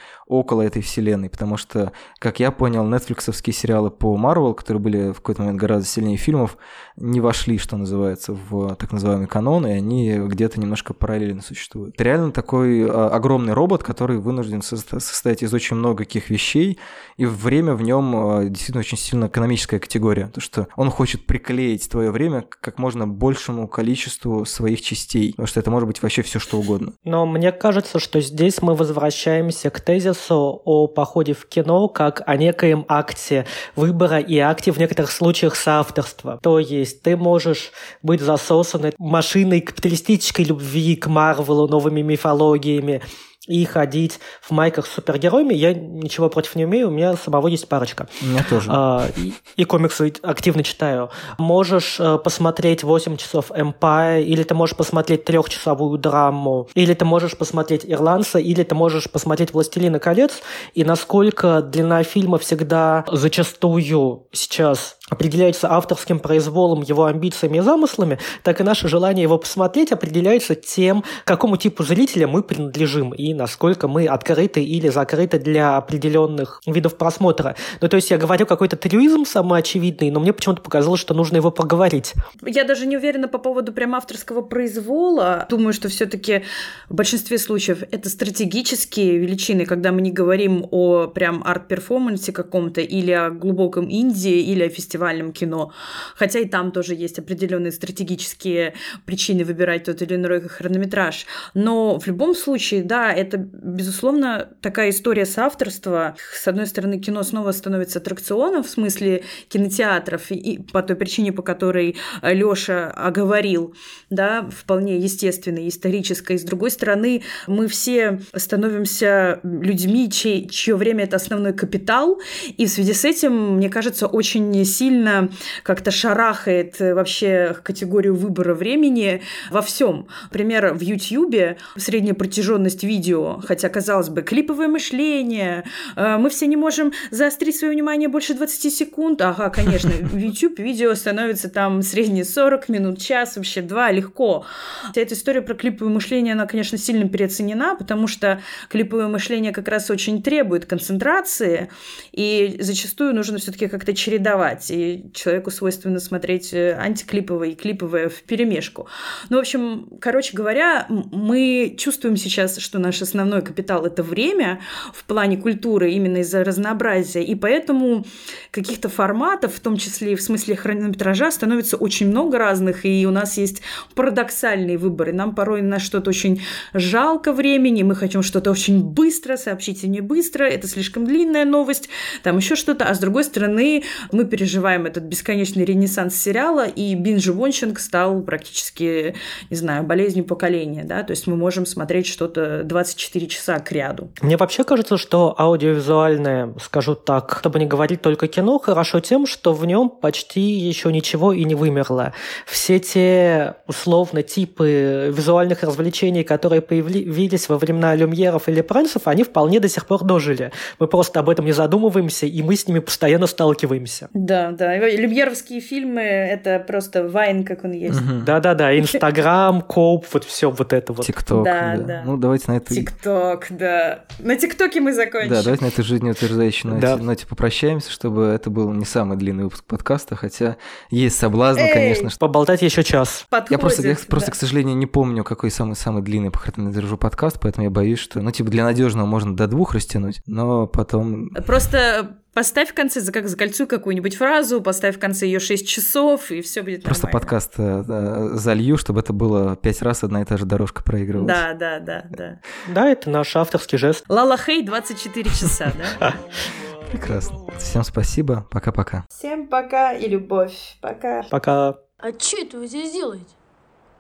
около 0.45 0.61
этой 0.61 0.83
вселенной, 0.83 1.29
потому 1.29 1.57
что, 1.57 1.91
как 2.19 2.39
я 2.39 2.51
понял, 2.51 2.85
нетфликсовские 2.85 3.53
сериалы 3.53 3.89
по 3.89 4.15
Марвел, 4.15 4.53
которые 4.53 4.81
были 4.81 5.11
в 5.11 5.15
какой-то 5.15 5.41
момент 5.41 5.59
гораздо 5.59 5.87
сильнее 5.87 6.17
фильмов, 6.17 6.57
не 6.97 7.19
вошли, 7.19 7.57
что 7.57 7.77
называется, 7.77 8.33
в 8.33 8.75
так 8.75 8.91
называемый 8.91 9.27
канон, 9.27 9.67
и 9.67 9.71
они 9.71 10.17
где-то 10.17 10.59
немножко 10.59 10.93
параллельно 10.93 11.41
существуют. 11.41 11.95
Это 11.95 12.03
реально 12.03 12.31
такой 12.31 12.87
а, 12.89 13.09
огромный 13.09 13.53
робот, 13.53 13.83
который 13.83 14.17
вынужден 14.17 14.61
состоять 14.61 15.43
из 15.43 15.53
очень 15.53 15.75
многих 15.75 16.29
вещей, 16.29 16.79
и 17.17 17.25
время 17.25 17.75
в 17.75 17.81
нем 17.81 18.15
а, 18.15 18.45
действительно 18.45 18.79
очень 18.79 18.97
сильно 18.97 19.25
экономическая 19.25 19.79
категория, 19.79 20.27
то 20.27 20.39
что 20.39 20.67
он 20.75 20.89
хочет 20.89 21.25
приклеить 21.25 21.89
твое 21.89 22.11
время 22.11 22.41
к 22.41 22.59
как 22.59 22.79
можно 22.79 23.07
большему 23.07 23.67
количеству 23.67 24.45
своих 24.45 24.81
частей, 24.81 25.31
потому 25.31 25.47
что 25.47 25.59
это 25.59 25.71
может 25.71 25.87
быть 25.87 26.01
вообще 26.01 26.21
все 26.21 26.39
что 26.39 26.59
угодно. 26.59 26.93
Но 27.03 27.25
мне 27.25 27.51
кажется, 27.51 27.99
что 27.99 28.21
здесь 28.21 28.61
мы 28.61 28.75
возвращаемся 28.75 29.69
к 29.69 29.81
тезису 29.81 30.61
о 30.63 30.87
походе 30.87 31.33
в 31.33 31.45
кино 31.45 31.87
как 31.89 32.23
о 32.25 32.37
некоем 32.37 32.85
акте 32.87 33.45
выбора 33.75 34.19
и 34.19 34.37
акте 34.37 34.71
в 34.71 34.77
некоторых 34.77 35.11
случаях 35.11 35.55
соавторства. 35.55 36.39
То 36.41 36.59
есть 36.59 36.84
ты 36.93 37.17
можешь 37.17 37.71
быть 38.01 38.21
засосанной 38.21 38.93
машиной 38.97 39.61
капиталистической 39.61 40.45
любви 40.45 40.95
к 40.95 41.07
Марвелу, 41.07 41.67
новыми 41.67 42.01
мифологиями, 42.01 43.01
и 43.47 43.63
ходить 43.65 44.19
в 44.41 44.51
майках 44.51 44.88
с 44.88 44.93
супергероями, 44.93 45.53
я 45.53 45.73
ничего 45.73 46.29
против 46.29 46.55
не 46.55 46.65
умею, 46.65 46.88
у 46.88 46.91
меня 46.91 47.15
самого 47.15 47.47
есть 47.47 47.67
парочка. 47.67 48.07
У 48.21 48.25
меня 48.25 48.43
тоже. 48.49 48.69
А, 48.71 49.07
и, 49.15 49.33
и 49.55 49.63
комиксы 49.65 50.13
активно 50.23 50.63
читаю. 50.63 51.09
Можешь 51.38 51.97
а, 51.99 52.17
посмотреть 52.17 52.83
8 52.83 53.17
часов 53.17 53.51
Empire, 53.51 54.23
или 54.23 54.43
ты 54.43 54.53
можешь 54.53 54.75
посмотреть 54.75 55.25
трехчасовую 55.25 55.97
драму, 55.99 56.69
или 56.73 56.93
ты 56.93 57.05
можешь 57.05 57.38
посмотреть 57.38 57.86
Ирландца, 57.86 58.39
или 58.39 58.63
ты 58.63 58.73
можешь 58.75 59.09
посмотреть 59.09 59.53
Властелина 59.53 59.99
колец, 59.99 60.41
и 60.73 60.83
насколько 60.83 61.61
длина 61.61 62.03
фильма 62.03 62.38
всегда 62.38 63.05
зачастую 63.11 64.27
сейчас 64.31 64.97
определяется 65.10 65.72
авторским 65.72 66.20
произволом, 66.20 66.82
его 66.82 67.06
амбициями 67.06 67.58
и 67.58 67.62
замыслами, 67.62 68.18
так 68.41 68.60
и 68.60 68.64
наше 68.64 68.88
желание 68.88 69.24
его 69.24 69.38
посмотреть 69.38 69.91
определяется 69.91 70.56
тем, 70.56 71.03
какому 71.26 71.58
типу 71.58 71.84
зрителя 71.84 72.28
мы 72.28 72.41
принадлежим 72.41 73.14
и 73.14 73.34
насколько 73.36 73.88
мы 73.88 74.08
открыты 74.08 74.64
или 74.64 74.89
закрыты 74.89 75.38
для 75.38 75.78
определенных 75.78 76.60
видов 76.66 76.97
просмотра. 76.97 77.56
Ну, 77.82 77.88
то 77.88 77.97
есть 77.97 78.10
я 78.10 78.18
говорю 78.18 78.47
какой-то 78.47 78.78
трюизм 78.78 79.26
самоочевидный, 79.26 80.10
но 80.10 80.20
мне 80.20 80.34
почему-то 80.34 80.64
показалось, 80.64 81.01
что 81.01 81.14
нужно 81.14 81.36
его 81.36 81.51
проговорить. 81.51 82.14
Я 82.43 82.64
даже 82.64 82.88
не 82.88 82.97
уверена 82.97 83.28
по 83.28 83.38
поводу 83.38 83.74
прям 83.74 83.93
авторского 83.93 84.41
произвола. 84.41 85.45
Думаю, 85.49 85.74
что 85.74 85.88
все 85.88 86.08
таки 86.08 86.43
в 86.89 86.95
большинстве 86.95 87.38
случаев 87.38 87.84
это 87.91 88.10
стратегические 88.10 89.20
величины, 89.20 89.68
когда 89.68 89.91
мы 89.91 90.01
не 90.01 90.12
говорим 90.12 90.68
о 90.72 91.06
прям 91.08 91.43
арт-перформансе 91.45 92.32
каком-то 92.32 92.82
или 92.82 93.12
о 93.12 93.30
глубоком 93.30 93.88
инди, 93.91 94.30
или 94.30 94.64
о 94.64 94.70
фестивале 94.70 94.94
фестивальном 94.95 95.33
кино. 95.33 95.73
Хотя 96.15 96.39
и 96.39 96.45
там 96.45 96.71
тоже 96.71 96.95
есть 96.95 97.19
определенные 97.19 97.71
стратегические 97.71 98.73
причины 99.05 99.43
выбирать 99.43 99.83
тот 99.83 100.01
или 100.01 100.15
иной 100.15 100.41
хронометраж. 100.41 101.25
Но 101.53 101.99
в 101.99 102.07
любом 102.07 102.35
случае, 102.35 102.83
да, 102.83 103.11
это, 103.11 103.37
безусловно, 103.37 104.49
такая 104.61 104.89
история 104.89 105.25
соавторства. 105.25 106.15
С 106.33 106.47
одной 106.47 106.65
стороны, 106.67 106.99
кино 106.99 107.23
снова 107.23 107.51
становится 107.51 107.99
аттракционом 107.99 108.63
в 108.63 108.69
смысле 108.69 109.23
кинотеатров, 109.49 110.31
и 110.31 110.59
по 110.71 110.81
той 110.81 110.95
причине, 110.95 111.31
по 111.31 111.41
которой 111.41 111.95
Лёша 112.21 112.91
оговорил, 112.91 113.75
да, 114.09 114.49
вполне 114.49 114.97
естественной, 114.97 115.67
исторической. 115.67 116.37
С 116.37 116.43
другой 116.43 116.71
стороны, 116.71 117.23
мы 117.47 117.67
все 117.67 118.19
становимся 118.35 119.39
людьми, 119.43 120.09
чье 120.09 120.75
время 120.75 121.03
это 121.03 121.17
основной 121.17 121.53
капитал, 121.53 122.19
и 122.57 122.65
в 122.65 122.69
связи 122.69 122.93
с 122.93 123.05
этим, 123.05 123.55
мне 123.57 123.69
кажется, 123.69 124.07
очень 124.07 124.65
сильно 124.65 124.84
сильно 124.86 125.29
как-то 125.63 125.91
шарахает 125.91 126.79
э, 126.79 126.93
вообще 126.93 127.55
категорию 127.63 128.15
выбора 128.15 128.53
времени 128.53 129.21
во 129.49 129.61
всем. 129.61 130.07
Например, 130.25 130.73
в 130.73 130.81
YouTube 130.81 131.57
средняя 131.77 132.13
протяженность 132.13 132.83
видео, 132.83 133.41
хотя, 133.43 133.69
казалось 133.69 134.09
бы, 134.09 134.21
клиповое 134.21 134.67
мышление, 134.67 135.63
э, 135.95 136.17
мы 136.17 136.29
все 136.29 136.45
не 136.45 136.55
можем 136.55 136.93
заострить 137.09 137.55
свое 137.55 137.73
внимание 137.73 138.09
больше 138.09 138.36
20 138.36 138.73
секунд. 138.73 139.21
Ага, 139.21 139.49
конечно, 139.49 139.89
в 140.01 140.17
YouTube 140.17 140.59
видео 140.59 140.93
становится 140.93 141.49
там 141.49 141.81
средние 141.81 142.25
40 142.25 142.69
минут, 142.69 142.99
час, 142.99 143.38
вообще 143.38 143.61
два, 143.61 143.91
легко. 143.91 144.45
Вся 144.91 145.01
эта 145.01 145.15
история 145.15 145.41
про 145.41 145.55
клиповое 145.55 145.91
мышление, 145.91 146.33
она, 146.33 146.45
конечно, 146.45 146.77
сильно 146.77 147.09
переоценена, 147.09 147.75
потому 147.75 148.07
что 148.07 148.39
клиповое 148.69 149.07
мышление 149.07 149.51
как 149.51 149.67
раз 149.67 149.89
очень 149.89 150.21
требует 150.21 150.65
концентрации, 150.65 151.69
и 152.11 152.57
зачастую 152.59 153.15
нужно 153.15 153.39
все-таки 153.39 153.67
как-то 153.67 153.95
чередовать 153.95 154.74
и 154.76 155.11
человеку 155.13 155.51
свойственно 155.51 155.99
смотреть 155.99 156.53
э, 156.53 156.76
антиклиповое 156.78 157.49
и 157.49 157.55
клиповое 157.55 158.09
в 158.09 158.21
перемешку. 158.23 158.88
Ну, 159.30 159.38
в 159.38 159.39
общем, 159.39 159.88
короче 159.99 160.36
говоря, 160.36 160.86
мы 160.89 161.76
чувствуем 161.78 162.17
сейчас, 162.17 162.57
что 162.57 162.80
наш 162.80 163.01
основной 163.01 163.41
капитал— 163.41 163.86
это 163.88 164.03
время 164.03 164.59
в 164.93 165.03
плане 165.05 165.38
культуры 165.38 165.91
именно 165.91 166.17
из-за 166.17 166.43
разнообразия, 166.43 167.23
и 167.23 167.36
поэтому 167.36 168.05
каких-то 168.51 168.89
форматов, 168.89 169.55
в 169.55 169.59
том 169.59 169.78
числе 169.78 170.13
и 170.13 170.15
в 170.15 170.21
смысле 170.21 170.55
хронометража, 170.55 171.32
становится 171.32 171.78
очень 171.78 172.09
много 172.09 172.38
разных, 172.38 172.86
и 172.86 173.05
у 173.07 173.11
нас 173.11 173.38
есть 173.38 173.61
парадоксальные 173.95 174.78
выборы. 174.78 175.13
Нам 175.13 175.36
порой 175.36 175.61
на 175.61 175.80
что-то 175.80 176.09
очень 176.09 176.41
жалко 176.73 177.34
времени, 177.34 177.84
мы 177.84 177.95
хотим 177.95 178.23
что-то 178.23 178.51
очень 178.51 178.84
быстро, 178.84 179.38
сообщите 179.38 179.88
мне 179.88 180.01
быстро, 180.01 180.43
это 180.45 180.67
слишком 180.67 181.05
длинная 181.05 181.45
новость, 181.45 181.89
там 182.23 182.38
еще 182.38 182.55
что-то, 182.55 182.86
а 182.86 182.93
с 182.93 182.99
другой 182.99 183.23
стороны 183.23 183.84
мы 184.11 184.26
переживаем 184.26 184.64
переживаем 184.66 184.86
этот 184.88 185.03
бесконечный 185.03 185.63
ренессанс 185.63 186.16
сериала, 186.16 186.66
и 186.66 186.95
бинж-вончинг 186.95 187.78
стал 187.80 188.22
практически, 188.22 189.13
не 189.51 189.55
знаю, 189.55 189.84
болезнью 189.84 190.26
поколения, 190.26 190.84
да, 190.84 191.03
то 191.03 191.11
есть 191.11 191.28
мы 191.28 191.36
можем 191.36 191.68
смотреть 191.68 192.07
что-то 192.07 192.63
24 192.63 193.28
часа 193.28 193.59
к 193.59 193.72
ряду. 193.72 194.09
Мне 194.22 194.38
вообще 194.38 194.63
кажется, 194.63 194.97
что 194.97 195.36
аудиовизуальное, 195.38 196.55
скажу 196.59 196.95
так, 196.95 197.38
чтобы 197.39 197.59
не 197.59 197.68
говорить 197.68 198.01
только 198.01 198.28
кино, 198.28 198.57
хорошо 198.57 199.01
тем, 199.01 199.28
что 199.28 199.53
в 199.53 199.66
нем 199.68 199.89
почти 199.89 200.41
еще 200.41 200.91
ничего 200.91 201.32
и 201.32 201.43
не 201.43 201.53
вымерло. 201.53 202.13
Все 202.47 202.80
те, 202.80 203.55
условно, 203.68 204.24
типы 204.24 205.13
визуальных 205.16 205.61
развлечений, 205.61 206.24
которые 206.24 206.61
появились 206.61 207.49
во 207.49 207.59
времена 207.59 207.93
Люмьеров 207.93 208.49
или 208.49 208.61
Прэнсов, 208.61 209.07
они 209.07 209.24
вполне 209.24 209.59
до 209.59 209.70
сих 209.70 209.86
пор 209.86 210.03
дожили. 210.03 210.51
Мы 210.80 210.88
просто 210.88 211.20
об 211.20 211.30
этом 211.30 211.45
не 211.45 211.51
задумываемся, 211.51 212.26
и 212.26 212.41
мы 212.41 212.55
с 212.55 212.68
ними 212.68 212.80
постоянно 212.80 213.28
сталкиваемся. 213.28 214.09
Да, 214.13 214.55
да. 214.56 214.78
Люмьеровские 214.78 215.60
фильмы— 215.60 216.01
это 216.01 216.60
просто 216.60 217.08
вайн, 217.08 217.43
как 217.43 217.64
он 217.64 217.72
есть. 217.72 217.99
Да-да-да, 218.26 218.78
Инстаграм, 218.80 219.62
Коуп, 219.62 220.06
вот 220.12 220.24
все 220.24 220.49
вот 220.49 220.74
это 220.74 220.93
вот. 220.93 221.06
ТикТок, 221.06 221.43
да, 221.43 221.78
да. 221.78 222.03
Ну, 222.06 222.18
давайте 222.18 222.51
на 222.51 222.58
это... 222.58 222.74
ТикТок, 222.74 223.47
да. 223.49 224.06
На 224.20 224.36
ТикТоке 224.36 224.82
мы 224.82 224.93
закончим. 224.93 225.30
Да, 225.30 225.43
давайте 225.43 225.64
на 225.64 225.70
этой 225.70 225.84
жизнеутверждающей 225.84 226.70
ноте, 226.70 226.82
да. 226.82 226.97
ноте 226.97 227.28
попрощаемся, 227.28 227.91
чтобы 227.91 228.24
это 228.26 228.49
был 228.49 228.72
не 228.72 228.86
самый 228.86 229.18
длинный 229.18 229.45
выпуск 229.45 229.64
подкаста, 229.66 230.16
хотя 230.16 230.58
есть 230.89 231.18
соблазн, 231.18 231.60
Эй! 231.60 231.74
конечно. 231.74 232.10
Что... 232.10 232.20
Поболтать 232.20 232.62
еще 232.62 232.84
час. 232.84 233.26
Подходит, 233.30 233.51
я 233.51 233.58
просто, 233.60 233.88
я 233.88 233.95
просто 234.10 234.28
да. 234.28 234.32
к 234.32 234.36
сожалению, 234.36 234.78
не 234.78 234.86
помню, 234.86 235.24
какой 235.24 235.51
самый-самый 235.51 236.01
длинный 236.01 236.32
по 236.32 236.39
хронометражу 236.39 236.97
подкаст, 236.97 237.39
поэтому 237.41 237.66
я 237.66 237.70
боюсь, 237.70 237.99
что, 237.99 238.22
ну, 238.22 238.32
типа, 238.32 238.49
для 238.49 238.64
надежного 238.64 239.06
можно 239.06 239.36
до 239.36 239.47
двух 239.47 239.74
растянуть, 239.74 240.22
но 240.26 240.68
потом... 240.68 241.30
Просто 241.45 242.18
Поставь 242.36 242.71
в 242.71 242.73
конце, 242.73 243.01
как 243.13 243.29
закольцуй 243.29 243.65
какую-нибудь 243.65 244.17
фразу, 244.17 244.61
поставь 244.61 244.97
в 244.97 244.99
конце 244.99 245.25
ее 245.25 245.39
6 245.39 245.65
часов, 245.65 246.31
и 246.31 246.41
все 246.41 246.63
будет 246.63 246.83
Просто 246.83 247.05
нормально. 247.05 247.21
подкаст 247.21 247.53
э, 247.57 248.29
залью, 248.33 248.75
чтобы 248.77 248.99
это 248.99 249.13
было 249.13 249.55
пять 249.55 249.81
раз 249.81 250.03
одна 250.03 250.21
и 250.21 250.25
та 250.25 250.36
же 250.36 250.45
дорожка 250.45 250.83
проигрывалась. 250.83 251.29
Да, 251.33 251.53
да, 251.53 251.79
да, 251.79 252.05
да. 252.09 252.39
Да, 252.67 252.89
это 252.89 253.09
наш 253.09 253.33
авторский 253.38 253.77
жест. 253.77 254.03
Лала 254.09 254.36
Хей 254.38 254.63
24 254.65 255.29
часа, 255.29 255.71
да? 255.99 256.13
Прекрасно. 256.91 257.39
Всем 257.57 257.86
спасибо. 257.86 258.45
Пока-пока. 258.51 259.05
Всем 259.09 259.47
пока 259.47 259.93
и 259.93 260.09
любовь. 260.09 260.75
Пока. 260.81 261.23
Пока. 261.31 261.77
А 261.99 262.11
что 262.19 262.41
это 262.41 262.57
вы 262.57 262.67
здесь 262.67 262.91
делаете? 262.91 263.33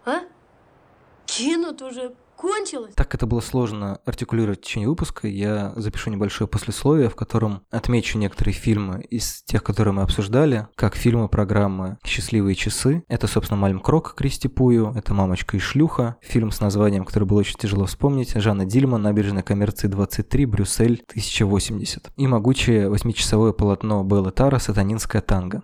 А? 0.05 0.19
Кино-то 1.25 1.85
уже 1.85 2.13
кончилось. 2.35 2.93
Так 2.95 3.15
это 3.15 3.25
было 3.25 3.39
сложно 3.39 3.99
артикулировать 4.05 4.59
в 4.59 4.63
течение 4.63 4.89
выпуска, 4.89 5.27
я 5.27 5.73
запишу 5.75 6.09
небольшое 6.09 6.47
послесловие, 6.47 7.09
в 7.09 7.15
котором 7.15 7.61
отмечу 7.71 8.17
некоторые 8.17 8.53
фильмы 8.53 9.01
из 9.09 9.43
тех, 9.43 9.63
которые 9.63 9.93
мы 9.93 10.01
обсуждали, 10.01 10.67
как 10.75 10.95
фильмы 10.95 11.27
программы 11.27 11.97
«Счастливые 12.05 12.55
часы». 12.55 13.03
Это, 13.07 13.27
собственно, 13.27 13.59
«Мальм 13.59 13.79
Крок» 13.79 14.15
Кристи 14.15 14.47
Пую, 14.47 14.93
это 14.95 15.13
«Мамочка 15.13 15.57
и 15.57 15.59
шлюха», 15.59 16.17
фильм 16.21 16.51
с 16.51 16.61
названием, 16.61 17.05
который 17.05 17.25
было 17.25 17.39
очень 17.39 17.57
тяжело 17.57 17.85
вспомнить, 17.85 18.33
Жанна 18.33 18.65
Дильман, 18.65 19.01
«Набережная 19.01 19.43
коммерции 19.43 19.87
23», 19.87 20.45
Брюссель, 20.45 21.03
1080. 21.09 22.11
И 22.15 22.27
могучее 22.27 22.89
восьмичасовое 22.89 23.51
полотно 23.51 24.03
Беллы 24.03 24.31
Тара 24.31 24.59
«Сатанинская 24.59 25.21
танго». 25.21 25.63